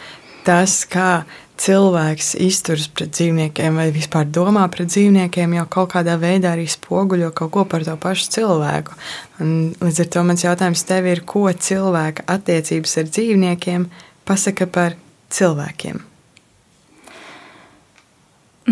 tas, 0.45 0.83
kā 0.89 1.25
cilvēks 1.59 2.33
izturas 2.43 2.87
pret 2.91 3.13
dzīvniekiem 3.15 3.77
vai 3.79 3.87
vispār 3.95 4.27
domā 4.27 4.65
par 4.71 4.83
dzīvniekiem, 4.89 5.55
jau 5.55 5.65
kaut 5.71 5.93
kādā 5.93 6.17
veidā 6.19 6.51
arī 6.55 6.67
spoguļo 6.69 7.31
kaut 7.35 7.53
ko 7.53 7.63
par 7.69 7.85
to 7.87 7.95
pašu 8.01 8.27
cilvēku. 8.35 8.97
Un 9.43 9.53
līdz 9.79 10.01
ar 10.03 10.11
to 10.11 10.25
mans 10.27 10.43
jautājums 10.43 10.83
tev 10.87 11.07
ir, 11.11 11.23
ko 11.27 11.47
cilvēka 11.51 12.27
attiecības 12.35 12.97
ar 13.01 13.09
dzīvniekiem 13.11 13.87
pasaka 14.27 14.67
par 14.67 14.99
cilvēkiem? 15.31 16.03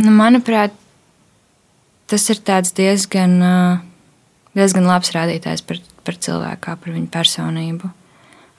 Nu, 0.04 0.12
manuprāt, 0.18 0.76
tas 2.10 2.30
ir 2.34 2.40
diezgan, 2.44 3.36
diezgan 4.58 4.90
labs 4.90 5.14
rādītājs 5.16 5.64
par, 5.66 5.84
par 6.04 6.18
cilvēku, 6.18 6.80
par 6.82 6.98
viņu 6.98 7.12
personību 7.14 7.94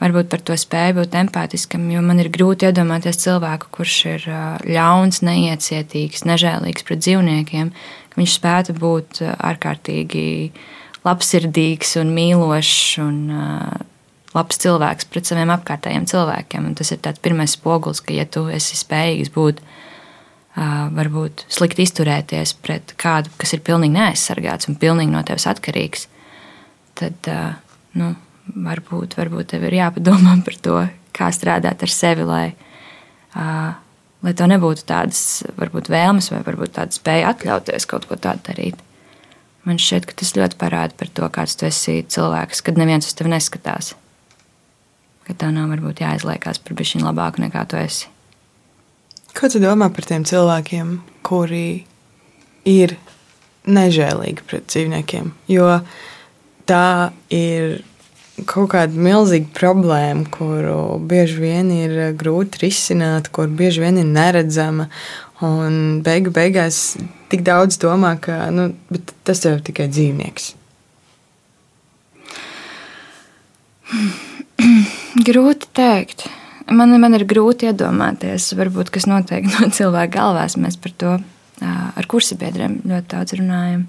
varbūt 0.03 0.31
par 0.33 0.43
to 0.45 0.57
spēju 0.59 0.99
būt 1.01 1.17
empātiskam, 1.19 1.87
jo 1.93 2.03
man 2.05 2.21
ir 2.23 2.31
grūti 2.35 2.69
iedomāties 2.69 3.21
cilvēku, 3.23 3.71
kurš 3.75 3.97
ir 4.11 4.29
ļauns, 4.67 5.23
neiecietīgs, 5.27 6.27
nežēlīgs 6.29 6.87
pret 6.87 7.03
dzīvniekiem, 7.05 7.73
ka 8.11 8.21
viņš 8.21 8.37
spētu 8.39 8.77
būt 8.79 9.23
ārkārtīgi 9.35 10.27
labsirdīgs 11.05 11.99
un 12.01 12.15
mīlošs 12.17 12.79
un 13.05 13.19
labs 14.35 14.59
cilvēks 14.65 15.09
pret 15.13 15.31
saviem 15.31 15.53
apkārtējiem 15.55 16.09
cilvēkiem. 16.11 16.69
Un 16.71 16.77
tas 16.79 16.91
ir 16.91 17.01
tāds 17.05 17.23
pirmais 17.23 17.55
spogulis, 17.55 18.03
ka, 18.03 18.15
ja 18.17 18.27
tu 18.27 18.47
esi 18.53 18.79
spējīgs 18.79 19.31
būt, 19.35 19.63
varbūt 20.95 21.47
slikti 21.51 21.87
izturēties 21.87 22.55
pret 22.63 22.95
kādu, 23.01 23.31
kas 23.39 23.55
ir 23.57 23.63
pilnīgi 23.67 23.97
neaizsargāts 23.97 24.71
un 24.71 24.79
pilnīgi 24.79 25.15
no 25.15 25.23
tevis 25.27 25.47
atkarīgs, 25.51 26.07
tad, 26.99 27.31
nu, 27.99 28.13
varbūt, 28.53 29.17
varbūt 29.19 29.53
tev 29.55 29.67
ir 29.69 29.79
jāpadomā 29.81 30.37
par 30.47 30.59
to, 30.67 30.79
kā 31.15 31.31
strādāt 31.35 31.85
ar 31.85 31.93
sevi, 31.93 32.27
lai, 32.29 32.47
uh, 33.35 33.75
lai 34.25 34.35
tev 34.37 34.51
nebūtu 34.53 34.87
tādas 34.89 35.45
varbūt, 35.59 35.91
vēlmes 35.93 36.31
vai 36.35 36.43
varbūt 36.47 36.77
tāda 36.79 36.97
spēja 36.97 37.35
atļauties 37.35 37.89
kaut 37.91 38.09
ko 38.11 38.19
tādu 38.21 38.49
darīt. 38.51 38.81
Man 39.65 39.79
šķiet, 39.81 40.05
ka 40.05 40.17
tas 40.21 40.35
ļoti 40.37 40.59
parāda 40.61 40.97
par 40.99 41.09
to, 41.09 41.29
kāds 41.33 41.57
tu 41.57 41.65
esi 41.65 42.03
cilvēks, 42.05 42.61
kad 42.67 42.77
neviens 42.77 43.07
uz 43.09 43.17
tevi 43.17 43.33
neskatās. 43.33 43.95
Ka 45.25 45.37
tev 45.41 45.55
nav 45.57 45.71
varbūt 45.73 46.03
jāizliekās 46.05 46.61
par 46.61 46.77
bišķiņu 46.77 47.07
labāku 47.07 47.41
nekā 47.47 47.63
tu 47.71 47.79
esi. 47.81 48.11
Ko 49.35 49.49
tu 49.51 49.59
domā 49.63 49.89
par 49.91 50.05
tiem 50.07 50.27
cilvēkiem, 50.29 50.99
kuri 51.25 51.87
ir 52.69 52.93
nežēlīgi 53.65 54.45
pret 54.45 54.69
dzīvniekiem? 54.69 55.33
Jo 55.49 55.81
tā 56.69 57.11
ir 57.33 57.81
kaut 58.43 58.73
kāda 58.75 58.99
milzīga 58.99 59.47
problēma, 59.55 60.27
kuru 60.35 60.99
bieži 61.11 61.39
vien 61.39 61.71
ir 61.75 61.95
grūti 62.19 62.65
risināt, 62.65 63.31
kur 63.35 63.49
bieži 63.49 63.85
vien 63.85 64.01
ir 64.03 64.09
neredzama. 64.11 64.89
Un 65.45 66.01
beigu 66.07 66.31
beigās 66.35 66.97
tik 67.31 67.43
daudz 67.47 67.79
domā, 67.83 68.15
ka 68.23 68.51
nu, 68.55 68.71
tas 69.27 69.43
jau 69.45 69.55
ir 69.57 69.63
tikai 69.67 69.89
dzīvnieks. 69.93 70.55
Grūti 75.29 75.69
pateikt. 75.71 76.27
Man, 76.73 76.95
man 76.97 77.13
ir 77.13 77.27
grūti 77.29 77.69
iedomāties, 77.69 78.55
varbūt, 78.57 78.89
kas 78.95 79.05
notiek 79.11 79.45
no 79.53 79.69
cilvēka 79.69 80.15
galvās. 80.17 80.57
Mēs 80.57 80.79
par 80.81 80.95
to 80.97 81.19
ar 81.65 82.09
kursabiedriem 82.11 82.81
ļoti 82.89 83.11
daudz 83.13 83.37
runājam. 83.39 83.85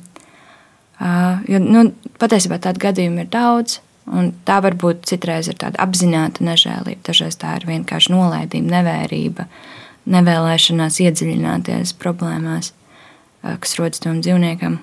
Jo, 1.49 1.60
nu, 1.60 1.89
patiesībā 2.21 2.60
tādu 2.63 2.84
gadījumu 2.86 3.23
ir 3.23 3.31
daudz. 3.31 3.79
Un 4.05 4.29
tā 4.45 4.59
varbūt 4.61 5.07
citreiz 5.09 5.47
ir 5.49 5.57
tāda 5.57 5.79
apzināta 5.81 6.45
nežēlība, 6.45 7.01
dažreiz 7.07 7.39
tā 7.41 7.55
ir 7.57 7.65
vienkārši 7.65 8.11
nolaidība, 8.13 8.69
nevērība, 8.75 9.47
nevēlēšanās 10.13 10.99
iedziļināties 11.01 11.95
problēmās, 11.97 12.73
kas 13.41 13.73
rodas 13.79 14.03
tam 14.03 14.21
dzīvniekam. 14.21 14.77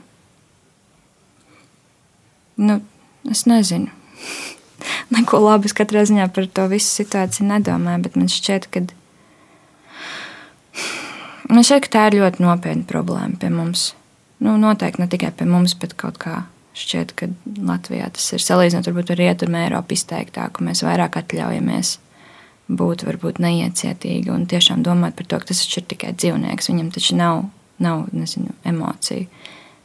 Nu, 2.62 2.80
es 3.30 3.44
nezinu. 3.46 3.94
Neko 5.14 5.38
labu 5.44 5.70
es 5.70 5.76
katrā 5.76 6.02
ziņā 6.08 6.26
par 6.34 6.48
to 6.50 6.66
visu 6.72 6.90
situāciju 6.90 7.46
nedomāju, 7.46 8.02
bet 8.08 8.18
man 8.18 8.26
šķiet, 8.32 8.66
ka, 8.74 8.82
man 11.46 11.62
šķiet, 11.62 11.86
ka 11.86 11.94
tā 11.94 12.06
ir 12.10 12.18
ļoti 12.24 12.42
nopietna 12.42 12.88
problēma 12.90 13.38
pie 13.38 13.52
mums. 13.54 13.92
Nu, 14.42 14.56
noteikti 14.58 15.04
ne 15.04 15.06
tikai 15.06 15.30
pie 15.38 15.46
mums, 15.46 15.78
bet 15.78 15.94
kaut 15.94 16.18
kā 16.18 16.42
Šķiet, 16.72 17.12
ka 17.12 17.28
Latvijā 17.68 18.06
tas 18.16 18.30
ir 18.32 18.40
salīdzinot 18.40 18.88
ar 18.88 19.18
Rietumu 19.18 19.58
Eiropu 19.60 19.92
izteiktāk, 19.92 20.54
ka 20.56 20.64
mēs 20.64 20.80
vairāk 20.86 21.18
atļaujamies 21.20 21.98
būt 22.72 23.04
varbūt 23.04 23.40
neiecietīgi 23.42 24.30
un 24.32 24.46
tiešām 24.48 24.84
domāt 24.86 25.16
par 25.18 25.28
to, 25.28 25.40
ka 25.40 25.50
tas 25.50 25.60
ir 25.66 25.84
tikai 25.88 26.14
dzīvnieks. 26.16 26.70
Viņam 26.70 26.88
taču 26.94 27.18
nav, 27.18 27.42
nav 27.82 28.06
nezinu, 28.16 28.54
emociju. 28.68 29.26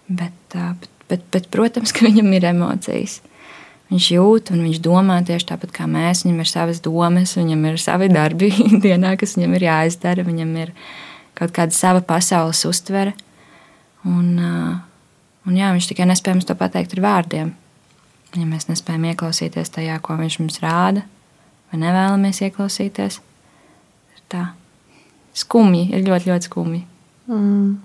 Bet, 0.07 0.55
bet, 0.55 0.87
bet, 1.09 1.25
bet, 1.33 1.49
protams, 1.51 1.91
ka 1.91 2.05
viņam 2.09 2.31
ir 2.37 2.47
emocijas. 2.53 3.19
Viņš 3.87 4.07
jūt 4.11 4.51
un 4.51 4.65
viņš 4.65 4.81
domā 4.83 5.21
tieši 5.27 5.47
tāpat 5.51 5.71
kā 5.75 5.87
mēs. 5.91 6.25
Viņam 6.25 6.41
ir 6.43 6.51
savas 6.51 6.81
domas, 6.83 7.37
viņam 7.39 7.69
ir 7.69 7.79
savi 7.79 8.09
darbi 8.11 8.51
dienā, 8.83 9.15
kas 9.19 9.37
viņam 9.37 9.55
ir 9.59 9.67
jāizdara. 9.69 10.27
Viņam 10.27 10.51
ir 10.63 10.73
kaut 11.37 11.53
kāda 11.55 11.75
sava 11.75 12.03
pasaules 12.03 12.63
uztvere. 12.67 13.15
Un, 14.07 14.35
un 15.47 15.57
jā, 15.57 15.71
viņš 15.75 15.89
tikai 15.91 16.07
nespēja 16.09 16.37
mums 16.37 16.47
to 16.49 16.55
pateikt 16.59 16.97
ar 16.97 17.03
vārdiem. 17.05 17.55
Ja 18.35 18.45
mēs 18.45 18.67
nespējam 18.67 19.07
ieklausīties 19.13 19.71
tajā, 19.73 19.97
ko 20.03 20.17
viņš 20.19 20.39
mums 20.41 20.59
rāda, 20.63 21.05
vai 21.71 21.81
nevēlamies 21.81 22.43
ieklausīties, 22.49 23.19
ir 24.13 24.23
tā 24.31 24.49
skumji, 25.37 25.87
ir 25.95 26.05
ļoti, 26.05 26.31
ļoti 26.31 26.49
skumji. 26.49 26.83
Mm. 27.31 27.77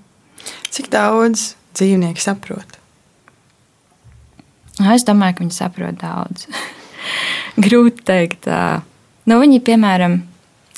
Cik 0.75 0.91
daudz 0.93 1.53
dzīvnieku 1.77 2.23
saprot? 2.23 2.79
Es 4.93 5.05
domāju, 5.07 5.37
ka 5.37 5.45
viņi 5.45 5.55
saprot 5.55 5.99
daudz. 6.01 6.49
Grūti 7.65 8.01
pateikt. 8.01 8.49
Nu, 9.29 9.39
viņi, 9.39 9.61
piemēram, 9.63 10.19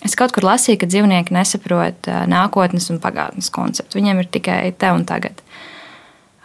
es 0.04 0.16
kaut 0.18 0.34
kur 0.34 0.44
lasīju, 0.44 0.82
ka 0.82 0.90
dzīvnieki 0.90 1.34
nesaprot 1.34 2.10
nākotnes 2.28 2.90
un 2.92 3.00
pagātnes 3.00 3.48
konceptu. 3.54 4.00
Viņiem 4.00 4.20
ir 4.20 4.30
tikai 4.34 4.58
te 4.76 4.90
un 4.92 5.06
tagad. 5.08 5.40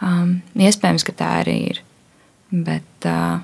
Um, 0.00 0.40
iespējams, 0.56 1.04
ka 1.04 1.12
tā 1.16 1.30
arī 1.42 1.56
ir. 1.74 1.80
Bet 2.50 3.06
uh, 3.08 3.42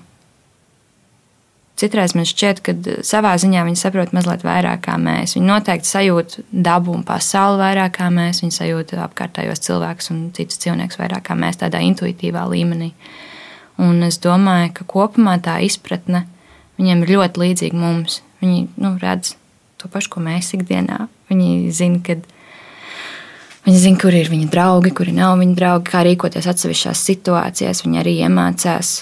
citreiz 1.77 2.15
man 2.17 2.27
šķiet, 2.29 2.63
ka 2.65 2.75
savā 3.05 3.35
ziņā 3.41 3.65
viņi 3.67 3.81
saprot 3.81 4.15
mazliet 4.17 4.45
vairāk 4.47 4.87
kā 4.87 4.97
mēs. 5.01 5.37
Viņi 5.37 5.51
noteikti 5.51 5.91
sajūt 5.91 6.39
dabu 6.51 6.95
un 6.97 7.05
pasauli 7.07 7.61
vairāk 7.61 7.99
kā 7.99 8.09
mēs. 8.15 8.41
Viņi 8.43 8.57
sajūt 8.57 8.95
apkārtējos 9.05 9.65
cilvēkus 9.69 10.13
un 10.15 10.23
citus 10.37 10.63
dzīvniekus 10.65 11.01
vairāk 11.01 11.29
kā 11.29 11.37
mēs, 11.39 11.61
tādā 11.61 11.83
intuitīvā 11.85 12.47
līmenī. 12.53 12.93
Un 13.83 14.01
es 14.07 14.17
domāju, 14.25 14.73
ka 14.79 14.89
kopumā 14.89 15.37
tā 15.45 15.59
izpratne 15.67 16.25
viņiem 16.81 17.05
ir 17.05 17.13
ļoti 17.19 17.43
līdzīga 17.43 17.81
mums. 17.81 18.23
Viņi 18.41 18.65
nu, 18.81 18.95
redz 19.03 19.35
to 19.81 19.93
pašu, 19.93 20.15
ko 20.17 20.25
mēs 20.25 20.55
ikdienā. 20.57 21.05
Viņi 21.29 21.75
zina, 21.77 22.01
kad 22.05 22.25
viņi 22.25 22.36
zina, 23.75 23.99
kur 23.99 24.15
ir 24.15 24.31
viņa 24.31 24.47
draugi, 24.53 24.93
kuri 24.95 25.13
nav 25.17 25.41
viņa 25.41 25.57
draugi, 25.59 25.91
kā 25.91 26.05
rīkoties 26.07 26.47
atsevišķās 26.53 27.01
situācijās. 27.09 27.83
Viņi 27.83 27.99
arī 27.99 28.13
iemācās. 28.23 29.01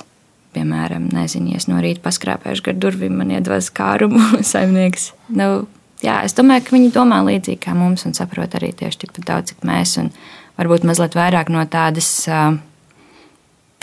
Piemēram, 0.55 1.09
nezinu, 1.13 1.51
ja 1.53 1.59
es 1.59 1.67
no 1.67 1.81
rīta 1.83 2.01
paskrāpēšu 2.05 2.69
gar 2.69 2.77
durvīm, 2.79 3.17
man 3.19 3.33
iedvas 3.35 3.69
kārumu 3.75 4.23
saimnieks. 4.53 5.11
Nu, 5.35 5.67
jā, 6.01 6.21
es 6.25 6.37
domāju, 6.39 6.65
ka 6.65 6.77
viņi 6.77 6.93
domā 6.95 7.21
līdzīgi 7.27 7.61
kā 7.67 7.75
mums 7.77 8.07
un 8.09 8.17
saprot 8.17 8.55
arī 8.57 8.71
tieši 8.73 9.03
tikpat 9.05 9.27
daudz, 9.29 9.53
cik 9.53 9.67
mēs. 9.69 9.97
Un 10.01 10.13
varbūt 10.57 10.87
mazliet 10.89 11.19
vairāk 11.19 11.51
no 11.53 11.65
tādas 11.69 12.09
uh, 12.31 12.55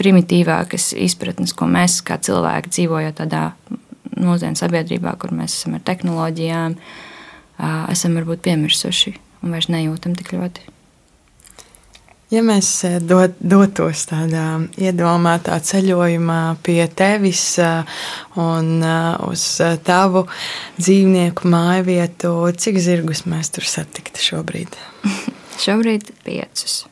primitīvākas 0.02 0.94
izpratnes, 0.98 1.54
ko 1.54 1.68
mēs 1.70 2.00
kā 2.08 2.18
cilvēki 2.24 2.72
dzīvojam 2.74 3.18
tādā 3.20 3.50
mūsdienu 4.18 4.58
sabiedrībā, 4.58 5.14
kur 5.22 5.36
mēs 5.36 5.60
esam 5.60 5.76
ar 5.78 5.84
tehnoloģijām, 5.86 6.78
esam 7.92 8.18
varbūt 8.18 8.42
piemirsuši 8.48 9.14
un 9.42 9.56
vairs 9.56 9.70
nejūtam 9.72 10.16
tik 10.20 10.34
ļoti. 10.36 10.68
Ja 12.32 12.40
mēs 12.48 12.70
dot, 13.04 13.34
dotos 13.44 14.06
tādā 14.08 14.46
iedomātā 14.80 15.58
ceļojumā 15.68 16.40
pie 16.64 16.86
tevis 16.88 17.44
un 18.40 18.70
uz 19.28 19.44
tavu 19.84 20.24
dzīvnieku 20.78 21.52
māju 21.52 21.90
vietu, 21.90 22.32
cik 22.56 22.80
zirgus 22.80 23.26
mēs 23.28 23.52
tur 23.52 23.68
satiktu 23.68 24.24
šobrīd? 24.30 24.80
šobrīd 25.66 26.14
piecus 26.24 26.86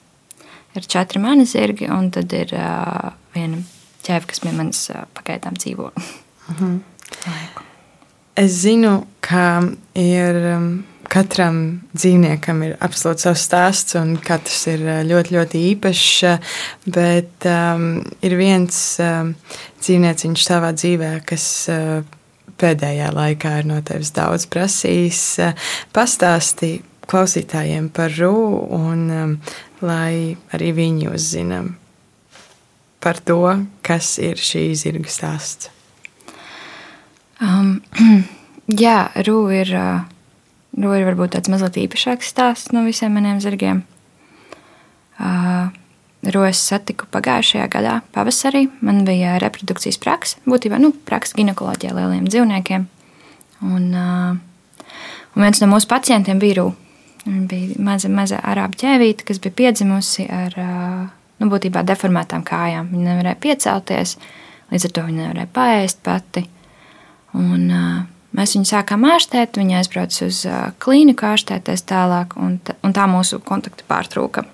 ir 0.76 0.88
četri 0.88 1.20
mani 1.20 1.46
zirgi, 1.46 1.90
un 1.92 2.12
tad 2.12 2.34
ir 2.34 2.54
uh, 2.56 3.12
viena 3.36 3.62
ķēve, 4.06 4.30
kas 4.30 4.44
pie 4.44 4.54
manis 4.56 4.86
uh, 4.94 5.06
pagaidām 5.18 5.58
dzīvo. 5.60 5.92
Mhm. 6.50 6.78
-huh. 7.26 7.64
Es 8.36 8.52
zinu, 8.52 9.06
ka 9.20 9.62
ir. 9.94 10.36
Um, 10.56 10.86
katram 11.10 11.60
dzīvniekam 11.95 12.62
ir 12.67 12.76
absolūti 12.84 13.26
savs 13.26 13.45
stāsts, 13.48 13.98
un 14.00 14.15
katrs 14.24 14.62
ir 14.72 14.86
ļoti, 15.10 15.36
ļoti 15.36 15.63
īpašs. 15.72 16.12
Bet 16.89 17.48
um, 17.50 17.89
ir 18.26 18.38
viens 18.39 18.78
um, 19.04 19.34
dzīvnieciņš 19.82 20.45
savā 20.45 20.72
dzīvē, 20.78 21.12
kas 21.30 21.48
uh, 21.74 22.00
pēdējā 22.60 23.10
laikā 23.15 23.56
ir 23.62 23.69
no 23.72 23.80
tevis 23.86 24.13
daudz 24.15 24.45
prasījis. 24.52 25.24
Uh, 25.43 25.67
pastāstīja 25.95 26.86
klausītājiem 27.10 27.89
par 27.93 28.13
rūku 28.13 28.67
un 28.78 29.06
um, 29.10 29.36
lai 29.82 30.38
arī 30.54 30.74
viņi 30.78 31.10
uzzinām 31.10 31.74
par 33.00 33.19
to, 33.24 33.41
kas 33.86 34.17
ir 34.22 34.39
šī 34.43 34.69
zirga 34.78 35.10
stāsts. 35.10 35.72
Um, 37.39 37.80
jā, 38.84 38.98
Rūja 39.24 39.62
ir, 39.63 39.69
uh, 39.80 40.19
ir 40.96 41.08
varbūt 41.08 41.36
tāds 41.36 41.52
mazliet 41.52 41.78
īpašāks 41.84 42.32
stāsts 42.32 42.74
no 42.76 42.86
visiem 42.86 43.12
maniem 43.15 43.42
zirgiem. 43.44 43.84
Uh, 45.20 45.68
Rūju 46.20 46.50
es 46.50 46.60
satiku 46.60 47.08
pagājušajā 47.12 47.65
gadā, 47.72 47.94
pavasarī. 48.15 48.65
Man 48.84 49.06
bija 49.08 49.38
reprodukcijas 49.39 50.00
praksa, 50.00 50.39
būtībā 50.48 50.80
nu, 50.80 50.92
praksa 51.08 51.38
ginekoloģijā 51.39 51.96
lieliem 51.96 52.28
dzīvniekiem. 52.28 52.86
Un, 53.68 53.88
uh, 53.96 54.92
un 55.36 55.46
viens 55.46 55.63
no 55.63 55.70
mūsu 55.72 55.88
pacientiem 55.92 56.39
bija 56.39 56.62
Rūja. 56.62 56.86
Viņa 57.26 57.48
bija 57.52 57.84
maza, 57.84 58.10
maza 58.12 58.39
arābu 58.48 58.80
ķēvīte, 58.80 59.26
kas 59.28 59.42
bija 59.44 59.56
piedzimusi 59.58 60.26
ar 60.32 60.56
nu, 60.60 61.50
būtībā 61.52 61.84
deformētām 61.88 62.46
kājām. 62.48 62.88
Viņa 62.94 63.06
nevarēja 63.10 63.39
piecelties, 63.44 64.15
līdz 64.72 64.88
ar 64.88 64.94
to 64.96 65.04
viņa 65.08 65.26
nevarēja 65.26 65.52
paēst 65.56 66.00
pati. 66.06 66.46
Un, 67.38 67.68
mēs 68.38 68.56
viņu 68.56 68.70
sākām 68.70 69.08
ārstēt, 69.10 69.58
viņa 69.60 69.82
aizbrauca 69.82 70.28
uz 70.28 70.44
klīniku 70.84 71.28
ārstēties 71.32 71.86
tālāk, 71.89 72.36
un, 72.39 72.60
un 72.86 72.96
tā 72.96 73.08
mūsu 73.10 73.42
kontakti 73.46 73.88
pārtrūka. 73.89 74.46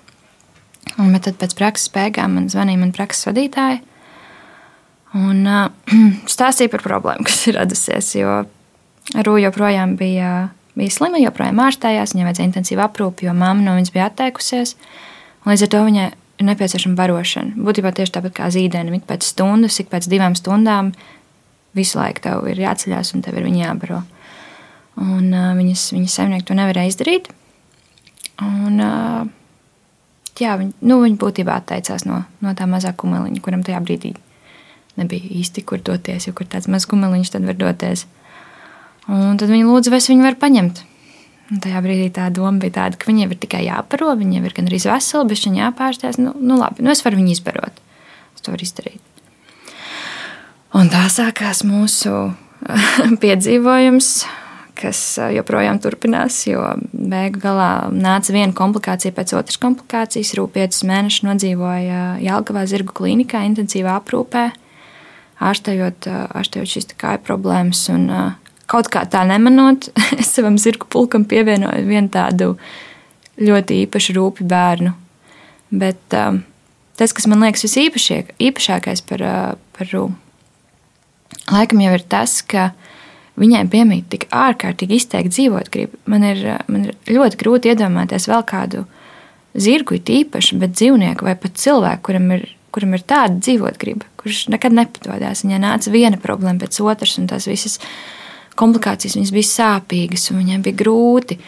Un, 1.02 1.12
tad 1.20 1.36
pēc 1.40 1.56
prakses 1.58 1.90
beigām 1.92 2.38
man 2.38 2.50
zvanīja 2.52 2.80
mana 2.80 2.94
prakses 2.94 3.28
vadītāja 3.28 3.82
un 5.16 5.46
uh, 5.48 5.66
stāstīja 6.34 6.72
par 6.72 6.84
problēmu, 6.84 7.24
kas 7.28 7.46
ir 7.50 7.58
radusies. 7.60 8.12
Jo 8.18 8.44
Rūja 9.14 9.48
joprojām 9.48 9.94
bija 9.98 10.48
bija 10.76 10.92
slima, 10.92 11.20
joprojām 11.20 11.60
ārstējās, 11.66 12.12
viņai 12.14 12.28
vajadzēja 12.28 12.50
intensīvu 12.50 12.84
aprūpi, 12.84 13.28
jo 13.28 13.34
mamma 13.36 13.64
no 13.64 13.76
viņas 13.78 13.92
bija 13.94 14.10
atteikusies. 14.10 14.74
Līdz 15.48 15.66
ar 15.66 15.70
to 15.72 15.82
viņai 15.86 16.06
ir 16.10 16.48
nepieciešama 16.50 16.98
barošana. 16.98 17.56
Būtībā 17.68 17.94
tieši 17.96 18.12
tāpat 18.18 18.34
kā 18.36 18.50
zīdainim, 18.52 18.98
ik 18.98 19.06
pēc 19.08 19.24
stundas, 19.24 19.78
ik 19.80 19.88
pēc 19.92 20.08
divām 20.12 20.36
stundām 20.36 20.92
visu 21.76 22.00
laiku 22.00 22.24
tev 22.26 22.50
ir 22.50 22.60
jāceļās 22.64 23.14
un 23.14 23.24
tev 23.26 23.38
ir 23.38 23.48
viņa 23.48 23.64
jābaro. 23.64 24.02
Un, 24.96 25.30
uh, 25.30 25.50
viņas, 25.58 25.90
viņas 25.92 26.20
saimnieki 26.20 26.48
to 26.48 26.56
nevarēja 26.56 26.92
izdarīt. 26.92 27.28
Un, 28.42 28.80
uh, 28.80 29.26
jā, 30.40 30.56
viņi, 30.60 30.72
nu, 30.88 31.00
viņi 31.04 31.20
būtībā 31.20 31.60
atteicās 31.60 32.08
no, 32.08 32.22
no 32.44 32.56
tā 32.56 32.68
mazā 32.70 32.96
kumeliņa, 32.96 33.44
kuram 33.44 33.64
tajā 33.66 33.82
brīdī 33.84 34.16
nebija 34.96 35.30
īsti 35.40 35.64
kur 35.68 35.80
doties, 35.84 36.28
jo 36.28 36.34
kur 36.36 36.48
tāds 36.50 36.68
mazs 36.72 36.88
kumeliņš 36.90 37.32
tad 37.34 37.46
var 37.48 37.56
doties. 37.58 38.06
Un 39.06 39.38
tad 39.38 39.50
viņi 39.52 39.66
lūdza, 39.68 39.92
vai 39.92 40.00
es 40.02 40.08
viņu 40.10 40.26
varu 40.26 40.40
paņemt. 40.40 40.82
Un 41.52 41.60
tajā 41.62 41.82
brīdī 41.84 42.08
tā 42.14 42.26
doma 42.34 42.58
bija 42.62 42.74
tāda, 42.80 42.98
ka 42.98 43.06
viņiem 43.10 43.32
ir 43.32 43.40
tikai 43.42 43.62
jāparo, 43.68 44.16
viņiem 44.18 44.48
ir 44.48 44.56
gan 44.56 44.70
arī 44.70 44.80
veseli, 44.82 45.28
bet 45.30 45.44
viņi 45.46 45.62
jāpārsteidz. 45.62 46.18
Nu, 46.22 46.32
nu, 46.40 46.56
labi, 46.58 46.82
nu 46.82 46.90
es 46.90 47.04
varu 47.06 47.20
viņu 47.20 47.36
izbarot. 47.36 47.84
Es 48.34 48.42
to 48.42 48.54
varu 48.54 48.66
izdarīt. 48.66 49.15
Un 50.74 50.90
tā 50.90 51.04
sākās 51.12 51.62
mūsu 51.66 52.12
piedzīvojums, 53.22 54.08
kas 54.76 55.00
joprojām 55.32 55.78
turpinās, 55.80 56.40
jo 56.48 56.62
beigu 56.92 57.40
galā 57.44 57.70
nāca 57.94 58.34
viena 58.34 58.52
komplikācija 58.56 59.14
pēc 59.16 59.36
otras 59.38 59.60
komplikācijas. 59.62 60.34
Rūpietus 60.36 60.82
mēnešus 60.88 61.26
nodzīvoja 61.28 62.16
Jālgavā 62.24 62.66
zirgu 62.68 62.96
klīnikā, 62.98 63.44
intensīvā 63.48 63.94
aprūpē, 64.00 64.48
ārstējot, 65.46 66.10
ārstējot 66.10 66.74
šīs 66.74 66.92
kāju 66.98 67.22
problēmas. 67.28 67.86
Un, 67.94 68.10
kaut 68.70 68.90
kā 68.92 69.04
tā 69.10 69.22
nemanot, 69.28 69.88
es 70.20 70.34
savam 70.34 70.58
zirgu 70.60 70.90
pulkam 70.90 71.24
pievienoju 71.28 71.86
vienu 71.88 72.12
tādu 72.12 72.52
ļoti 73.38 73.82
īpašu 73.86 74.16
rūpi 74.18 74.46
bērnu. 74.48 74.92
Bet 75.76 76.14
um, 76.16 76.42
tas, 76.98 77.14
kas 77.14 77.26
man 77.30 77.42
liekas 77.42 77.66
visīpašākais 77.66 79.02
par, 79.08 79.22
uh, 79.22 79.58
par 79.76 79.90
rūpu, 79.92 80.25
laikam 81.52 81.80
jau 81.84 81.94
ir 81.96 82.04
tas, 82.10 82.40
ka 82.42 82.70
viņai 83.40 83.64
piemīt 83.72 84.08
tik 84.12 84.28
ārkārtīgi 84.34 85.00
izteikti 85.00 85.34
dzīvot 85.34 85.70
grib. 85.72 85.96
Man 86.08 86.24
ir, 86.26 86.42
man 86.70 86.88
ir 86.88 87.16
ļoti 87.18 87.40
grūti 87.40 87.72
iedomāties 87.72 88.28
vēl 88.30 88.44
kādu 88.48 88.84
zirgu 89.56 89.98
īpaši, 89.98 90.58
bet 90.60 90.76
dzīvnieku 90.76 91.26
vai 91.26 91.36
pat 91.40 91.58
cilvēku, 91.60 92.04
kuram 92.10 92.32
ir, 92.36 92.48
kuram 92.74 92.96
ir 92.96 93.04
tāda 93.08 93.38
dzīvot 93.40 93.78
griba, 93.80 94.08
kurš 94.20 94.46
nekad 94.52 94.76
nepadodas. 94.76 95.44
Viņai 95.44 95.60
nāca 95.62 95.92
viena 95.92 96.20
problēma 96.20 96.64
pēc 96.64 96.80
otras, 96.84 97.16
un 97.20 97.28
tās 97.30 97.48
visas 97.48 97.78
komplikācijas, 98.56 99.16
viņas 99.18 99.36
bija 99.36 99.52
sāpīgas 99.52 100.30
un 100.32 100.42
viņiem 100.42 100.66
bija 100.66 100.82
grūti. 100.84 101.38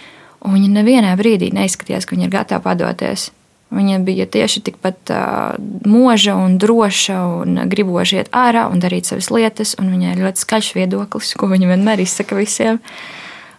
Un 0.47 0.55
viņa 0.55 0.69
nevienā 0.71 1.17
brīdī 1.19 1.49
neizskatījās, 1.51 2.07
ka 2.07 2.15
viņa 2.15 2.29
ir 2.29 2.31
gatava 2.31 2.63
padoties. 2.63 3.33
Viņa 3.69 3.99
bija 4.01 4.25
tieši 4.25 4.63
tikpat 4.65 5.11
uh, 5.13 5.59
moža 5.85 6.39
un 6.41 6.57
droša 6.61 7.19
un 7.43 7.59
griboša 7.69 8.23
iet 8.23 8.31
ārā 8.33 8.65
un 8.73 8.81
darīt 8.81 9.11
savas 9.11 9.29
lietas. 9.35 9.75
Viņai 9.77 10.15
ir 10.15 10.23
ļoti 10.25 10.45
skaļš 10.45 10.71
viedoklis, 10.79 11.35
ko 11.37 11.51
viņa 11.51 11.69
vienmēr 11.75 12.01
izsaka 12.01 12.39
visiem. 12.39 12.81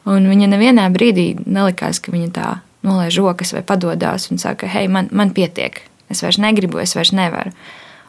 Un 0.10 0.26
viņa 0.26 0.50
nevienā 0.50 0.88
brīdī 0.90 1.28
nelikās, 1.46 2.02
ka 2.02 2.14
viņa 2.16 2.32
tā 2.34 2.48
nolaiž 2.82 3.20
rokas 3.22 3.54
vai 3.54 3.62
padodas 3.62 4.30
un 4.32 4.42
saka, 4.42 4.68
hei, 4.72 4.88
man, 4.90 5.12
man 5.12 5.34
pietiek, 5.36 5.82
es 6.10 6.24
vairs 6.24 6.40
negribu, 6.42 6.80
es 6.82 6.96
vairs 6.98 7.12
nevaru. 7.14 7.54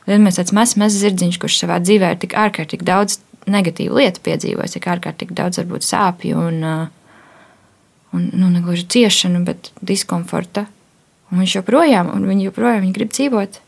Un 0.09 0.25
mēs 0.25 0.41
tāds 0.41 0.55
mazs, 0.57 0.79
mazs 0.81 1.03
zirdziņš, 1.03 1.39
kurš 1.43 1.59
savā 1.61 1.77
dzīvē 1.83 2.15
ir 2.15 2.21
tik 2.23 2.35
ārkārtīgi 2.39 2.87
daudz 2.87 3.21
negatīvu 3.51 4.01
lietu 4.01 4.23
piedzīvojis, 4.25 4.77
tik 4.77 4.89
ārkārtīgi 4.91 5.37
daudz 5.37 5.61
varbūt 5.61 5.87
sāpju 5.87 6.41
un, 6.49 6.65
un 8.17 8.29
nu, 8.33 8.51
negluži 8.51 8.89
ciešanu, 8.91 9.45
bet 9.47 9.73
diskomforta. 9.85 10.67
Un 11.31 11.43
viņš 11.43 11.61
joprojām, 11.61 12.11
un 12.15 12.27
viņi 12.27 12.49
joprojām 12.49 12.83
viņi 12.85 12.97
grib 12.97 13.13
dzīvot. 13.15 13.61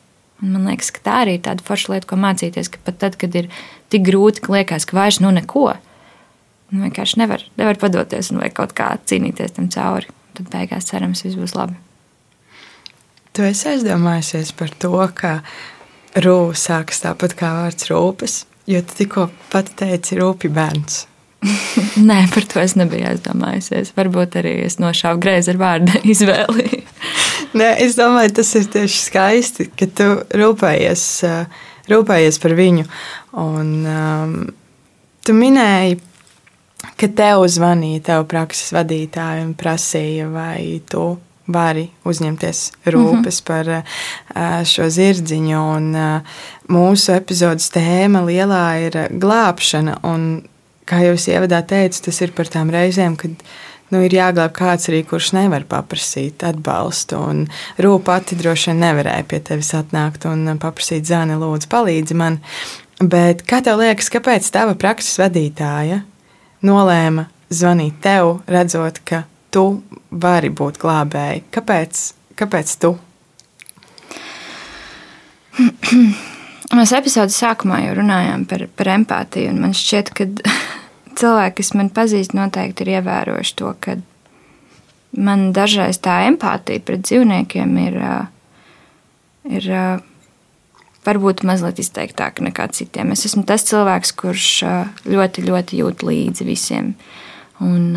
Un 0.42 0.56
man 0.56 0.66
liekas, 0.66 0.90
ka 0.94 1.04
tā 1.04 1.18
arī 1.22 1.36
ir 1.38 1.44
tāda 1.44 1.62
forša 1.62 1.92
lieta, 1.92 2.08
ko 2.10 2.18
mācīties, 2.18 2.70
ka 2.72 2.80
pat 2.82 2.98
tad, 2.98 3.18
kad 3.20 3.34
ir 3.38 3.48
tik 3.94 4.02
grūti, 4.08 4.42
ka 4.42 4.56
liekas, 4.56 4.86
ka 4.88 4.98
vairs 4.98 5.20
nu 5.22 5.30
neko, 5.30 5.68
nu, 6.72 6.82
vienkārši 6.82 7.20
nevar, 7.22 7.44
nevar 7.60 7.78
padoties 7.78 8.32
un 8.32 8.42
vajag 8.42 8.56
kaut 8.58 8.74
kā 8.78 8.88
cīnīties 9.06 9.54
tam 9.58 9.70
cauri. 9.70 10.10
Tad 10.34 10.48
beigās 10.50 10.88
cerams, 10.88 11.22
viss 11.22 11.38
būs 11.38 11.54
labi. 11.54 11.78
Tu 13.36 13.44
esi 13.46 13.70
aizdomājusies 13.70 14.50
par 14.56 14.72
to, 14.82 14.96
ka 15.16 15.38
rūpes 16.20 16.66
sākas 16.68 17.04
tāpat 17.04 17.36
kā 17.38 17.52
vārds 17.60 17.88
rūpes, 17.88 18.34
jo 18.68 18.82
tu 18.84 18.98
tikko 18.98 19.28
pati 19.52 19.76
teici 19.78 20.18
rūpi 20.18 20.50
bērns. 20.52 21.04
Nē, 22.08 22.18
par 22.34 22.44
to 22.50 22.60
es 22.62 22.76
nebiju 22.78 23.08
aizdomājusies. 23.12 23.94
Varbūt 23.96 24.36
arī 24.42 24.58
es 24.66 24.78
nošāvu 24.82 25.22
greizi 25.22 25.52
ar 25.54 25.62
vārdu 25.62 26.02
izvēli. 26.12 26.81
Nē, 27.52 27.68
es 27.84 27.98
domāju, 27.98 28.32
tas 28.38 28.54
ir 28.56 28.68
tieši 28.72 29.00
skaisti, 29.06 29.66
ka 29.76 29.88
tu 29.92 30.08
rūpējies, 30.40 31.04
rūpējies 31.92 32.38
par 32.42 32.54
viņu. 32.56 32.86
Un, 33.42 33.74
um, 33.88 34.38
tu 35.26 35.34
minēji, 35.36 35.98
ka 37.00 37.10
tev 37.12 37.44
zvanīja 37.52 38.06
tev 38.08 38.24
prakses 38.30 38.72
vadītāji 38.74 39.44
un 39.44 39.52
prasīja, 39.58 40.30
vai 40.32 40.80
tu 40.88 41.10
vari 41.52 41.88
uzņemties 42.08 42.60
rūpes 42.86 43.42
mm 43.42 43.44
-hmm. 43.44 43.46
par 43.46 43.68
uh, 43.68 44.64
šo 44.64 44.88
zirdziņu. 44.88 45.58
Un, 45.76 45.94
uh, 45.94 46.38
mūsu 46.68 47.12
epizodes 47.16 47.70
tēma 47.70 48.24
lielā 48.24 48.66
ir 48.86 48.98
glābšana. 49.10 49.98
Un, 50.02 50.46
kā 50.86 51.02
es 51.12 51.28
ievadā 51.28 51.62
teicu, 51.66 52.02
tas 52.04 52.20
ir 52.20 52.32
par 52.32 52.46
tām 52.46 52.70
reizēm, 52.70 53.16
kad 53.16 53.30
nu, 53.92 54.00
ir 54.06 54.14
jāglābj 54.16 54.54
kāds 54.56 54.88
arī, 54.90 55.02
kurš 55.08 55.32
nevar 55.36 55.66
paprasīt 55.68 56.44
atbalstu. 56.48 57.20
Un 57.20 57.44
Rūpa 57.82 58.06
pati 58.08 58.38
droši 58.40 58.70
vien 58.70 58.80
nevarēja 58.86 59.26
pie 59.28 59.42
tevis 59.44 59.74
atnākt 59.76 60.26
un 60.30 60.56
paprasīt 60.62 61.06
zāni, 61.08 61.36
lūdzu, 61.40 61.68
palīdzi 61.72 62.16
man. 62.18 62.40
Bet 63.02 63.44
kā 63.48 63.60
tev 63.64 63.80
liekas, 63.82 64.10
kāpēc 64.14 64.48
tava 64.54 64.76
prakses 64.78 65.18
vadītāja 65.20 66.02
nolēma 66.66 67.26
zvanīt 67.52 68.00
tev, 68.04 68.38
redzot, 68.50 69.02
ka 69.04 69.24
tu 69.52 69.82
vari 70.10 70.52
būt 70.52 70.78
glābēji? 70.82 71.46
Kāpēc, 71.52 72.04
kāpēc 72.38 72.76
tu? 72.82 72.94
Mēs 76.72 76.94
epizodes 76.96 77.36
sākumā 77.36 77.82
jau 77.82 77.96
runājām 77.98 78.46
par, 78.48 78.64
par 78.78 78.88
empātiju, 78.94 79.50
un 79.52 79.58
man 79.66 79.74
šķiet, 79.76 80.12
ka 80.16 80.28
cilvēki, 81.18 81.58
kas 81.60 81.72
man 81.78 81.90
pazīst, 81.94 82.36
noteikti 82.36 82.84
ir 82.84 82.96
ievērojuši 82.98 83.58
to, 83.58 83.74
ka 83.82 83.96
man 85.16 85.50
dažreiz 85.56 86.00
tā 86.02 86.22
empātija 86.28 86.82
pret 86.84 87.04
dzīvniekiem 87.04 87.74
ir, 87.82 87.98
ir 89.50 89.68
varbūt 91.06 91.42
mazliet 91.46 91.82
izteiktāka 91.82 92.44
nekā 92.46 92.68
citiem. 92.74 93.12
Es 93.14 93.26
esmu 93.28 93.44
tas 93.48 93.66
cilvēks, 93.68 94.14
kurš 94.18 94.48
ļoti, 95.08 95.44
ļoti 95.48 95.82
jūt 95.82 96.06
līdzi 96.06 96.46
visiem. 96.46 96.94
Un, 97.62 97.90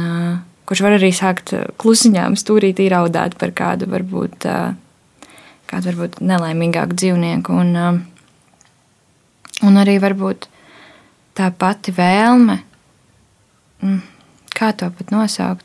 kurš 0.65 0.84
var 0.86 0.97
arī 0.97 1.12
sākt 1.15 1.54
klusiņām 1.82 2.38
stūrīt, 2.39 2.82
iraudāt 2.84 3.38
par 3.41 3.54
kādu 3.56 3.89
varbūt, 3.91 4.49
kādu 5.69 5.91
varbūt 5.91 6.19
nelaimīgāku 6.25 6.97
dzīvnieku. 6.97 7.60
Un, 7.63 8.06
un 9.65 9.82
arī 9.82 9.99
varbūt 10.04 10.49
tā 11.38 11.51
pati 11.56 11.93
vēlme 11.95 12.62
kā 14.56 14.71
to 14.78 14.89
pat 14.98 15.13
nosaukt. 15.13 15.63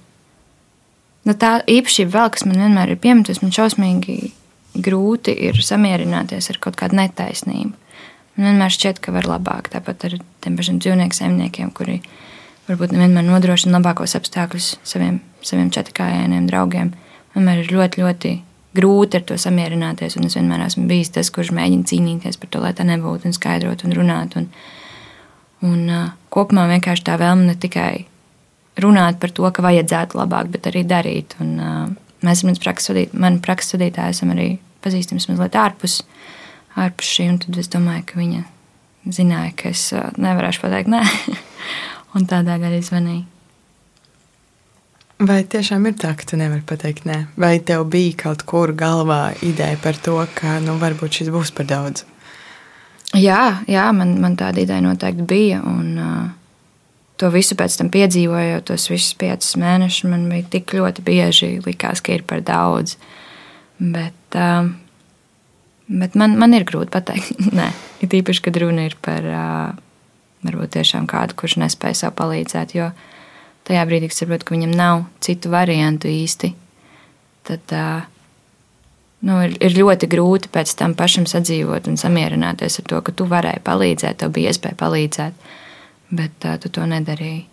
Nu, 1.28 1.34
tā 1.36 1.58
īpašība 1.68 2.14
vēl, 2.14 2.30
kas 2.32 2.46
man 2.48 2.62
vienmēr 2.62 2.94
ir 2.94 3.00
pieminēta, 3.00 3.42
man 3.44 3.52
šausmīgi 3.52 4.32
grūti 4.80 5.34
ir 5.48 5.58
samierināties 5.64 6.48
ar 6.52 6.58
kaut 6.62 6.78
kādu 6.80 6.96
netaisnību. 6.96 7.74
Man 8.36 8.46
vienmēr 8.46 8.72
šķiet, 8.72 9.02
ka 9.04 9.12
var 9.12 9.28
labāk. 9.28 9.68
Tāpat 9.72 10.06
ar 10.08 10.16
tiem 10.40 10.56
pašiem 10.56 10.78
dzīvnieku 10.80 11.18
saimniekiem, 11.18 11.72
kuri 11.76 11.98
varbūt 12.70 12.94
nevienmēr 12.94 13.26
nodrošina 13.26 13.76
labākos 13.76 14.16
apstākļus 14.16 14.76
saviem, 14.86 15.18
saviem 15.44 15.72
četrkājainiem 15.74 16.46
draugiem. 16.48 16.94
Vienmēr 17.34 17.64
ir 17.64 17.74
ļoti, 17.74 18.04
ļoti 18.04 18.32
grūti 18.78 19.18
ar 19.18 19.26
to 19.26 19.38
samierināties. 19.40 20.16
Es 20.16 20.38
vienmēr 20.38 20.64
esmu 20.66 20.86
bijis 20.90 21.12
tas, 21.16 21.32
kurš 21.34 21.52
mēģina 21.56 21.88
cīnīties 21.90 22.38
par 22.40 22.52
to, 22.52 22.62
lai 22.64 22.72
tā 22.78 22.86
nebūtu, 22.88 23.28
un 23.28 23.36
skaidrot 23.36 23.84
un 23.84 23.96
runāt. 23.98 24.38
Un, 24.40 24.48
un 25.66 25.82
uh, 25.90 26.06
kopumā 26.32 26.68
vienkārši 26.70 27.06
tā 27.10 27.18
vēlme 27.20 27.50
ne 27.50 27.58
tikai 27.60 28.06
runāt 28.84 29.20
par 29.22 29.32
to, 29.34 29.46
ka 29.50 29.64
vajadzētu 29.64 30.18
labāk, 30.18 30.50
bet 30.54 30.68
arī 30.70 30.84
darīt. 30.88 31.36
Un, 31.42 31.56
uh, 31.58 32.14
mēs 32.26 32.44
ar 32.44 32.52
manu 33.12 33.42
prakses 33.44 33.76
vadītāju 33.76 34.16
esam 34.16 34.32
arī 34.34 34.48
pazīstami 34.84 35.22
mazliet 35.28 35.58
ārpus, 35.60 36.00
ārpus 36.80 37.10
šī, 37.16 37.28
un 37.32 37.42
tad 37.42 37.58
es 37.60 37.70
domāju, 37.72 38.06
ka 38.08 38.20
viņa 38.20 38.44
zināja, 39.16 39.52
ka 39.56 39.74
es 39.74 39.90
uh, 39.96 40.10
nevarēšu 40.20 40.64
pateikt 40.64 40.92
nē, 40.92 41.02
un 42.16 42.26
tādēļ 42.30 42.70
arī 42.70 42.80
zvanīja. 42.86 43.26
Vai 45.20 45.42
tiešām 45.44 45.84
ir 45.84 45.98
tā, 46.00 46.14
ka 46.16 46.24
tu 46.24 46.38
nevari 46.40 46.62
pateikt 46.64 47.04
nē? 47.04 47.18
Vai 47.36 47.58
tev 47.60 47.82
bija 47.92 48.16
kaut 48.22 48.46
kur 48.48 48.72
galvā 48.72 49.34
ideja 49.44 49.76
par 49.82 49.98
to, 50.00 50.16
ka 50.32 50.56
nu, 50.64 50.78
varbūt 50.80 51.20
šis 51.20 51.28
būs 51.34 51.52
par 51.52 51.68
daudz? 51.68 52.06
Jā, 53.18 53.60
jā 53.68 53.84
man, 53.92 54.14
man 54.22 54.38
tāda 54.40 54.62
ideja 54.62 54.80
noteikti 54.80 55.26
bija. 55.28 55.60
Un, 55.66 55.90
uh, 56.00 56.39
to 57.20 57.28
visu 57.32 57.56
pēc 57.58 57.76
tam 57.76 57.90
piedzīvojot, 57.92 58.66
tos 58.70 58.88
visus 58.90 59.12
piecus 59.20 59.56
mēnešus, 59.60 60.08
man 60.08 60.28
bija 60.30 60.46
tik 60.56 60.72
ļoti 60.76 61.04
bieži 61.04 61.50
likās, 61.66 62.00
ka 62.04 62.14
ir 62.16 62.24
par 62.26 62.40
daudz. 62.46 62.96
Bet, 63.80 64.36
uh, 64.36 64.70
bet 65.88 66.16
man, 66.18 66.38
man 66.40 66.56
ir 66.56 66.66
grūti 66.68 66.92
pateikt, 66.94 67.36
nē, 67.58 67.70
it 68.04 68.16
īpaši, 68.16 68.44
kad 68.46 68.60
runa 68.62 68.88
ir 68.88 68.96
par 69.04 69.28
uh, 69.28 69.80
varbūt 70.46 70.76
tiešām 70.78 71.08
kādu, 71.10 71.36
kurš 71.36 71.58
nespēja 71.64 72.04
sev 72.04 72.16
palīdzēt. 72.18 72.76
Jo 72.78 72.90
tajā 73.68 73.84
brīdī, 73.88 74.08
kad 74.10 74.22
saprotu, 74.22 74.48
ka 74.48 74.56
viņam 74.56 74.72
nav 74.76 75.04
citu 75.24 75.52
variantu 75.52 76.08
īsti, 76.08 76.54
tad 77.48 77.76
uh, 77.76 78.08
nu, 79.28 79.40
ir, 79.44 79.56
ir 79.60 79.76
ļoti 79.76 80.08
grūti 80.10 80.52
pēc 80.52 80.72
tam 80.80 80.96
pašam 80.96 81.28
sadzīvot 81.28 81.88
un 81.92 82.00
samierināties 82.00 82.80
ar 82.80 82.92
to, 82.92 83.00
ka 83.04 83.12
tu 83.12 83.28
varēji 83.28 83.64
palīdzēt, 83.66 84.22
tev 84.22 84.32
bija 84.36 84.54
iespēja 84.54 84.80
palīdzēt 84.80 85.50
bet 86.10 86.46
uh, 86.46 86.58
tu 86.60 86.72
to 86.72 86.86
nedarīji. 86.88 87.44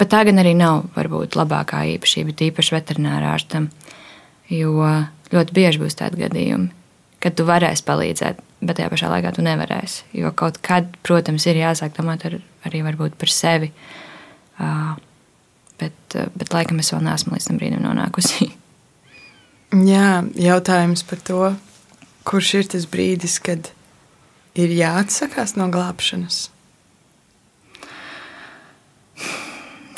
Bet 0.00 0.10
tā 0.12 0.22
gan 0.26 0.40
arī 0.40 0.54
nav 0.58 0.86
varbūt 0.96 1.36
labākā 1.38 1.84
īpašība, 1.96 2.34
tīpaši 2.38 2.74
veterinārā 2.74 3.34
ārstam. 3.36 3.68
Jo 4.50 4.72
ļoti 5.32 5.54
bieži 5.56 5.80
būs 5.82 5.96
tādi 6.00 6.24
gadījumi, 6.24 6.72
kad 7.22 7.36
tu 7.38 7.46
varēsi 7.48 7.84
palīdzēt, 7.86 8.40
bet 8.64 8.78
tajā 8.78 8.90
pašā 8.92 9.12
laikā 9.12 9.34
tu 9.36 9.44
nevarēsi. 9.44 10.08
Jo 10.18 10.32
kaut 10.36 10.58
kad, 10.64 10.90
protams, 11.06 11.46
ir 11.46 11.60
jāsāk 11.60 11.94
domāt 11.96 12.26
ar, 12.28 12.40
arī 12.68 12.82
par 13.18 13.32
sevi. 13.32 13.72
Uh, 14.58 14.96
bet, 15.80 16.16
bet 16.36 16.52
laikam 16.52 16.80
es 16.82 16.92
vēl 16.92 17.04
neesmu 17.06 17.36
līdz 17.36 17.48
tam 17.48 17.60
brīdim 17.60 17.84
nonākusi. 17.84 18.50
Jā, 19.92 20.22
jautājums 20.36 21.02
par 21.08 21.20
to, 21.24 21.44
kurš 22.28 22.54
ir 22.60 22.66
tas 22.74 22.84
brīdis, 22.86 23.38
kad 23.40 23.70
ir 24.52 24.74
jāatsakās 24.76 25.56
no 25.56 25.70
glābšanas? 25.72 26.50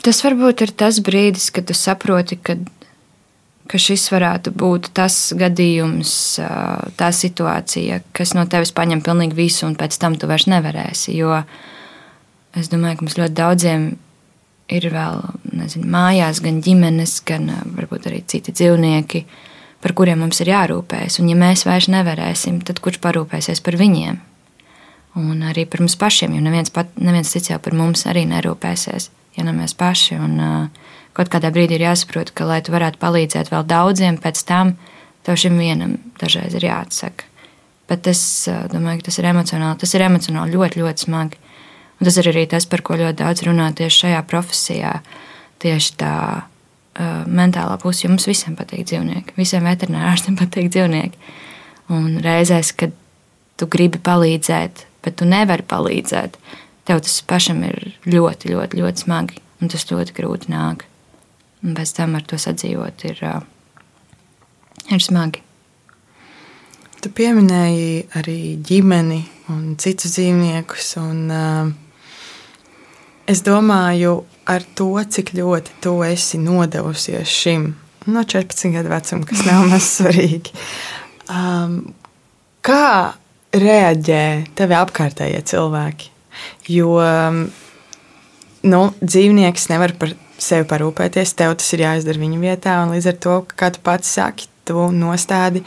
Tas 0.05 0.19
varbūt 0.21 0.61
ir 0.67 0.73
tas 0.77 0.99
brīdis, 1.01 1.47
kad 1.55 1.65
tu 1.65 1.73
saproti, 1.73 2.37
ka, 2.37 2.59
ka 3.73 3.79
šis 3.81 4.03
varētu 4.13 4.53
būt 4.53 4.91
tas 4.97 5.17
gadījums, 5.41 6.13
tā 7.01 7.09
situācija, 7.17 8.03
kas 8.13 8.35
no 8.37 8.45
tevis 8.51 8.75
paņem 8.77 9.01
pilnīgi 9.07 9.39
visu, 9.39 9.65
un 9.65 9.79
pēc 9.81 9.97
tam 10.03 10.19
tu 10.21 10.29
vairs 10.29 10.45
nevarēsi. 10.53 11.15
Jo 11.17 11.39
es 12.53 12.69
domāju, 12.69 13.01
ka 13.01 13.07
mums 13.07 13.17
ļoti 13.23 13.37
daudziem 13.41 13.89
ir 14.77 14.91
vēl 14.93 15.25
nezinu, 15.57 15.89
mājās, 15.97 16.45
gan 16.45 16.61
ģimenes, 16.69 17.17
gan 17.25 17.49
varbūt 17.65 18.13
arī 18.13 18.21
citi 18.29 18.53
dzīvnieki, 18.53 19.25
par 19.81 19.97
kuriem 19.97 20.21
mums 20.21 20.45
ir 20.45 20.53
jārūpējas. 20.53 21.17
Un, 21.25 21.33
ja 21.33 21.41
mēs 21.41 21.65
vairs 21.65 21.89
nevarēsim, 21.97 22.61
tad 22.69 22.85
kurš 22.85 23.01
parūpēsies 23.09 23.65
par 23.65 23.81
viņiem? 23.81 24.21
Un 25.25 25.45
arī 25.49 25.65
par 25.65 25.81
mums 25.81 25.97
pašiem, 25.97 26.37
jo 26.37 26.45
neviens, 26.45 26.69
pat, 26.75 26.93
neviens 27.01 27.33
cits 27.33 27.55
jau 27.55 27.63
par 27.65 27.73
mums 27.73 28.05
arī 28.11 28.29
nerūpēsies 28.29 29.15
ja 29.37 29.45
ne 29.47 29.55
mēs 29.57 29.77
paši. 29.79 30.19
Un, 30.23 30.35
uh, 30.41 30.91
kaut 31.17 31.31
kādā 31.33 31.51
brīdī 31.55 31.79
ir 31.79 31.87
jāsaprot, 31.89 32.33
ka, 32.35 32.47
lai 32.49 32.61
tu 32.65 32.75
varētu 32.75 33.01
palīdzēt 33.03 33.53
vēl 33.53 33.67
daudziem, 33.71 34.19
pēc 34.23 34.43
tam 34.49 34.75
tev 35.27 35.39
šim 35.41 35.59
vienam 35.61 35.97
dažreiz 36.21 36.57
ir 36.59 36.67
jāatsaka. 36.69 37.29
Bet 37.91 38.09
es 38.11 38.23
uh, 38.51 38.65
domāju, 38.73 39.03
ka 39.03 39.11
tas 39.11 39.21
ir 39.21 39.29
emocionāli. 39.31 39.81
Tas 39.83 39.95
ir 39.95 40.07
emocionāli 40.07 40.57
ļoti, 40.57 40.83
ļoti 40.83 41.07
smagi. 41.07 41.41
Un 42.01 42.09
tas 42.09 42.19
ir 42.21 42.31
arī 42.33 42.47
tas, 42.51 42.67
par 42.67 42.83
ko 42.85 42.99
ļoti 42.99 43.21
daudz 43.21 43.45
runā 43.47 43.71
tieši 43.77 44.07
šajā 44.07 44.25
profesijā. 44.31 44.97
Tieši 45.63 45.95
tā 46.01 46.17
uh, 46.43 47.23
mentālā 47.29 47.77
puse, 47.83 48.05
jo 48.05 48.13
mums 48.13 48.27
visiem 48.29 48.57
patīk 48.59 48.87
dzīvnieki. 48.91 49.37
Visiem 49.39 49.69
veterināriem 49.69 50.39
patīk 50.43 50.73
dzīvnieki. 50.75 51.33
Un 51.95 52.19
reizēs, 52.25 52.73
kad 52.77 52.95
tu 53.61 53.69
gribi 53.71 54.01
palīdzēt, 54.03 54.87
bet 55.05 55.19
tu 55.21 55.29
nevari 55.29 55.65
palīdzēt, 55.69 56.39
tev 56.89 57.01
tas 57.05 57.21
pašam 57.27 57.63
ir 57.67 57.79
ļoti, 58.07 58.53
ļoti, 58.55 58.81
ļoti 58.83 59.07
smagi. 59.07 59.41
Un 59.63 59.71
tas 59.73 59.87
ļoti 59.89 60.17
grūti 60.17 60.53
nāk. 60.53 60.85
Un 61.65 61.77
pēc 61.77 61.95
tam 61.97 62.17
ar 62.19 62.25
to 62.29 62.37
sadzīvot 62.41 63.07
ir, 63.09 63.23
ir 64.93 65.05
smagi. 65.05 65.41
Tu 67.01 67.13
pieminēji 67.13 68.05
arī 68.19 68.39
ģimeni 68.65 69.23
un 69.53 69.75
citus 69.81 70.17
dzīvniekus. 70.17 70.95
Un, 71.01 71.19
uh, 71.33 71.73
es 73.29 73.43
domāju, 73.45 74.23
ar 74.49 74.65
to, 74.77 74.91
cik 75.17 75.35
ļoti 75.37 75.81
tu 75.85 75.99
esi 76.05 76.41
nodevusies 76.41 77.29
šim 77.29 77.71
no 78.07 78.25
14 78.25 78.73
gadu 78.73 78.93
vecuma, 78.93 79.29
kas 79.29 79.45
nav 79.49 79.67
maz 79.73 79.89
svarīgi. 79.99 80.53
Um, 81.33 81.79
kā 82.65 83.15
reaģē 83.55 84.25
tevi 84.59 84.77
apkārtējie 84.77 85.41
cilvēki? 85.53 86.14
Jo 86.69 86.97
um, 86.97 87.41
nu, 88.65 88.83
dzīvnieks 89.05 89.69
nevar 89.73 89.95
par 90.01 90.15
sevi 90.41 90.67
parūpēties, 90.69 91.35
tev 91.39 91.57
tas 91.61 91.73
ir 91.77 91.85
jāizdara 91.85 92.21
viņa 92.21 92.41
vietā, 92.41 92.77
līdz 92.91 93.11
ar 93.13 93.19
to, 93.27 93.35
kā 93.55 93.71
tu 93.75 93.83
pats 93.85 94.15
saki, 94.17 94.49
tu 94.65 94.89
nostādi 94.95 95.65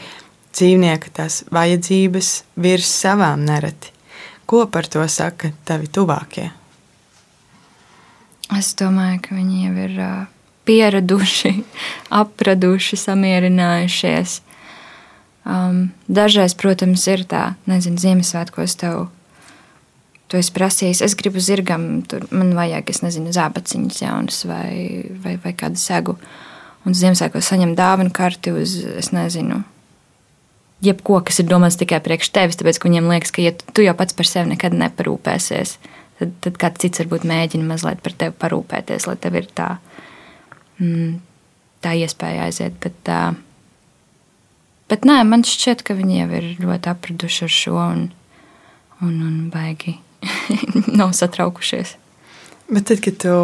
dzīvnieka 0.56 1.12
tās 1.14 1.42
vajadzības 1.54 2.32
virs 2.58 2.90
savām 3.04 3.44
nereti. 3.46 3.94
Ko 4.48 4.64
par 4.72 4.88
to 4.88 5.04
saka 5.12 5.52
tavi 5.68 5.90
tuvākie? 5.92 6.48
Es 8.56 8.72
domāju, 8.80 9.20
ka 9.26 9.36
viņi 9.36 9.66
jau 9.66 9.74
ir 9.84 9.96
pieraduši, 10.68 11.52
apraduši, 12.22 12.98
samierinājušies. 13.00 14.40
Um, 15.48 15.90
dažreiz, 16.12 16.56
protams, 16.58 17.06
ir 17.08 17.24
tā, 17.28 17.54
nezinu, 17.68 18.00
Ziemassvētkos 18.00 18.76
tev. 18.80 19.06
Tu 20.28 20.36
esi 20.36 20.52
prasījis, 20.52 21.00
es 21.06 21.14
gribu 21.16 21.40
zirgam, 21.40 22.02
tur 22.04 22.26
man 22.28 22.52
vajag, 22.56 22.90
es 22.92 23.00
nezinu, 23.00 23.32
zābaciņas 23.32 24.00
jaunas 24.02 24.42
vai, 24.48 25.08
vai, 25.24 25.38
vai 25.40 25.54
kādu 25.56 25.80
segu. 25.80 26.18
Un 26.84 26.96
Ziemassvētkos 26.96 27.48
saņem 27.48 27.72
dāvanu 27.76 28.12
karti 28.14 28.52
uz, 28.52 28.74
es 29.00 29.08
nezinu, 29.16 29.62
jebko, 30.84 31.22
kas 31.24 31.40
ir 31.40 31.48
domāts 31.48 31.78
tikai 31.80 32.00
priekš 32.04 32.28
tevis, 32.34 32.58
tāpēc 32.60 32.78
ka 32.78 32.90
viņiem 32.90 33.08
liekas, 33.08 33.32
ka 33.34 33.44
ja 33.44 33.54
tu 33.56 33.84
jau 33.84 33.94
pats 33.96 34.16
par 34.16 34.28
sevi 34.28 34.52
nekad 34.52 34.76
neparūpēsies, 34.76 35.76
tad, 36.20 36.34
tad 36.44 36.58
kāds 36.60 36.84
cits 36.84 37.02
varbūt 37.02 37.24
mēģina 37.28 37.64
mazliet 37.66 38.02
par 38.04 38.16
tevi 38.20 38.36
parūpēties, 38.44 39.06
lai 39.08 39.16
tev 39.22 39.38
ir 39.40 39.48
tā, 39.58 39.68
mm, 40.78 41.14
tā 41.84 41.94
iespēja 42.02 42.50
aiziet. 42.50 42.76
Bet, 42.84 42.98
tā, 43.08 43.22
bet 44.92 45.08
nē, 45.08 45.22
man 45.28 45.46
šķiet, 45.48 45.86
ka 45.88 45.96
viņi 45.96 46.20
jau 46.20 46.28
ir 46.42 46.50
ļoti 46.66 46.92
apraduši 46.92 47.48
ar 47.48 47.56
šo 47.62 47.78
un, 47.80 48.04
un, 49.00 49.16
un 49.16 49.40
baigi 49.54 49.96
nav 51.00 51.14
satraukušies. 51.16 51.96
Bet 52.68 52.84
tad, 52.90 53.00
kad 53.00 53.16
tu 53.16 53.34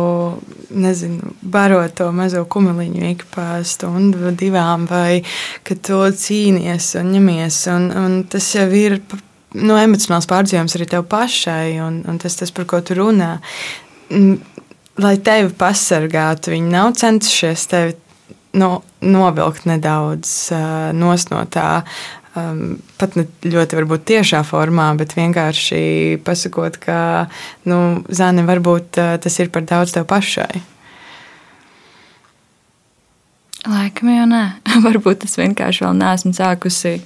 nezinu, 0.70 1.30
baro 1.40 1.80
to 1.88 2.10
mazo 2.12 2.42
kumeliņu 2.44 3.06
ik 3.08 3.22
pa 3.32 3.62
stundu, 3.64 4.34
divām, 4.36 4.84
vai 4.90 5.22
kad 5.64 5.80
tu 5.86 6.02
cīnies 6.12 6.90
un 7.00 7.14
ņemies, 7.14 7.60
un, 7.72 7.88
un 7.96 8.18
tas 8.28 8.50
jau 8.52 8.66
ir 8.68 8.98
nu, 9.56 9.78
emocionāls 9.80 10.28
pārdzīvojums 10.28 10.76
arī 10.76 10.88
tev 10.92 11.06
pašai, 11.08 11.78
un, 11.80 12.02
un 12.10 12.20
tas, 12.20 12.36
tas, 12.36 12.52
par 12.52 12.68
ko 12.68 12.82
tu 12.84 12.98
runā. 12.98 13.38
Lai 15.00 15.14
tevi 15.24 15.54
pasargātu, 15.56 16.52
viņi 16.52 16.74
nav 16.74 16.92
centušies 17.00 17.64
tevi 17.72 17.96
no, 18.60 18.82
novilkt 19.00 19.64
nedaudz 19.68 20.34
uh, 20.52 20.92
no 20.94 21.14
tā 21.50 21.70
um, 22.38 22.76
pat 22.98 23.16
ne 23.18 23.24
ļoti 23.46 23.78
varbūt 23.78 24.06
tiešā 24.10 24.42
formā, 24.46 24.90
bet 24.98 25.14
vienkārši 25.16 26.20
pasakot, 26.26 26.78
ka 26.82 26.98
nu, 27.70 27.80
zāne 28.08 28.44
varbūt 28.46 29.00
uh, 29.00 29.16
tas 29.22 29.40
ir 29.42 29.50
par 29.54 29.66
daudz 29.68 29.94
tev 29.96 30.06
pašai. 30.10 30.62
Laikam 33.64 34.10
jau 34.12 34.26
nē. 34.28 34.42
Varbūt 34.84 35.24
es 35.24 35.38
vienkārši 35.40 35.86
vēl 35.86 35.96
neesmu 35.96 36.34
sākusi 36.36 36.98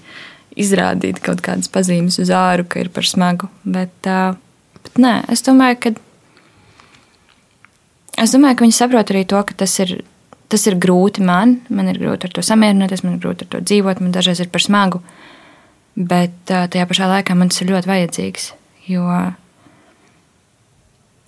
izrādīt 0.58 1.20
kaut 1.22 1.42
kādas 1.44 1.70
pazīmes 1.70 2.18
uz 2.18 2.32
āru, 2.34 2.64
ka 2.66 2.82
ir 2.82 2.90
par 2.90 3.06
smagu. 3.06 3.46
Bet, 3.62 3.94
uh, 4.10 4.34
bet 4.82 4.98
nē, 4.98 5.20
es 5.30 5.44
domāju, 5.46 5.78
ka. 5.84 5.94
Es 8.18 8.34
domāju, 8.34 8.58
ka 8.58 8.66
viņi 8.66 8.74
saprot 8.74 9.12
arī 9.14 9.22
to, 9.30 9.38
ka 9.46 9.54
tas 9.62 9.76
ir 9.84 10.00
tas 10.52 10.66
ir 10.68 10.78
grūti 10.80 11.24
man. 11.24 11.58
Man 11.68 11.90
ir 11.92 12.00
grūti 12.00 12.28
ar 12.28 12.36
to 12.36 12.44
samierināties, 12.44 13.04
man 13.04 13.16
ir 13.16 13.24
grūti 13.24 13.46
ar 13.46 13.52
to 13.54 13.64
dzīvot, 13.64 14.00
man 14.04 14.14
dažreiz 14.14 14.40
ir 14.44 14.52
par 14.52 14.64
smagu. 14.64 15.02
Bet 15.98 16.36
tajā 16.48 16.86
pašā 16.88 17.10
laikā 17.10 17.36
man 17.36 17.50
tas 17.52 17.62
ir 17.62 17.72
ļoti 17.72 17.90
vajadzīgs. 17.90 18.50
Jo 18.88 19.04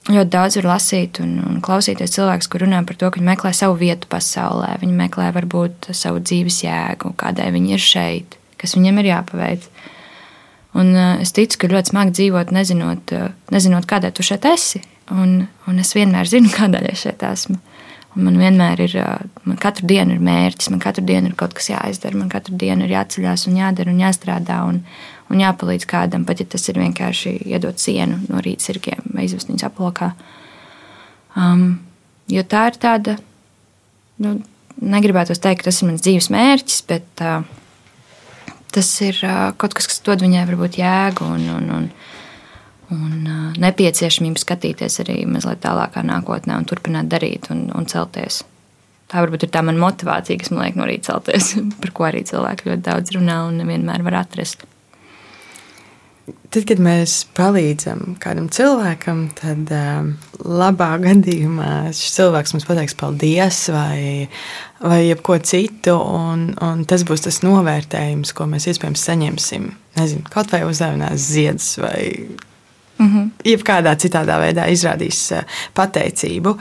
ļoti 0.09 0.33
daudz 0.33 0.57
var 0.61 0.69
lasīt 0.73 1.21
un, 1.23 1.37
un 1.45 1.61
klausīties 1.65 2.15
cilvēkus, 2.17 2.49
kur 2.51 2.65
runā 2.65 2.81
par 2.87 2.97
to, 2.99 3.11
ka 3.11 3.21
viņi 3.21 3.31
meklē 3.31 3.53
savu 3.57 3.77
vietu 3.81 4.09
pasaulē. 4.11 4.75
Viņi 4.83 4.97
meklē 4.97 5.31
varbūt 5.37 5.91
savu 5.97 6.23
dzīves 6.25 6.63
jēgu, 6.65 7.15
kādai 7.21 7.51
viņi 7.55 7.77
ir 7.77 7.85
šeit, 7.85 8.39
kas 8.61 8.77
viņiem 8.79 9.03
ir 9.03 9.11
jāpaveic. 9.13 9.67
Un 10.81 10.95
es 11.21 11.35
ticu, 11.35 11.59
ka 11.59 11.71
ļoti 11.73 11.93
smagi 11.93 12.15
dzīvot, 12.17 12.53
nezinot, 12.55 13.13
nezinot 13.51 13.89
kādai 13.91 14.13
tu 14.15 14.25
šeit 14.27 14.47
esi. 14.49 14.83
Un, 15.11 15.43
un 15.67 15.83
es 15.83 15.91
vienmēr 15.97 16.29
zinu, 16.31 16.53
kādēļ 16.59 16.93
es 16.93 17.05
šeit 17.07 17.27
esmu. 17.27 17.59
Un 18.17 18.27
man 18.27 18.41
vienmēr 18.41 18.81
ir, 18.83 18.95
man 19.47 19.59
katru 19.61 19.87
dienu 19.87 20.17
ir 20.17 20.23
mērķis, 20.27 20.73
man 20.73 20.81
katru 20.83 21.05
dienu 21.07 21.31
ir 21.31 21.37
kaut 21.39 21.53
kas 21.55 21.71
jāizdara, 21.71 22.19
man 22.19 22.31
katru 22.33 22.57
dienu 22.59 22.87
ir 22.87 22.97
jāceļās 22.97 23.47
un 23.47 23.61
jādara 23.61 23.93
un 23.93 24.01
jāstrādā 24.03 24.57
un, 24.67 24.81
un 25.31 25.43
jāpalīdz 25.45 25.87
kādam, 25.91 26.25
pat 26.27 26.43
ja 26.43 26.49
tas 26.51 26.67
ir 26.73 26.81
vienkārši 26.83 27.37
iedot 27.53 27.79
sienu 27.79 28.19
no 28.27 28.43
rīta 28.43 28.67
sirgiem 28.67 29.07
vai 29.15 29.29
izvest 29.29 29.53
viņus 29.53 29.69
aplokā. 29.69 30.11
Um, 31.39 31.79
jo 32.31 32.43
tā 32.43 32.67
ir 32.73 32.81
tāda, 32.83 33.17
nu, 34.27 34.41
negribētu 34.83 35.39
teikt, 35.39 35.69
tas 35.69 35.79
ir 35.79 35.93
mans 35.93 36.03
dzīves 36.03 36.33
mērķis, 36.35 36.83
bet 36.91 37.23
uh, 37.23 37.47
tas 38.75 38.91
ir 39.07 39.23
uh, 39.23 39.53
kaut 39.55 39.79
kas, 39.79 39.87
kas 39.87 40.03
dod 40.07 40.27
viņai 40.27 40.49
varbūt 40.51 40.83
jēgu 40.83 41.31
un, 41.31 41.47
un, 41.61 41.71
un 41.79 41.79
un 41.79 41.93
uh, 42.91 43.59
nepieciešamību 43.61 44.41
skatīties 44.43 45.01
arī 45.05 45.23
mazliet 45.31 45.63
tālākā 45.65 46.03
nākotnē 46.07 46.59
un 46.59 46.67
turpināt 46.69 47.11
darīt 47.13 47.51
un, 47.55 47.69
un 47.77 47.87
celties. 47.91 48.43
Tā 49.11 49.25
varbūt 49.25 49.47
ir 49.47 49.55
tā 49.55 49.63
mana 49.67 49.83
motivācija, 49.83 50.39
kas 50.39 50.53
man 50.55 50.65
liek 50.65 50.77
no 50.79 50.87
rīta 50.87 51.13
celties, 51.13 51.55
par 51.83 51.95
ko 51.95 52.11
arī 52.11 52.25
cilvēki 52.29 52.71
ļoti 52.71 52.87
daudz 52.87 53.17
runā 53.17 53.41
un 53.49 53.59
nevienmēr 53.63 54.07
var 54.07 54.23
atrast. 54.25 54.67
Tad, 56.51 56.65
kad 56.67 56.81
mēs 56.83 57.13
palīdzam 57.35 58.17
kādam 58.23 58.49
cilvēkam, 58.51 59.25
tad 59.39 59.71
um, 59.75 60.13
labā 60.43 60.93
gadījumā 61.07 61.91
šis 61.95 62.17
cilvēks 62.19 62.55
mums 62.55 62.67
pateiks 62.67 62.97
paldies 62.99 63.63
vai, 63.75 64.29
vai 64.83 65.01
jebko 65.05 65.39
citu, 65.47 65.95
un, 65.95 66.49
un 66.63 66.85
tas 66.91 67.07
būs 67.07 67.27
tas 67.27 67.41
novērtējums, 67.47 68.35
ko 68.35 68.47
mēs 68.51 68.67
iespējams 68.71 69.07
saņemsim. 69.11 69.71
Nezinu, 69.99 70.27
kaut 70.31 70.51
vai 70.55 70.63
uzdāvinās 70.67 71.31
ziedus 71.31 71.73
vai 71.83 72.03
Mm 73.01 73.07
-hmm. 73.09 73.29
Jebkādā 73.45 73.95
citādā 73.97 74.37
veidā 74.37 74.67
izrādīs 74.69 75.33
eh, 75.33 75.45
pateicību. 75.75 76.59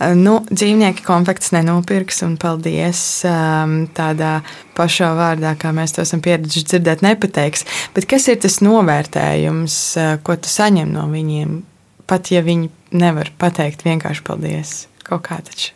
Eh, 0.00 0.14
nu, 0.14 0.38
dzīvnieki 0.50 1.04
konfekts 1.04 1.52
nenopirks, 1.52 2.22
un 2.22 2.36
paldies 2.36 3.24
ehm, 3.24 3.84
tādā 3.94 4.40
pašā 4.76 5.10
vārdā, 5.18 5.52
kā 5.56 5.72
mēs 5.72 5.92
to 5.94 6.02
esam 6.02 6.20
pieraduši 6.20 6.64
dzirdēt, 6.64 7.02
nepateiks. 7.02 7.64
Bet 7.94 8.06
kas 8.06 8.28
ir 8.28 8.36
tas 8.36 8.60
novērtējums, 8.60 9.96
eh, 9.96 10.18
ko 10.22 10.36
tu 10.36 10.48
saņem 10.48 10.88
no 10.92 11.06
viņiem? 11.12 11.60
Pat 12.06 12.30
ja 12.30 12.42
viņi 12.42 12.70
nevar 12.90 13.30
pateikt 13.38 13.84
vienkārši 13.84 14.22
paldies, 14.22 14.86
kaut 15.04 15.22
kā 15.28 15.42
taču 15.42 15.72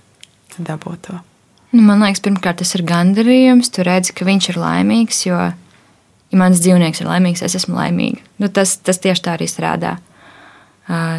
dabūt 0.59 0.99
to. 1.01 1.21
Nu, 1.73 1.83
man 1.83 2.01
liekas, 2.01 2.21
pirmkārt, 2.21 2.57
tas 2.57 2.75
ir 2.75 2.83
gandarījums. 2.83 3.69
Tu 3.71 3.83
redzi, 3.83 4.13
ka 4.13 4.25
viņš 4.25 4.49
ir 4.49 4.57
laimīgs, 4.57 5.27
jo 5.27 5.53
ja 6.37 6.43
mans 6.43 6.61
dzīvnieks 6.61 7.01
ir 7.01 7.09
laimīgs, 7.09 7.43
es 7.47 7.57
esmu 7.57 7.79
laimīga. 7.79 8.21
Nu, 8.43 8.51
tas, 8.53 8.77
tas 8.85 9.01
tieši 9.01 9.25
tā 9.25 9.37
arī 9.37 9.49
strādā. 9.49 9.97
Uh, 10.87 11.19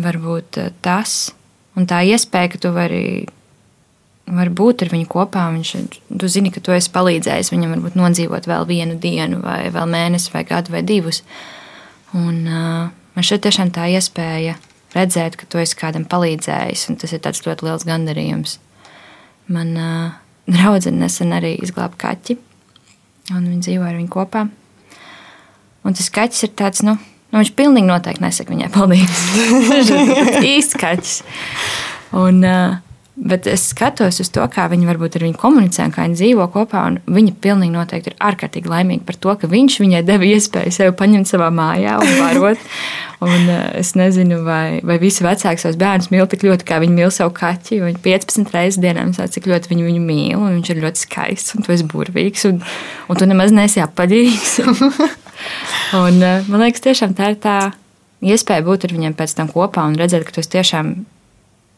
varbūt 0.00 0.58
uh, 0.60 0.72
tas 0.82 1.30
un 1.78 1.86
tā 1.88 2.02
iespēja, 2.08 2.50
ka 2.52 2.60
tu 2.60 2.72
vari, 2.74 3.04
vari 4.26 4.54
būt 4.60 4.84
ar 4.84 4.90
viņu 4.92 5.06
kopā. 5.10 5.46
Viņš, 5.54 5.74
tu 6.10 6.30
zini, 6.32 6.52
ka 6.54 6.62
tu 6.64 6.74
esi 6.74 6.90
palīdzējis 6.94 7.52
viņam 7.54 7.76
varbūt 7.76 8.00
nodzīvot 8.00 8.50
vēl 8.50 8.66
vienu 8.68 8.98
dienu, 9.00 9.40
vai 9.44 9.62
vēl 9.72 9.86
mēnesi, 9.94 10.34
vai 10.34 10.44
gadu, 10.48 10.74
vai 10.74 10.82
divus. 10.86 11.22
Un, 12.16 12.42
uh, 12.50 12.90
man 13.14 13.26
šeit 13.26 13.46
tiešām 13.46 13.70
tā 13.74 13.86
iespēja 13.94 14.58
redzēt, 14.96 15.38
ka 15.38 15.46
tu 15.46 15.62
esi 15.62 15.78
kādam 15.78 16.02
palīdzējis, 16.10 16.88
un 16.90 16.98
tas 16.98 17.14
ir 17.14 17.22
ļoti 17.22 17.68
liels 17.68 17.86
gandarījums. 17.86 18.58
Man 19.50 19.74
uh, 19.78 20.20
draudzene 20.50 21.06
nesen 21.06 21.30
arī 21.34 21.54
izglāba 21.62 21.94
kaķi 21.98 22.40
un 23.36 23.46
viņi 23.46 23.64
dzīvo 23.66 23.86
ar 23.86 23.96
viņu 23.98 24.12
kopā. 24.12 24.44
Un 25.86 25.96
tas 25.96 26.10
kaķis 26.12 26.44
ir 26.46 26.52
tāds, 26.58 26.84
nu, 26.86 26.96
nu 27.30 27.40
viņš 27.40 27.54
pilnīgi 27.56 27.88
noteikti 27.88 28.24
nesaka 28.24 28.54
viņai 28.54 28.70
paldies. 28.74 29.24
Viņš 29.70 29.92
ir 29.96 30.48
īsts 30.50 30.78
kaķis. 30.80 31.16
Un, 32.20 32.42
uh, 32.44 32.80
Bet 33.20 33.44
es 33.50 33.66
skatos 33.74 34.16
uz 34.22 34.30
to, 34.32 34.40
kā 34.48 34.64
viņi 34.72 34.86
varbūt 34.88 35.18
ar 35.18 35.24
viņu 35.26 35.36
komunicē, 35.36 35.90
kā 35.92 36.06
viņi 36.06 36.16
dzīvo 36.16 36.46
kopā. 36.54 36.86
Viņa 37.04 37.34
pilnīgi 37.44 37.74
noteikti 37.74 38.14
ir 38.14 38.16
ārkārtīgi 38.30 38.70
laimīga 38.72 39.04
par 39.10 39.18
to, 39.20 39.34
ka 39.42 39.50
viņš 39.50 39.76
viņai 39.82 40.00
deva 40.08 40.24
iespēju 40.24 40.72
sevi 40.72 40.94
paņemt 40.96 41.28
savā 41.28 41.50
mājā 41.52 41.98
un 42.00 42.14
barot. 42.16 42.64
un, 43.26 43.44
uh, 43.52 43.66
es 43.76 43.92
nezinu, 44.00 44.40
vai, 44.46 44.80
vai 44.86 44.96
visi 45.02 45.26
vecāki 45.26 45.60
savus 45.60 45.76
bērnus 45.82 46.08
mīl 46.14 46.24
tik 46.32 46.46
ļoti, 46.48 46.68
kā 46.72 46.80
viņi 46.80 46.96
mīl 46.96 47.12
savu 47.12 47.34
kaķi. 47.36 47.82
Viņi 47.90 48.00
15 48.08 48.56
reizes 48.56 48.80
dienā 48.80 49.04
saka, 49.12 49.34
cik 49.36 49.50
ļoti 49.52 49.74
viņi 49.74 49.86
viņu 49.90 50.02
mīl. 50.06 50.40
Viņš 50.56 50.72
ir 50.72 50.82
ļoti 50.86 51.04
skaists 51.04 51.58
un 51.58 51.68
tu 51.68 51.76
esi 51.76 51.88
burvīgs 51.92 52.48
un, 52.48 52.64
un 53.04 53.20
tu 53.20 53.28
nemaz 53.28 53.52
neesi 53.52 53.84
apaļīgs. 53.84 54.58
un, 56.00 56.24
uh, 56.24 56.48
man 56.48 56.64
liekas, 56.64 56.88
tiešām 56.88 57.12
tā 57.20 57.34
ir 57.34 57.40
tā 57.44 57.60
iespēja 58.24 58.64
būt 58.64 58.88
ar 58.88 58.96
viņiem 58.96 59.20
pēc 59.20 59.36
tam 59.36 59.52
kopā 59.52 59.84
un 59.92 60.00
redzēt, 60.00 60.24
ka 60.24 60.40
tu 60.40 60.44
tiešām 60.56 61.02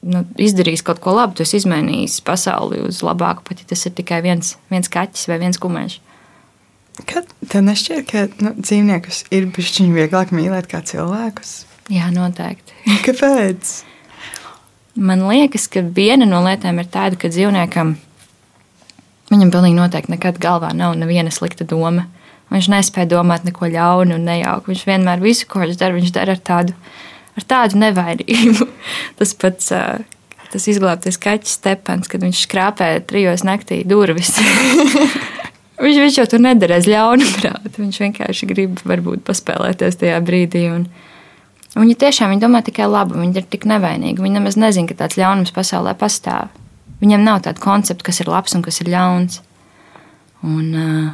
nu, 0.03 0.25
izdarījis 0.41 0.85
kaut 0.87 1.01
ko 1.03 1.15
labu, 1.17 1.37
tu 1.37 1.47
esi 1.47 1.61
izmainījis 1.61 2.21
pasauli 2.27 2.83
uz 2.87 3.03
labāku, 3.07 3.45
pat 3.49 3.63
ja 3.63 3.69
tas 3.73 3.87
ir 3.87 3.95
tikai 3.99 4.23
viens, 4.25 4.57
viens 4.73 4.91
kaķis 4.93 5.29
vai 5.31 5.39
viens 5.43 5.61
kumēns. 5.63 6.01
Kad 7.09 7.29
tev 7.49 7.65
nešķiet, 7.65 8.05
ka 8.11 8.27
nu, 8.45 8.53
dzīvniekus 8.59 9.25
ir 9.33 9.49
bijis 9.55 9.81
vieglāk 9.81 10.35
mīlēt 10.35 10.69
kā 10.69 10.83
cilvēkus? 10.85 11.63
Jā, 11.93 12.11
noteikti. 12.15 12.77
Kāpēc? 13.07 13.73
Man 15.01 15.25
liekas, 15.25 15.71
ka 15.73 15.81
viena 15.81 16.29
no 16.29 16.43
lietām 16.45 16.79
ir 16.83 16.91
tāda, 16.93 17.17
ka 17.17 17.31
dzīvniekam 17.33 17.95
viņam 19.33 19.53
pilnīgi 19.55 19.79
noteikti 19.79 20.13
nekad 20.13 20.41
galvā 20.43 20.75
nav 20.77 20.99
neviena 21.01 21.33
slikta 21.33 21.65
doma. 21.69 22.11
Viņš 22.53 22.69
nespēja 22.69 23.09
domāt 23.15 23.47
neko 23.49 23.71
ļaunu 23.73 24.19
un 24.19 24.27
nejauku. 24.29 24.75
Viņš 24.75 24.83
vienmēr 24.85 25.23
visu, 25.25 25.47
ko 25.49 25.63
viņš 25.63 25.79
dara, 25.81 25.97
viņš 25.97 26.13
dara 26.13 26.37
ar 26.37 26.43
tādu 26.45 26.77
ar 27.39 27.47
tādu 27.49 27.81
nevainību. 27.83 28.69
Tas 29.19 29.37
pats 29.39 29.73
tas 30.53 30.67
izglābtais 30.69 31.17
kaķis 31.17 31.55
Stepans, 31.57 32.11
kad 32.13 32.21
viņš 32.21 32.43
skrāpēja 32.45 33.05
trijos 33.09 33.41
naktī 33.49 33.79
durvis. 33.89 34.35
viņš, 35.85 36.01
viņš 36.05 36.19
jau 36.19 36.27
tur 36.29 36.43
nedarēs 36.45 36.89
ļaunu 36.93 37.29
prātu. 37.39 37.73
Viņš 37.79 38.01
vienkārši 38.03 38.49
grib 38.51 38.83
varbūt 38.85 39.25
paspēlēties 39.29 39.97
tajā 40.03 40.21
brīdī. 40.25 40.67
Un, 40.75 40.85
Viņi 41.73 41.95
tiešām 41.97 42.29
viņi 42.29 42.43
domā 42.43 42.61
tikai 42.61 42.85
labu, 42.85 43.17
viņi 43.17 43.39
ir 43.41 43.47
tik 43.49 43.63
nevainīgi. 43.65 44.21
Viņi 44.21 44.37
nemaz 44.37 44.59
nezina, 44.61 44.85
ka 44.91 44.99
tāds 44.99 45.17
ļaunums 45.17 45.55
pasaulē 45.57 45.95
pastāv. 45.97 46.51
Viņam 47.01 47.25
nav 47.25 47.41
tāda 47.47 47.63
koncepta, 47.65 48.05
kas 48.11 48.21
ir 48.21 48.29
labs 48.29 48.53
un 48.53 48.65
kas 48.67 48.83
ir 48.85 48.91
ļauns. 48.93 49.39
Un, 50.45 50.67
uh, 50.77 51.07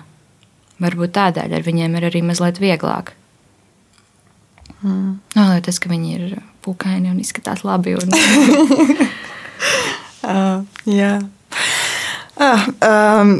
varbūt 0.82 1.14
tādēļ 1.14 1.54
ar 1.54 1.62
viņiem 1.62 1.94
ir 2.00 2.08
arī 2.10 2.24
mazliet 2.26 2.58
vieglāk. 2.58 3.14
Mm. 4.82 5.18
No, 5.34 5.46
tas, 5.64 5.80
ka 5.82 5.90
viņi 5.90 6.14
ir 6.14 6.36
pukaini 6.62 7.10
un 7.10 7.18
izskatās 7.22 7.64
labi. 7.66 7.96
Un... 7.98 8.12
uh, 10.22 10.62
jā. 11.00 11.14
Uh, 12.38 12.66
um, 12.86 13.32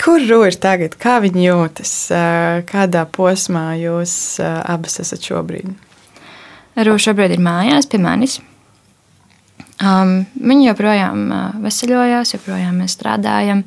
kur 0.00 0.22
Rūra 0.24 0.48
ir 0.48 0.56
tagad? 0.62 0.96
Kā 1.00 1.18
viņa 1.24 1.42
jūtas? 1.44 1.92
Uh, 2.08 2.62
kādā 2.68 3.04
posmā 3.04 3.74
jūs 3.82 4.14
uh, 4.40 4.62
abas 4.64 4.96
esat 5.04 5.28
šobrīd? 5.28 5.74
Rūra 6.78 7.04
šobrīd 7.10 7.36
ir 7.36 7.44
mājās 7.44 7.90
pie 7.90 8.00
manis. 8.00 8.38
Um, 9.82 10.22
viņa 10.38 10.70
joprojām 10.70 11.22
uh, 11.28 11.46
veseļojās, 11.60 12.36
joprojām 12.38 12.80
mēs 12.80 12.96
strādājam. 12.96 13.64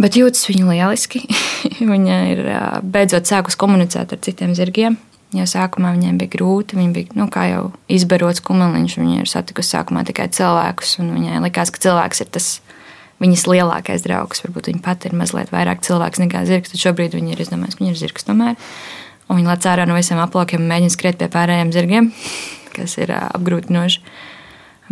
Bet 0.00 0.16
jūtas 0.16 0.48
viņa 0.48 0.68
lieliski. 0.70 1.26
viņa 1.92 2.18
ir 2.32 2.44
uh, 2.46 2.76
beidzot 2.80 3.28
sākus 3.28 3.58
komunicēt 3.60 4.14
ar 4.14 4.22
citiem 4.24 4.56
zirgiem. 4.56 4.96
Jo 5.32 5.46
sākumā 5.48 5.94
viņiem 5.94 6.18
bija 6.20 6.34
grūti. 6.34 6.76
Viņa 6.76 6.92
bija 6.92 7.16
nu, 7.16 7.26
jau 7.32 7.62
izbarots 7.92 8.42
kumeliņš. 8.44 8.96
Viņa 9.00 9.22
ir 9.22 9.30
satikusi 9.30 9.72
sākumā 9.72 10.04
tikai 10.08 10.28
cilvēkus. 10.32 10.98
Viņai 11.00 11.40
likās, 11.44 11.72
ka 11.72 11.80
cilvēks 11.86 12.24
ir 12.24 12.28
tas 12.36 12.48
viņas 13.22 13.46
lielākais 13.48 14.04
draugs. 14.04 14.42
Varbūt 14.44 14.68
viņa 14.68 14.82
pati 14.84 15.08
ir 15.08 15.16
mazliet 15.16 15.52
vairāk 15.54 15.80
cilvēks 15.86 16.20
nekā 16.26 16.44
zirgs. 16.48 16.74
Tad 16.74 16.84
šobrīd 16.84 17.16
viņa 17.16 17.32
ir 17.32 17.44
izdomājusi, 17.46 17.78
ka 17.78 17.84
viņa 17.84 17.94
ir 17.94 18.00
zirgs 18.02 18.28
tomēr. 18.28 18.60
Un 19.30 19.40
viņa 19.40 19.54
lec 19.54 19.68
ārā 19.72 19.88
no 19.88 19.96
visiem 19.96 20.20
aplokiem 20.20 20.60
un 20.60 20.68
mēģina 20.68 20.92
skriet 20.92 21.20
pie 21.20 21.30
pārējiem 21.32 21.72
zirgiem, 21.72 22.12
kas 22.76 22.98
ir 23.00 23.14
apgrūtinoši. 23.16 24.02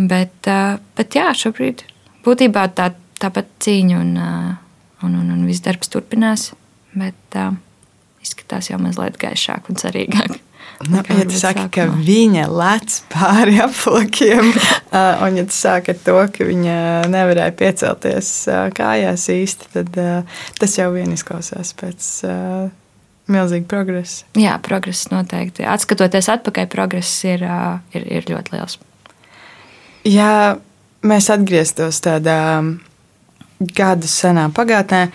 Bet, 0.01 0.49
bet 0.97 1.17
jā, 1.19 1.33
šobrīd 1.37 1.85
būtībā 2.25 2.65
tā, 2.73 2.95
tāpat 3.21 3.51
cīņa 3.61 3.99
un, 4.01 4.15
un, 5.05 5.19
un, 5.21 5.33
un 5.35 5.43
viss 5.45 5.61
darbs 5.67 5.93
turpinās. 5.93 6.55
Bet, 6.97 7.19
uh, 7.37 7.53
izskatās 8.51 8.71
jau 8.71 8.81
mazliet 8.81 9.19
gaišāk 9.19 9.71
un 9.71 9.77
cerīgāk. 9.79 10.39
Nu, 10.89 11.03
ja 11.05 11.27
tu 11.29 11.37
saki, 11.37 11.67
sākumā. 11.67 11.71
ka 11.75 11.85
viņa 11.93 12.45
lec 12.49 12.95
pāri 13.13 13.59
aplokiem, 13.61 14.53
un 15.25 15.37
ja 15.37 15.45
tu 15.45 15.53
sāki 15.53 15.93
ar 15.93 15.99
to, 16.01 16.17
ka 16.33 16.47
viņa 16.49 16.77
nevarēja 17.13 17.53
piecelties 17.53 18.31
kājās 18.77 19.29
īsti, 19.29 19.69
tad 19.75 19.99
tas 20.59 20.77
jau 20.79 20.89
vien 20.95 21.13
izklausās 21.13 21.75
pēc 21.77 22.07
milzīga 23.31 23.69
progresa. 23.69 24.25
Jā, 24.41 24.57
progress 24.65 25.11
noteikti. 25.13 25.67
Atskatoties 25.69 26.31
atpakaļ, 26.33 26.71
progress 26.73 27.27
ir, 27.29 27.45
ir, 27.93 28.09
ir 28.09 28.33
ļoti 28.33 28.57
liels. 28.57 28.81
Ja 30.09 30.57
mēs 31.05 31.29
atgrieztos 31.31 32.01
tādā 32.01 32.41
gadu 33.61 34.09
senā 34.09 34.49
pagātnē, 34.57 35.11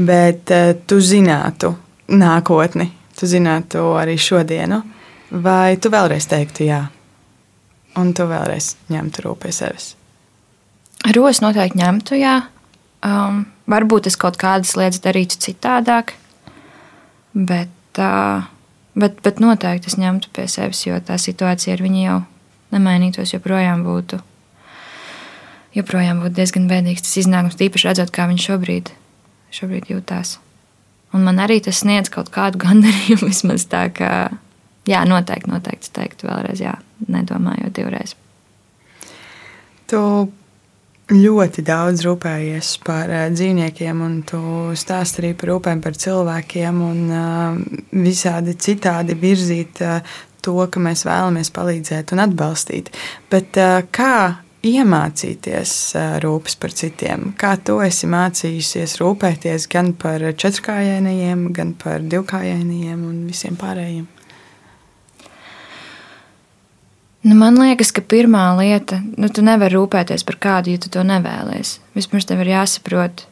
bet 0.00 0.48
tu 0.88 1.00
zinātu, 1.04 1.74
nākotni, 2.10 2.90
tu 3.18 3.28
zinātu 3.30 3.82
arī 3.98 4.16
šodienu, 4.20 4.82
vai 5.30 5.76
tu 5.80 5.92
vēlreiz 5.92 6.26
teiktu 6.30 6.66
jā, 6.66 6.84
un 8.00 8.12
tu 8.16 8.26
vēlreiz 8.30 8.74
ņemtu 8.90 9.26
rūpīgi 9.26 9.46
pie 9.46 9.56
sevis? 9.56 9.92
Ros 11.16 11.40
noteikti 11.40 11.80
ņemtu, 11.80 12.16
jā. 12.20 12.40
Um, 13.00 13.46
varbūt 13.70 14.10
es 14.10 14.18
kaut 14.20 14.36
kādas 14.40 14.74
lietas 14.76 15.00
darītu 15.00 15.38
citādāk, 15.40 16.12
bet, 17.32 17.72
uh, 17.96 18.44
bet, 18.98 19.22
bet 19.24 19.40
noteikti 19.40 19.88
es 19.88 19.96
ņemtu 20.00 20.32
pie 20.36 20.44
sevis, 20.50 20.82
jo 20.84 20.98
tā 21.00 21.16
situācija 21.16 21.78
ar 21.78 21.84
viņu 21.86 22.02
jau 22.02 22.18
nemainītos, 22.74 23.32
joprojām 23.32 23.86
būtu, 23.86 24.20
joprojām 25.78 26.20
būtu 26.20 26.36
diezgan 26.36 26.68
bēdīgs 26.70 27.06
tas 27.06 27.16
iznākums, 27.24 27.56
tīpaši 27.58 27.88
redzot, 27.88 28.12
kā 28.14 28.28
viņš 28.30 28.46
šobrīd, 28.50 28.92
šobrīd 29.56 29.92
jūtās. 29.94 30.36
Un 31.16 31.24
man 31.26 31.40
arī 31.42 31.58
tas 31.64 31.82
sniedz 31.82 32.10
kaut 32.12 32.30
kādu 32.34 32.60
gandarījumu. 32.62 33.28
Vismaz 33.32 33.66
tā, 33.70 33.86
ka, 33.94 34.10
jā, 34.88 35.04
noteikti, 35.08 35.50
noteikti 35.50 35.94
teiktu 35.96 36.30
vēlreiz, 36.30 36.62
jā, 36.62 36.76
nedomājot 37.10 37.74
divreiz. 37.76 38.14
Tu 39.90 40.00
ļoti 41.10 41.64
daudz 41.66 42.04
rūpējies 42.06 42.74
par 42.86 43.10
uh, 43.10 43.24
dzīvniekiem, 43.34 44.02
un 44.06 44.20
tu 44.26 44.40
stāst 44.78 45.18
arī 45.18 45.32
par 45.38 45.50
rūpēm 45.54 45.82
par 45.82 45.98
cilvēkiem, 45.98 46.82
un 46.86 47.00
uh, 47.10 47.56
visādi 47.90 48.54
citādi 48.54 49.18
virzīt 49.18 49.82
uh, 49.82 49.98
to, 50.40 50.54
ka 50.70 50.82
mēs 50.82 51.02
vēlamies 51.08 51.50
palīdzēt 51.56 52.14
un 52.14 52.22
atbalstīt. 52.24 52.94
Bet 53.32 53.58
kā 53.92 54.14
iemācīties 54.66 55.74
rūpes 56.22 56.56
par 56.60 56.74
citiem? 56.76 57.30
Kā 57.40 57.54
tu 57.64 57.78
esi 57.84 58.08
mācījusies 58.10 58.98
rūpēties 59.00 59.66
gan 59.72 59.92
par 59.98 60.24
četrkājainajiem, 60.42 61.48
gan 61.56 61.74
par 61.80 62.04
divkājainajiem 62.04 63.04
un 63.08 63.22
visiem 63.30 63.56
pārējiem? 63.60 64.08
Nu, 67.20 67.34
man 67.36 67.58
liekas, 67.60 67.90
ka 67.92 68.00
pirmā 68.00 68.46
lieta, 68.56 69.02
nu, 69.20 69.28
tu 69.28 69.44
nevari 69.44 69.76
rūpēties 69.76 70.24
par 70.24 70.38
kādu, 70.40 70.72
ja 70.72 70.80
tu 70.80 70.88
to 70.92 71.02
nevēlies. 71.04 71.74
Vispirms 71.92 72.24
tev 72.28 72.40
ir 72.40 72.54
jāsaprot, 72.54 73.26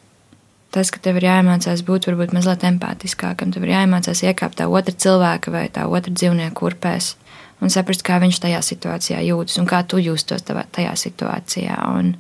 tas, 0.77 0.91
ka 0.93 1.01
tev 1.01 1.17
ir 1.17 1.31
jāiemācās 1.31 1.81
būt 1.89 2.11
varbūt 2.11 2.35
mazliet 2.37 2.67
empātiskākam, 2.69 3.55
tev 3.55 3.65
ir 3.65 3.73
jāiemācās 3.73 4.21
iekāpt 4.29 4.61
tā 4.61 4.69
otra 4.69 4.93
cilvēka 4.93 5.55
vai 5.55 5.65
tā 5.73 5.87
otra 5.89 6.13
dzīvnieka 6.13 6.53
kurpēs 6.61 7.15
un 7.63 7.73
saprast, 7.73 8.05
kā 8.07 8.19
viņš 8.23 8.41
tajā 8.45 8.61
situācijā 8.65 9.23
jūtas 9.27 9.59
un 9.61 9.69
kā 9.69 9.83
tu 9.89 10.01
jūtos 10.03 10.45
tajā 10.47 10.95
situācijā. 11.03 11.79
Un, 11.99 12.13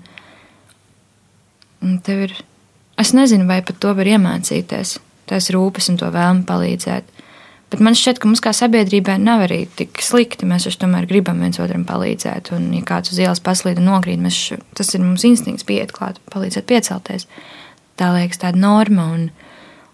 un 1.85 2.01
ir, 2.15 2.35
es 2.99 3.15
nezinu, 3.17 3.47
vai 3.51 3.61
pat 3.67 3.79
to 3.83 3.95
var 3.99 4.11
iemācīties, 4.17 4.99
tās 5.31 5.51
rūpes 5.55 5.93
un 5.93 6.01
to 6.01 6.11
vēlmi 6.15 6.47
palīdzēt. 6.49 7.15
Bet 7.69 7.83
man 7.85 7.97
šķiet, 7.99 8.17
ka 8.21 8.29
mums 8.31 8.41
kā 8.41 8.55
sabiedrībai 8.57 9.19
nav 9.21 9.43
arī 9.45 9.67
tik 9.77 10.01
slikti. 10.01 10.47
Mēs 10.49 10.65
taču 10.65 10.81
tomēr 10.87 11.05
gribam 11.09 11.43
viens 11.45 11.61
otram 11.61 11.85
palīdzēt. 11.89 12.49
Un, 12.57 12.71
ja 12.73 12.81
kāds 12.89 13.13
uz 13.13 13.19
ielas 13.21 13.43
paslīd 13.45 13.83
un 13.83 13.91
nokrīt, 13.91 14.23
mēs, 14.25 14.39
tas 14.79 14.95
ir 14.97 15.05
mums 15.05 15.27
instinkts 15.29 15.69
pieiet 15.69 15.93
klāt, 15.93 16.17
palīdzēt 16.33 16.65
piecelties. 16.71 17.29
Tā 18.01 18.09
liekas 18.15 18.41
tāda 18.41 18.63
norma. 18.63 19.11
Un, 19.13 19.29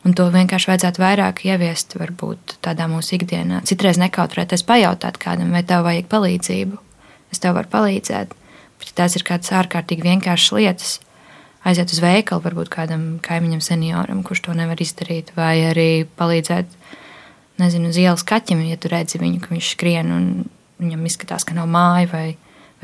Un 0.05 0.13
to 0.13 0.27
vienkārši 0.29 0.69
vajadzētu 0.69 1.01
vairāk 1.01 1.41
ieviest, 1.49 1.95
varbūt 1.97 2.59
tādā 2.65 2.85
mūsu 2.93 3.17
ikdienā. 3.17 3.63
Citreiz 3.65 3.97
nekautrēties 4.01 4.67
pajautāt 4.69 5.17
kādam, 5.21 5.55
vai 5.57 5.63
tev 5.65 5.87
vajag 5.87 6.11
palīdzību. 6.13 6.81
Es 7.33 7.41
tev 7.41 7.57
varu 7.57 7.71
palīdzēt, 7.73 8.35
bet 8.79 8.91
ja 8.91 8.97
tās 9.01 9.17
ir 9.17 9.25
kādas 9.25 9.55
ārkārtīgi 9.57 10.05
vienkāršas 10.05 10.53
lietas. 10.59 10.93
Aiziet 11.65 11.95
uz 11.95 12.03
veikalu, 12.05 12.45
varbūt 12.45 12.69
kādam 12.69 13.07
kaimiņam, 13.25 13.63
senioram, 13.65 14.21
kurš 14.27 14.45
to 14.45 14.57
nevar 14.57 14.81
izdarīt, 14.85 15.33
vai 15.39 15.65
arī 15.71 15.89
palīdzēt, 16.21 16.77
nezinu, 17.63 17.89
uz 17.89 18.01
ielas 18.03 18.27
kaķim, 18.29 18.61
ja 18.69 18.77
tu 18.77 18.93
redzi 18.93 19.23
viņu, 19.23 19.41
ka 19.41 19.55
viņš 19.55 19.71
skrien 19.73 20.13
un 20.13 20.29
viņam 20.83 21.09
izskatās, 21.09 21.49
ka 21.49 21.57
nav 21.57 21.71
māja 21.73 22.11
vai, 22.13 22.27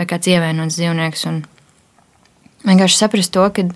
vai 0.00 0.08
kāds 0.08 0.32
ievainots 0.32 0.80
dzīvnieks. 0.80 1.26
Un, 1.28 1.42
vienkārši 2.64 3.02
saprast 3.02 3.36
to, 3.36 3.44
ka 3.52 3.68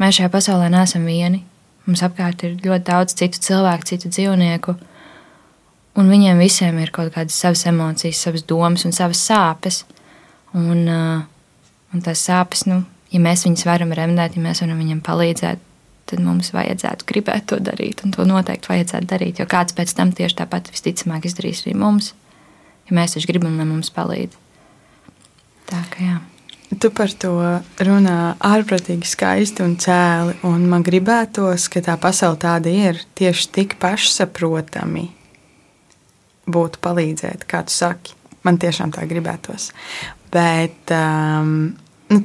mēs 0.00 0.16
šajā 0.16 0.32
pasaulē 0.32 0.72
neesam 0.72 1.04
vieni. 1.04 1.44
Mums 1.90 2.04
apkārt 2.06 2.44
ir 2.46 2.52
ļoti 2.62 2.86
daudz 2.86 3.16
citu 3.18 3.40
cilvēku, 3.42 3.88
citu 3.88 4.10
dzīvnieku, 4.14 4.76
un 5.98 6.12
viņiem 6.12 6.38
visiem 6.38 6.76
ir 6.78 6.92
kaut 6.94 7.10
kādas 7.16 7.34
savas 7.34 7.64
emocijas, 7.66 8.20
savas 8.22 8.44
domas 8.46 8.86
un 8.86 8.94
savas 8.94 9.18
sāpes. 9.26 9.80
Un, 10.54 10.86
un 10.86 12.04
tās 12.06 12.22
sāpes, 12.28 12.62
nu, 12.70 12.84
ja 13.10 13.18
mēs 13.22 13.42
viņus 13.46 13.66
varam 13.66 13.90
remdēt, 13.98 14.38
ja 14.38 14.44
mēs 14.44 14.62
varam 14.62 14.78
viņiem 14.78 15.02
palīdzēt, 15.06 15.66
tad 16.10 16.22
mums 16.22 16.52
vajadzētu 16.54 17.06
gribēt 17.10 17.48
to 17.50 17.58
darīt, 17.62 18.04
un 18.06 18.14
to 18.14 18.26
noteikti 18.26 18.70
vajadzētu 18.70 19.10
darīt. 19.10 19.42
Jo 19.42 19.50
kāds 19.50 19.74
pēc 19.74 19.94
tam 19.98 20.14
tieši 20.14 20.40
tāpat 20.44 20.70
visticamāk 20.70 21.26
izdarīs 21.26 21.64
arī 21.66 21.74
mums, 21.78 22.12
ja 22.86 22.98
mēs 22.98 23.18
taču 23.18 23.30
gribam, 23.30 23.58
lai 23.58 23.66
mums 23.66 23.90
palīdz. 23.94 24.38
Tā 25.70 25.82
kā 25.90 26.06
jā. 26.06 26.20
Tu 26.70 26.86
par 26.94 27.10
to 27.18 27.32
runā 27.82 28.16
ārprātīgi 28.46 29.08
skaisti 29.10 29.64
un 29.64 29.72
cēli, 29.82 30.36
un 30.46 30.68
man 30.70 30.84
gribētos, 30.86 31.66
ka 31.72 31.82
tā 31.82 31.96
pasaule 31.98 32.38
tāda 32.38 32.70
ir 32.70 33.00
tieši 33.18 33.48
tik 33.56 33.74
pašsaprotami 33.82 35.08
būtu 36.50 36.82
palīdzēt, 36.82 37.42
kā 37.50 37.64
tu 37.66 37.74
saki. 37.74 38.14
Man 38.46 38.56
tiešām 38.62 38.94
tā 38.94 39.02
gribētos. 39.10 39.72
Bet, 40.32 40.92
um, 40.94 41.74
nu, 42.08 42.20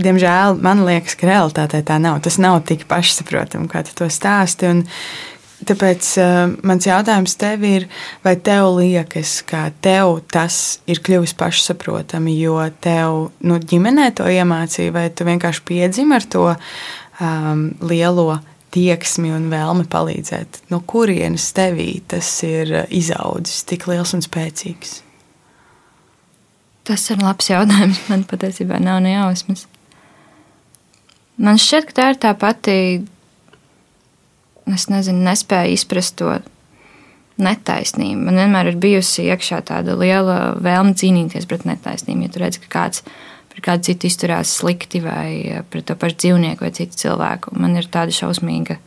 diemžēl, 0.00 0.56
man 0.62 0.84
liekas, 0.86 1.18
ka 1.18 1.28
realitātē 1.28 1.82
tā 1.86 1.98
nav. 2.00 2.22
Tas 2.24 2.38
nav 2.40 2.62
tik 2.70 2.86
pašsaprotami, 2.88 3.68
kā 3.68 3.82
tu 3.84 3.98
to 3.98 4.08
stāsti. 4.08 4.70
Un, 4.70 4.84
Tāpēc 5.68 6.06
uh, 6.22 6.52
mans 6.64 6.86
jautājums 6.88 7.34
tev 7.40 7.64
ir, 7.68 7.84
vai 8.24 8.32
tev 8.40 8.78
liekas, 8.78 9.40
ka 9.44 9.66
tev 9.84 10.22
tas 10.32 10.80
ir 10.88 11.02
kļuvis 11.04 11.34
pašsaprotami, 11.36 12.32
jo 12.40 12.56
tev 12.80 13.26
nu, 13.44 13.58
ģimenē 13.60 14.08
to 14.16 14.28
iemācīja, 14.30 14.94
vai 14.94 15.08
tu 15.12 15.28
vienkārši 15.28 15.66
piedzimi 15.68 16.16
ar 16.16 16.24
to 16.32 16.46
um, 16.54 17.66
lielo 17.84 18.40
tieksmi 18.72 19.34
un 19.36 19.50
vēlmi 19.52 19.84
palīdzēt? 19.92 20.62
No 20.72 20.80
kurienes 20.80 21.50
tevī 21.56 21.92
tas 22.08 22.32
ir 22.46 22.86
izaudzis 22.88 23.66
tik 23.68 23.84
liels 23.90 24.16
un 24.16 24.24
spēcīgs? 24.24 25.00
Tas 26.88 27.04
ir 27.12 27.20
labs 27.20 27.52
jautājums. 27.52 28.00
Man 28.10 28.24
patiesībā 28.26 28.80
nav 28.82 29.02
ne 29.04 29.18
jausmas. 29.18 29.66
Man 31.40 31.60
šķiet, 31.60 31.90
ka 31.90 31.96
tā 31.96 32.06
ir 32.12 32.20
tā 32.20 32.32
pati 32.36 32.76
es 34.76 34.88
nezinu, 34.92 35.22
nespēju 35.26 35.76
izprast 35.76 36.16
to 36.20 36.34
netaisnību. 37.40 38.20
Man 38.26 38.38
vienmēr 38.42 38.72
ir 38.72 38.78
bijusi 38.80 39.26
iekšā 39.30 39.62
tāda 39.70 39.96
liela 39.98 40.54
vēlme 40.60 40.94
cīnīties 40.98 41.48
pret 41.50 41.66
netaisnību. 41.68 42.26
Ja 42.26 42.32
tu 42.34 42.42
redz, 42.42 42.60
ka 42.62 42.72
kāds 42.74 43.04
pret 43.50 43.64
kādu 43.66 43.88
citu 43.90 44.10
izturās 44.10 44.52
slikti 44.60 45.02
vai 45.04 45.62
pret 45.72 45.88
to 45.88 45.96
pašu 45.98 46.20
dzīvnieku 46.24 46.66
vai 46.66 46.72
citu 46.76 47.00
cilvēku, 47.04 47.54
man 47.56 47.78
ir 47.80 47.88
tāda 47.90 48.14
šausmīga 48.14 48.78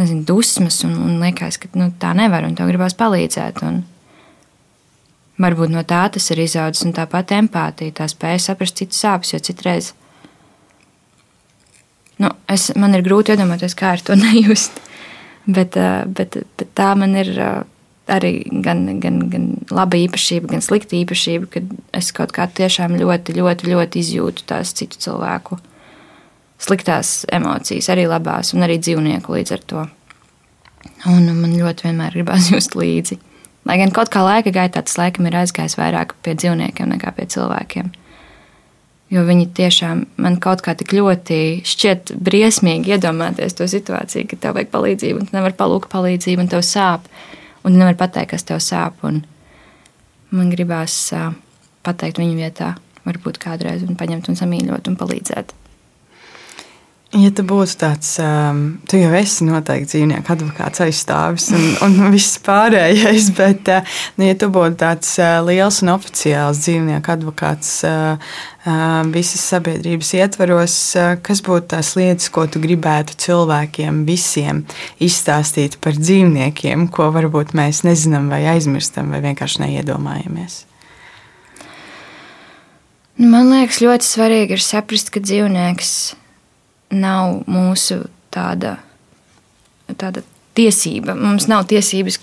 nezinu, 0.00 0.24
dusmas 0.24 0.80
un, 0.86 0.96
un 1.04 1.18
liekas, 1.20 1.58
ka 1.60 1.70
nu, 1.76 1.90
tā 2.00 2.12
nevar 2.16 2.46
un 2.46 2.56
tev 2.56 2.70
gribās 2.70 2.96
palīdzēt. 2.98 3.62
Un 3.66 3.82
varbūt 5.40 5.72
no 5.74 5.84
tā 5.88 6.06
tas 6.14 6.30
ir 6.32 6.44
izaudzis 6.44 6.86
un 6.86 6.94
tāpat 6.96 7.34
empātija, 7.36 7.98
tā 8.00 8.08
spēja 8.10 8.46
saprast 8.50 8.80
citu 8.80 8.96
sāpes, 8.96 9.34
jo 9.34 9.42
citreiz 9.50 9.92
Nu, 12.20 12.30
es, 12.52 12.68
man 12.76 12.94
ir 12.96 13.04
grūti 13.06 13.34
iedomāties, 13.34 13.76
kā 13.78 13.94
ar 13.96 14.04
to 14.04 14.16
nejust. 14.24 14.80
Bet, 15.48 15.76
eh, 15.80 16.02
bet, 16.06 16.36
bet 16.60 16.74
tā 16.76 16.92
man 16.98 17.16
ir 17.18 17.32
eh, 17.32 17.62
arī 18.10 18.34
gan, 18.64 18.84
gan, 19.00 19.22
gan 19.32 19.48
laba 19.72 19.98
īpašība, 19.98 20.50
gan 20.52 20.64
slikta 20.64 20.98
īpašība, 20.98 21.48
ka 21.50 21.64
es 21.96 22.10
kaut 22.16 22.34
kā 22.36 22.46
tiešām 22.50 22.98
ļoti, 23.00 23.38
ļoti, 23.38 23.72
ļoti 23.72 24.04
izjūtu 24.04 24.46
tās 24.50 24.74
citu 24.76 25.00
cilvēku 25.00 25.60
sliktās 26.60 27.24
emocijas, 27.32 27.88
arī 27.92 28.04
labās, 28.10 28.52
un 28.52 28.66
arī 28.66 28.76
dzīvnieku 28.82 29.32
līdz 29.32 29.54
ar 29.56 29.64
to. 29.72 29.86
Un 31.08 31.30
man 31.38 31.56
ļoti 31.56 31.88
vienmēr 31.88 32.18
gribās 32.18 32.50
just 32.54 32.76
līdzi. 32.76 33.16
Lai 33.68 33.76
gan 33.80 33.92
kaut 33.96 34.12
kā 34.12 34.22
laika 34.24 34.52
gaitā 34.52 34.82
tas 34.84 34.96
laikam 35.00 35.28
ir 35.28 35.36
aizgājis 35.42 35.76
vairāk 35.80 36.14
pie 36.24 36.34
dzīvniekiem 36.36 36.94
nekā 36.94 37.12
pie 37.16 37.26
cilvēkiem. 37.32 37.90
Jo 39.10 39.24
viņi 39.26 39.48
tiešām 39.58 40.04
man 40.22 40.36
kaut 40.42 40.62
kā 40.62 40.76
tik 40.78 40.92
ļoti 40.94 41.38
šķiet 41.66 42.12
briesmīgi 42.22 42.92
iedomāties 42.94 43.56
to 43.58 43.66
situāciju, 43.70 44.28
ka 44.30 44.38
tev 44.38 44.54
vajag 44.58 44.70
palīdzību, 44.70 45.18
un 45.18 45.26
tu 45.26 45.34
nevari 45.34 45.56
palūgt 45.58 45.90
palīdzību, 45.90 46.44
un 46.44 46.50
tev 46.52 46.62
sāp, 46.66 47.08
un 47.64 47.72
tu 47.72 47.80
nevari 47.80 47.98
pateikt, 47.98 48.36
kas 48.36 48.46
tev 48.46 48.62
sāp. 48.62 49.02
Man 50.30 50.52
gribās 50.54 51.00
pateikt 51.82 52.22
viņu 52.22 52.38
vietā, 52.38 52.76
varbūt 53.02 53.42
kādreiz, 53.42 53.82
un 53.82 53.98
paņemt 53.98 54.30
un 54.30 54.38
samīļot 54.38 54.92
un 54.92 55.00
palīdzēt. 55.00 55.56
Ja 57.10 57.26
tu 57.34 57.42
būtu 57.42 57.74
tāds, 57.74 58.12
um, 58.22 58.58
tu 58.86 58.94
jau 58.94 59.08
esi 59.18 59.42
noteikti 59.42 59.96
dzīvnieku 59.96 60.30
advokāts, 60.30 60.78
aizstāvis 60.84 61.48
un, 61.56 61.64
un 61.82 62.12
viss 62.12 62.36
pārējais, 62.46 63.32
bet, 63.40 63.66
uh, 63.66 63.96
nu, 64.14 64.28
ja 64.28 64.36
tu 64.38 64.46
būtu 64.54 64.78
tāds 64.78 65.16
uh, 65.18 65.40
liels 65.42 65.80
un 65.82 65.90
oficiāls 65.96 66.60
dzīvnieku 66.62 67.10
advokāts 67.10 67.72
uh, 67.88 68.14
uh, 68.62 69.00
visas 69.10 69.42
sabiedrības 69.42 70.12
ietvaros, 70.20 70.76
uh, 71.00 71.16
kas 71.26 71.42
būtu 71.48 71.72
tās 71.74 71.90
lietas, 71.98 72.30
ko 72.30 72.46
tu 72.46 72.62
gribētu 72.62 73.18
cilvēkiem 73.26 74.04
visiem 74.06 74.62
izstāstīt 75.02 75.80
par 75.82 75.98
dzīvniekiem, 75.98 76.86
ko 76.94 77.10
varbūt 77.18 77.56
mēs 77.58 77.82
nezinām 77.90 78.30
vai 78.30 78.44
aizmirstam 78.54 79.10
vai 79.10 79.24
vienkārši 79.26 79.64
neiedomājamies? 79.66 80.62
Man 83.18 83.50
liekas, 83.50 83.82
ļoti 83.82 84.12
svarīgi 84.14 84.54
ir 84.54 84.62
saprast, 84.62 85.10
ka 85.10 85.18
dzīvnieks 85.18 85.94
ir 86.14 86.20
nav 86.90 87.40
mūsu 87.50 88.02
tāda, 88.34 88.76
tāda 89.96 90.22
tiesība. 90.58 91.14
Mums 91.18 91.48
nav 91.50 91.66
tiesības 91.70 92.20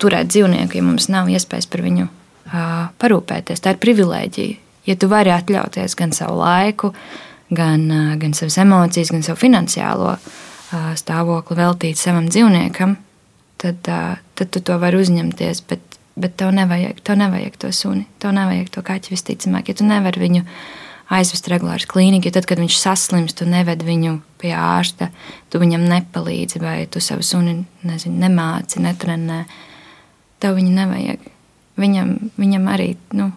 turēt 0.00 0.30
dzīvnieku, 0.32 0.78
ja 0.78 0.86
mums 0.86 1.08
nav 1.12 1.30
iespējas 1.32 1.68
par 1.70 1.82
viņu 1.84 2.06
uh, 2.06 2.90
parūpēties. 3.02 3.62
Tā 3.62 3.74
ir 3.74 3.82
privilēģija. 3.82 4.58
Ja 4.88 4.96
tu 4.98 5.08
vari 5.10 5.30
atļauties 5.30 5.94
gan 5.98 6.14
savu 6.14 6.40
laiku, 6.40 6.92
gan, 7.54 7.86
uh, 7.90 8.12
gan 8.20 8.34
savas 8.36 8.58
emocijas, 8.62 9.12
gan 9.14 9.24
savu 9.26 9.40
finansiālo 9.42 10.12
uh, 10.16 10.92
stāvokli 10.98 11.58
veltīt 11.58 12.00
savam 12.00 12.28
dzīvniekam, 12.30 12.96
tad, 13.62 13.80
uh, 13.88 14.20
tad 14.38 14.52
tu 14.54 14.62
to 14.64 14.78
vari 14.82 15.00
uzņemties. 15.02 15.64
Bet, 15.70 15.98
bet 16.18 16.36
tev 16.40 16.52
nevajag, 16.56 17.02
tev 17.06 17.20
nevajag 17.22 17.58
to 17.62 17.72
suni, 17.74 18.06
tev 18.22 18.34
nevajag 18.36 18.72
to 18.74 18.84
kaķi 18.86 19.14
visticamāk. 19.14 19.70
Ja 19.70 19.78
tu 19.78 19.88
nevari 19.88 20.26
viņu 20.26 20.44
izdarīt, 20.44 20.81
aizvest 21.12 21.48
regulāri 21.50 21.84
uz 21.84 21.88
klīniku, 21.90 22.28
jo 22.28 22.36
tad, 22.36 22.46
kad 22.48 22.60
viņš 22.62 22.78
saslims, 22.80 23.36
tu 23.36 23.46
neved 23.48 23.84
viņu 23.86 24.16
pie 24.40 24.54
ārsta, 24.56 25.10
tu 25.52 25.60
viņam 25.62 25.84
nepalīdzi, 25.90 26.62
vai 26.62 26.76
tu 26.90 27.02
savu 27.04 27.24
suni 27.26 27.60
nezinu, 27.86 28.16
nemāci, 28.22 28.82
netrenē. 28.82 29.44
Tev 30.42 30.56
viņa 30.58 30.72
nevajag. 30.80 31.28
Viņam, 31.80 32.16
viņam 32.36 32.66
arī 32.68 32.88
nu, 33.16 33.30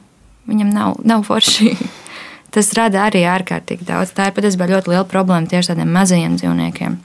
viņam 0.49 0.71
nav, 0.75 0.97
nav 1.07 1.25
forši. 1.27 1.75
Tas 2.55 2.71
rada 2.77 3.03
arī 3.09 3.25
ārkārtīgi 3.27 3.87
daudz. 3.87 4.13
Tā 4.15 4.29
ir 4.29 4.35
patiesībā 4.35 4.67
ļoti 4.69 4.93
liela 4.93 5.05
problēma 5.09 5.49
tieši 5.51 5.73
tādiem 5.73 5.91
mazajiem 5.91 6.37
dzīvniekiem. 6.39 6.97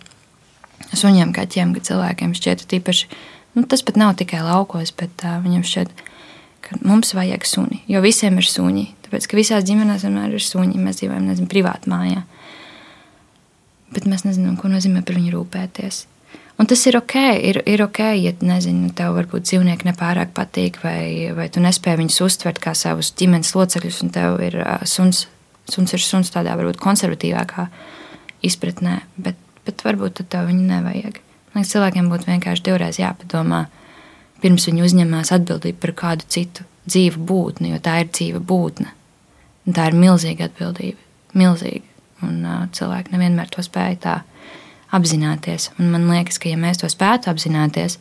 Suņiem, 0.91 1.33
kaķiem, 1.35 1.75
ka 1.75 1.83
cilvēkiem 1.87 2.35
šķiet 2.39 2.65
tīpaši. 2.71 3.11
Nu, 3.59 3.65
tas 3.67 3.83
pat 3.87 3.99
nav 3.99 4.15
tikai 4.19 4.45
laukos, 4.47 4.93
bet 4.95 5.25
uh, 5.27 5.41
viņam 5.43 5.65
šķiet, 5.67 6.05
ka 6.67 6.79
mums 6.87 7.11
vajag 7.19 7.47
suni. 7.51 7.81
Jo 7.91 8.03
visiem 8.05 8.39
ir 8.39 8.47
suņi. 8.47 8.87
Tāpēc, 9.11 9.25
ka 9.27 9.35
visās 9.35 9.65
ģimenēs 9.67 10.05
vienmēr 10.07 10.37
ir 10.39 10.43
suņi. 10.47 10.79
Mēs 10.79 11.01
dzīvojam, 11.01 11.25
nezinu, 11.27 11.49
privātā 11.51 11.91
mājā. 11.91 12.21
Bet 13.91 14.05
mēs 14.07 14.23
nezinām, 14.23 14.55
ko 14.55 14.71
nozīmē 14.71 15.03
par 15.03 15.17
viņu 15.19 15.33
rūpēties. 15.35 16.05
Un 16.63 16.69
tas 16.71 16.85
ir 16.87 16.95
ok, 16.95 17.17
ir, 17.43 17.59
ir 17.67 17.83
ok, 17.83 17.99
ja 18.21 18.31
nezinu, 18.47 18.93
tev 18.95 19.17
varbūt 19.17 19.49
dzīvnieki 19.49 19.89
nepārāk 19.89 20.31
patīk, 20.37 20.79
vai, 20.85 21.33
vai 21.35 21.49
tu 21.51 21.59
nespēj 21.65 21.97
viņus 21.99 22.21
uztvert 22.23 22.61
kā 22.63 22.77
savus 22.79 23.11
ģimenes 23.19 23.51
locekļus, 23.57 23.99
un 24.05 24.13
tev 24.15 24.39
ir 24.47 24.61
uh, 24.61 24.77
suns, 24.87 25.25
suns 25.73 25.97
ir 25.97 26.05
suns 26.05 26.31
tādā 26.31 26.55
varbūt 26.61 26.79
konservatīvākā 26.85 27.67
izpratnē, 28.47 29.01
bet, 29.19 29.41
bet 29.67 29.83
varbūt 29.89 30.23
tev 30.31 30.53
viņu 30.53 30.69
nevajag. 30.69 31.19
Man 31.51 31.65
liekas, 31.65 31.75
cilvēkiem 31.75 32.13
būtu 32.13 32.31
vienkārši 32.31 32.67
divreiz 32.69 33.01
jāpadomā, 33.03 33.65
pirms 34.45 34.69
viņi 34.71 34.87
uzņemās 34.87 35.35
atbildību 35.35 35.83
par 35.83 35.97
kādu 36.05 36.29
citu 36.31 36.69
dzīvu 36.87 37.25
būtni, 37.27 37.73
jo 37.73 37.83
tā 37.83 38.03
ir 38.05 38.13
dzīva 38.13 38.39
būtne. 38.39 38.93
Un 39.69 39.77
tā 39.77 39.91
ir 39.91 39.97
milzīga 39.99 40.49
atbildība. 40.49 41.01
Milzīga. 41.37 41.87
Un 42.27 42.41
uh, 42.45 42.65
cilvēki 42.77 43.15
nevienmēr 43.15 43.51
to 43.53 43.65
spēj 43.65 43.99
tā 44.05 44.17
apzināties. 44.97 45.71
Un 45.79 45.93
man 45.93 46.09
liekas, 46.11 46.41
ka 46.41 46.51
ja 46.51 46.59
mēs 46.61 46.83
to 46.83 46.91
spētu 46.91 47.31
apzināties, 47.33 47.99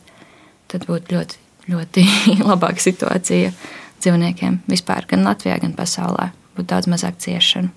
tad 0.70 0.86
būtu 0.88 1.14
ļoti, 1.14 1.40
ļoti 1.72 2.06
labāka 2.50 2.82
situācija 2.82 3.52
dzīvniekiem 4.00 4.62
vispār, 4.70 5.06
gan 5.10 5.24
Latvijā, 5.28 5.60
gan 5.62 5.76
pasaulē. 5.76 6.30
Būtu 6.56 6.68
daudz 6.72 6.90
mazāk 6.90 7.20
ciešanu. 7.22 7.70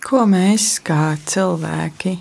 Ko 0.00 0.24
mēs 0.28 0.78
kā 0.84 1.18
cilvēki 1.28 2.14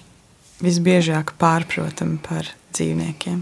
visbiežāk 0.59 1.31
pārprotam 1.39 2.17
par 2.23 2.49
dzīvniekiem? 2.75 3.39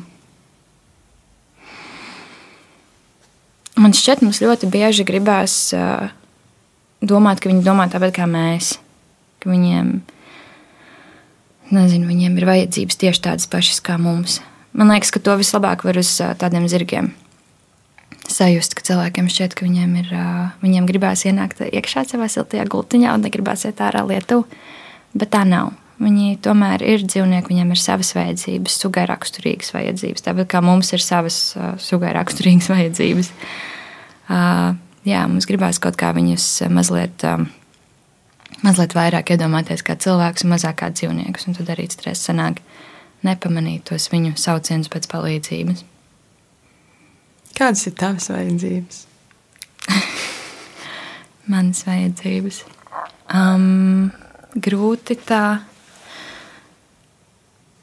Man 3.78 3.94
šķiet, 3.94 4.22
mums 4.26 4.42
ļoti 4.42 4.70
bieži 4.74 5.06
gribās 5.06 5.56
uh, 5.78 6.10
domāt, 7.02 7.42
ka 7.42 7.52
viņi 7.52 7.66
domā 7.66 7.88
tāpat 7.92 8.16
kā 8.18 8.28
mēs. 8.30 8.78
Ka 9.44 9.52
viņiem, 9.52 9.94
nezinu, 11.76 12.10
viņiem 12.10 12.40
ir 12.40 12.50
vajadzības 12.50 13.02
tieši 13.04 13.24
tādas 13.30 13.50
pašas 13.52 13.84
kā 13.86 14.00
mums. 14.02 14.42
Man 14.78 14.92
liekas, 14.94 15.14
ka 15.14 15.22
to 15.24 15.38
vislabāk 15.40 15.86
var 15.88 15.98
uz 16.00 16.12
tādiem 16.42 16.68
zirgiem 16.70 17.14
sajust, 18.32 18.76
ka 18.76 18.86
cilvēkiem 18.86 19.28
šķiet, 19.32 19.56
ka 19.58 19.66
viņiem, 19.66 19.98
ir, 20.02 20.14
viņiem 20.62 20.88
gribās 20.90 21.24
ienākt 21.28 21.64
iekšā 21.68 22.06
savā 22.08 22.30
siltajā 22.32 22.68
gultiņā 22.70 23.16
un 23.16 23.26
negribās 23.26 23.66
iet 23.68 23.82
ārā 23.84 24.04
lietu. 24.08 24.44
Bet 25.18 25.32
tā 25.36 25.44
nav. 25.48 25.74
Viņi 25.98 26.36
tomēr 26.46 26.84
ir 26.86 27.06
dzīvnieki, 27.08 27.50
viņiem 27.50 27.72
ir 27.74 27.82
savas 27.82 28.12
vajadzības, 28.14 28.76
sugai 28.84 29.08
raksturīgas 29.10 29.74
vajadzības. 29.74 30.26
Tāpat 30.28 30.52
kā 30.52 30.62
mums 30.62 30.92
ir 30.94 31.02
savas 31.02 31.40
sugai 31.82 32.12
raksturīgas 32.18 32.70
vajadzības. 32.76 33.32
Uh, 34.28 34.76
jā, 35.08 35.24
mums 35.30 35.48
gribās 35.50 35.80
kaut 35.84 35.98
kā 36.00 36.12
viņus 36.16 36.46
mazliet, 36.74 37.24
um, 37.28 37.48
mazliet 38.66 38.96
vairāk 38.98 39.34
iedomāties 39.36 39.86
kā 39.86 39.98
cilvēkus 40.00 40.46
un 40.46 40.54
mazāk 40.54 40.80
kā 40.82 40.92
dzīvniekus. 40.94 41.48
Un 41.50 41.58
tad 41.58 41.72
arī 41.74 41.88
stress 41.92 42.30
sanāk 42.30 42.62
nepamanīt 43.28 43.88
tos 43.90 44.10
viņu 44.14 44.36
saucienus 44.40 44.92
pēc 44.94 45.08
palīdzības. 45.12 45.86
Kādas 47.58 47.88
ir 47.90 47.96
tavas 47.98 48.30
vajadzības? 48.30 49.00
Manas 51.52 51.82
vajadzības. 51.88 52.62
Um, 53.34 54.12
grūti 54.62 55.18
tā 55.28 55.44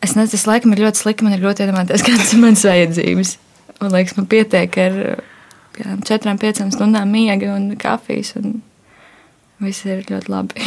Es 0.05 0.13
nezinu, 0.13 0.35
tas 0.37 0.43
laikam 0.45 0.75
ir 0.75 0.83
ļoti 0.85 1.01
slikti. 1.01 1.25
Man 1.25 1.33
ir 1.33 1.45
ļoti 1.45 1.65
iedomāties, 1.65 2.03
kādas 2.05 2.33
ir 2.35 2.41
manas 2.43 2.65
vajadzības. 2.69 3.31
Man 3.81 3.93
liekas, 3.95 4.17
man 4.19 4.27
pietiek 4.29 4.77
ar 4.83 4.99
četrām, 6.09 6.39
piecām 6.41 6.73
stundām 6.75 7.11
miega 7.11 7.55
un 7.57 7.73
kafijas, 7.81 8.35
un 8.41 8.61
viss 9.63 9.87
ir 9.87 10.05
ļoti 10.09 10.33
labi. 10.33 10.67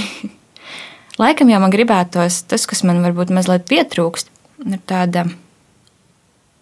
laikam 1.23 1.51
jau 1.51 1.59
man 1.63 1.73
gribētos, 1.73 2.43
tas, 2.49 2.67
kas 2.69 2.83
man 2.87 3.03
varbūt 3.05 3.33
mazliet 3.35 3.67
pietrūkst, 3.69 4.31
ir 4.67 4.81
tāda 4.89 5.27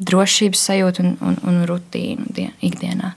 drošības 0.05 0.65
sajūta 0.69 1.03
un, 1.05 1.15
un, 1.23 1.39
un 1.47 1.63
rutīna 1.69 2.27
dien, 2.35 2.51
ikdienā. 2.65 3.13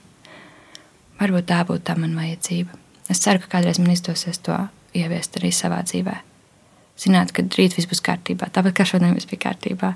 Varbūt 1.19 1.49
tā 1.51 1.59
būtu 1.67 1.83
tā 1.89 1.97
mana 1.99 2.21
vajadzība. 2.21 2.79
Es 3.11 3.19
ceru, 3.25 3.43
ka 3.43 3.57
kādreiz 3.57 3.81
man 3.81 3.91
izdosies 3.91 4.39
to 4.45 4.55
ieviest 4.95 5.35
arī 5.39 5.51
savā 5.55 5.81
dzīvēm 5.83 6.25
zināt, 6.99 7.33
ka 7.35 7.45
rīt 7.55 7.77
viss 7.77 7.89
būs 7.89 8.03
kārtībā. 8.05 8.49
Tāpat 8.53 8.75
kā 8.77 8.87
šodien 8.87 9.15
viss 9.15 9.29
bija 9.29 9.47
kārtībā. 9.47 9.93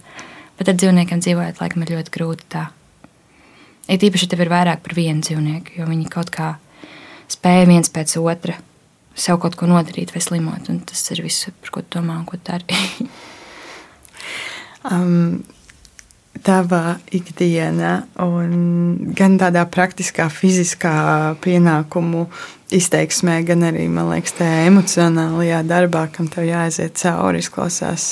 Bet 0.59 0.69
ar 0.69 0.77
dzīvniekiem 0.77 1.21
dzīvojot, 1.23 1.61
laikam, 1.61 1.85
ir 1.85 1.95
ļoti 1.97 2.13
grūti 2.13 2.47
tā. 2.53 2.67
Ir 3.91 4.05
īpaši, 4.07 4.27
ja 4.27 4.33
tev 4.33 4.45
ir 4.45 4.51
vairāk 4.53 4.83
par 4.85 4.95
vienu 4.95 5.23
dzīvnieku, 5.25 5.77
jo 5.79 5.87
viņi 5.89 6.11
kaut 6.11 6.31
kā 6.33 6.53
spēja 7.31 7.65
viens 7.67 7.91
pēc 7.91 8.15
otra 8.21 8.55
sev 9.15 9.39
kaut 9.41 9.57
ko 9.59 9.67
nodarīt 9.69 10.13
vai 10.13 10.21
slimot. 10.23 10.69
Tas 10.89 11.03
ir 11.13 11.23
viss, 11.25 11.49
par 11.61 11.73
ko 11.75 11.83
domā 11.95 12.17
un 12.21 12.27
ko 12.29 12.39
dari. 12.41 12.79
um, 14.91 15.43
tava 16.43 16.97
ikdiena, 17.13 17.93
gan 19.19 19.37
tādā 19.39 19.63
praktiskā, 19.69 20.27
fiziskā 20.33 20.95
pienākumu 21.43 22.25
izteiksmē, 22.73 23.37
gan 23.47 23.67
arī 23.69 23.85
liekas, 23.93 24.33
tajā 24.39 24.65
emocionālajā 24.71 25.61
darbā, 25.69 26.07
kam 26.11 26.27
tev 26.31 26.47
jāaiziet 26.49 26.97
cauri, 26.99 27.43
izklausās 27.43 28.07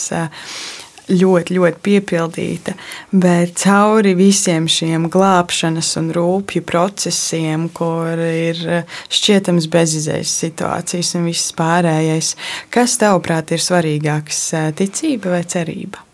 ļoti, 1.12 1.58
ļoti 1.58 1.82
piepildīta. 1.86 2.76
Bet 3.12 3.56
cauri 3.62 4.14
visiem 4.18 4.68
šiem 4.72 5.10
glābšanas 5.12 5.92
un 6.02 6.12
rūpju 6.16 6.64
procesiem, 6.68 7.68
kur 7.76 8.20
ir 8.22 8.62
šķietams 9.12 9.68
bezizējas 9.72 10.36
situācijas 10.46 11.16
un 11.20 11.28
viss 11.30 11.56
pārējais, 11.58 12.36
kas 12.74 12.98
tavuprāt 13.02 13.52
ir 13.52 13.64
svarīgāks- 13.64 14.46
ticība 14.80 15.36
vai 15.38 15.44
cerība? 15.44 16.08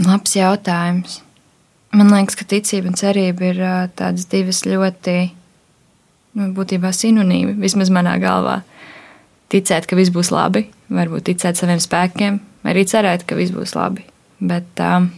Labs 0.00 0.32
jautājums. 0.34 1.20
Man 1.92 2.08
liekas, 2.08 2.36
ka 2.38 2.46
ticība 2.48 2.88
un 2.88 2.94
cerība 2.96 3.50
ir 3.50 3.58
tādas 3.98 4.28
divas 4.30 4.62
ļoti, 4.64 5.30
nu, 6.38 6.52
būtībā 6.54 6.92
sinonīmi, 6.94 7.58
vismaz 7.60 7.90
manā 7.90 8.14
galvā. 8.22 8.62
Ticēt, 9.50 9.88
ka 9.90 9.98
viss 9.98 10.12
būs 10.14 10.30
labi, 10.30 10.68
varbūt 10.94 11.26
ticēt 11.30 11.58
saviem 11.58 11.80
spēkiem, 11.82 12.38
arī 12.70 12.84
cerēt, 12.86 13.26
ka 13.26 13.38
viss 13.38 13.54
būs 13.54 13.74
labi. 13.74 14.04
Bet 14.40 14.82
um, 14.84 15.10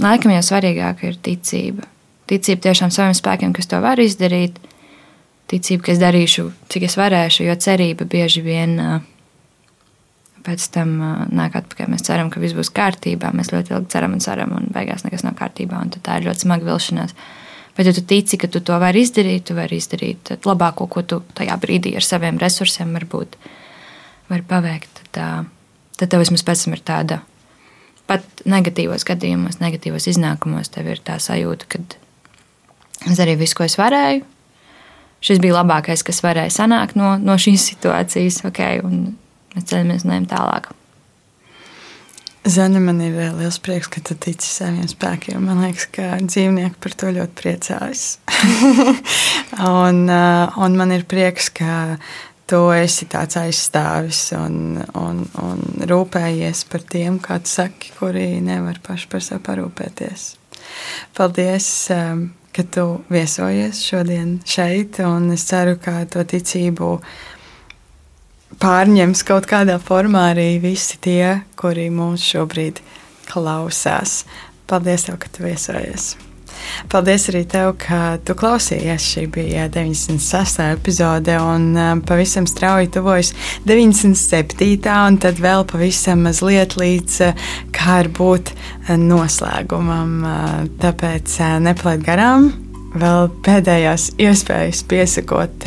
laikam 0.00 0.34
jau 0.36 0.44
svarīgāk 0.46 1.04
ir 1.08 1.18
ticība. 1.26 1.88
Ticība 2.30 2.68
tiešām 2.68 2.92
saviem 2.94 3.16
spēkiem, 3.18 3.54
kas 3.56 3.66
to 3.66 3.80
var 3.82 3.98
izdarīt, 3.98 4.60
ticība, 5.50 5.88
ka 5.88 5.94
es 5.96 6.02
darīšu, 6.02 6.46
cik 6.70 6.86
es 6.86 6.94
varēšu, 7.00 7.48
jo 7.48 7.56
cerība 7.58 8.06
bieži 8.06 8.44
vien 8.46 8.76
uh, 8.78 9.00
pēc 10.46 10.70
tam 10.74 10.94
uh, 11.02 11.26
nāk 11.34 11.58
atpakaļ. 11.60 11.90
Mēs 11.92 12.06
ceram, 12.06 12.30
ka 12.30 12.42
viss 12.42 12.56
būs 12.56 12.72
kārtībā. 12.76 13.32
Mēs 13.36 13.52
ļoti 13.52 13.74
ilgi 13.74 13.92
ceram 13.92 14.14
un 14.16 14.22
ceram, 14.24 14.54
un 14.56 14.70
beigās 14.72 15.04
nekas 15.06 15.26
nav 15.26 15.36
kārtībā. 15.40 15.82
Tā 15.98 16.20
ir 16.20 16.30
ļoti 16.30 16.46
smaga 16.46 16.70
vilšanās. 16.70 17.16
Bet, 17.76 17.86
ja 17.86 17.94
tu 17.94 18.02
tici, 18.04 18.36
ka 18.40 18.48
tu 18.50 18.60
to 18.64 18.76
vari 18.82 19.04
izdarīt, 19.04 19.46
tu 19.48 19.54
vari 19.56 19.78
izdarīt 19.78 20.32
labāko, 20.46 20.88
ko 20.90 21.04
tu 21.06 21.20
tajā 21.38 21.56
brīdī 21.62 21.94
ar 21.96 22.04
saviem 22.04 22.40
resursiem 22.40 22.92
varbūt 22.98 23.36
vari 24.30 24.46
paveikt. 24.46 25.04
Tad, 25.14 25.50
tad 25.96 26.10
tev 26.10 26.24
vismaz 26.24 26.44
pēc 26.46 26.64
tam 26.66 26.76
ir 26.76 26.82
tāda 26.86 27.20
pat 28.10 28.42
negatīvos 28.48 29.06
gadījumos, 29.06 29.60
negatīvos 29.62 30.08
iznākumos, 30.10 30.72
tev 30.74 30.90
ir 30.90 31.02
tā 31.06 31.20
sajūta, 31.22 31.68
ka 31.70 31.82
es 33.06 33.20
darīju 33.20 33.42
visu, 33.44 33.58
ko 33.58 33.68
es 33.68 33.78
varēju. 33.78 34.26
Šis 35.20 35.40
bija 35.42 35.58
labākais, 35.58 36.02
kas 36.06 36.22
varēja 36.24 36.52
sanākt 36.54 36.96
no, 36.96 37.12
no 37.20 37.36
šīs 37.38 37.66
situācijas. 37.74 38.40
Okay, 38.48 38.80
mēs 39.54 39.66
ceļamies 39.68 40.06
un 40.06 40.14
ejam 40.16 40.28
tālāk. 40.30 40.70
Zana, 42.48 42.80
man 42.80 43.02
ir 43.04 43.18
liels 43.36 43.58
prieks, 43.60 43.90
ka 43.92 44.00
tu 44.00 44.14
tici 44.16 44.48
saviem 44.48 44.86
spēkiem. 44.88 45.42
Man 45.44 45.60
liekas, 45.60 45.84
ka 45.92 46.14
dzīvnieki 46.24 46.80
par 46.80 46.94
to 46.96 47.12
ļoti 47.12 47.36
priecājas. 47.36 48.04
un, 49.84 50.06
eh, 50.08 50.56
un 50.64 50.78
man 50.78 50.94
ir 50.96 51.04
prieks, 51.10 51.50
ka 51.52 51.98
tu 52.48 52.62
esi 52.72 53.10
tāds 53.12 53.36
aizstāvis 53.36 54.22
un, 54.38 54.80
un, 54.96 55.20
un 55.44 55.60
rūpējies 55.92 56.64
par 56.72 56.86
tiem, 56.88 57.20
kā 57.20 57.42
tu 57.44 57.52
saki, 57.52 57.92
kuri 57.98 58.40
nevar 58.42 58.80
paši 58.88 59.12
par 59.12 59.26
sevi 59.26 59.44
parūpēties. 59.44 60.26
Paldies, 61.20 61.68
eh, 61.92 62.24
ka 62.56 62.64
tu 62.72 62.86
viesojies 63.12 63.84
šodien 63.84 64.38
šeit, 64.48 65.02
un 65.04 65.28
es 65.36 65.44
ceru, 65.52 65.76
ka 65.76 66.00
to 66.08 66.24
ticību 66.24 66.94
pārņems 68.60 69.22
kaut 69.24 69.48
kādā 69.48 69.78
formā 69.80 70.30
arī 70.34 70.58
visi 70.60 70.98
tie, 71.00 71.40
kuri 71.56 71.88
mūs 71.92 72.24
šobrīd 72.32 72.82
klausās. 73.30 74.24
Paldies, 74.70 75.06
tev, 75.08 75.16
ka 75.22 75.30
tu 75.32 75.46
viesojies! 75.46 76.12
Paldies 76.92 77.24
arī 77.30 77.40
tev, 77.48 77.70
ka 77.80 78.18
tu 78.26 78.34
klausījies. 78.36 79.06
Šī 79.14 79.24
bija 79.32 79.64
96. 79.72 80.60
epizode, 80.74 81.36
un 81.40 82.02
pavisam 82.06 82.44
strauji 82.50 82.90
tuvojas 82.92 83.32
97. 83.64 84.90
un 85.08 85.16
tad 85.22 85.40
vēl 85.40 85.64
pavisam 85.70 86.26
mazliet 86.26 86.76
līdz 86.80 87.20
kā 87.76 88.00
ir 88.04 88.10
būt 88.16 88.52
noslēgumam. 89.00 90.18
Tāpēc 90.82 91.38
nepalaid 91.64 92.04
garām. 92.04 92.50
Vēl 92.90 93.30
pēdējās 93.46 94.10
iespējas 94.18 94.82
piesakot, 94.90 95.66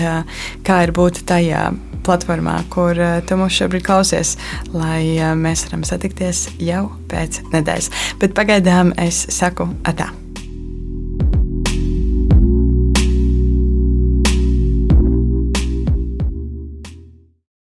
kā 0.67 0.83
ir 0.83 0.91
būt 0.93 1.23
tajā 1.29 1.69
platformā, 2.05 2.57
kur 2.73 2.97
eh, 2.97 3.21
tu 3.27 3.37
mūs 3.39 3.59
šobrīd 3.61 3.85
klausies, 3.87 4.35
lai 4.73 5.15
eh, 5.17 5.31
mēs 5.39 5.67
varam 5.69 5.85
satikties 5.87 6.47
jau 6.63 6.87
pēc 7.11 7.43
nedēļas. 7.53 7.93
Bet 8.23 8.35
pagaidām 8.37 8.95
es 9.01 9.25
saku 9.33 9.69
atā. 9.87 10.11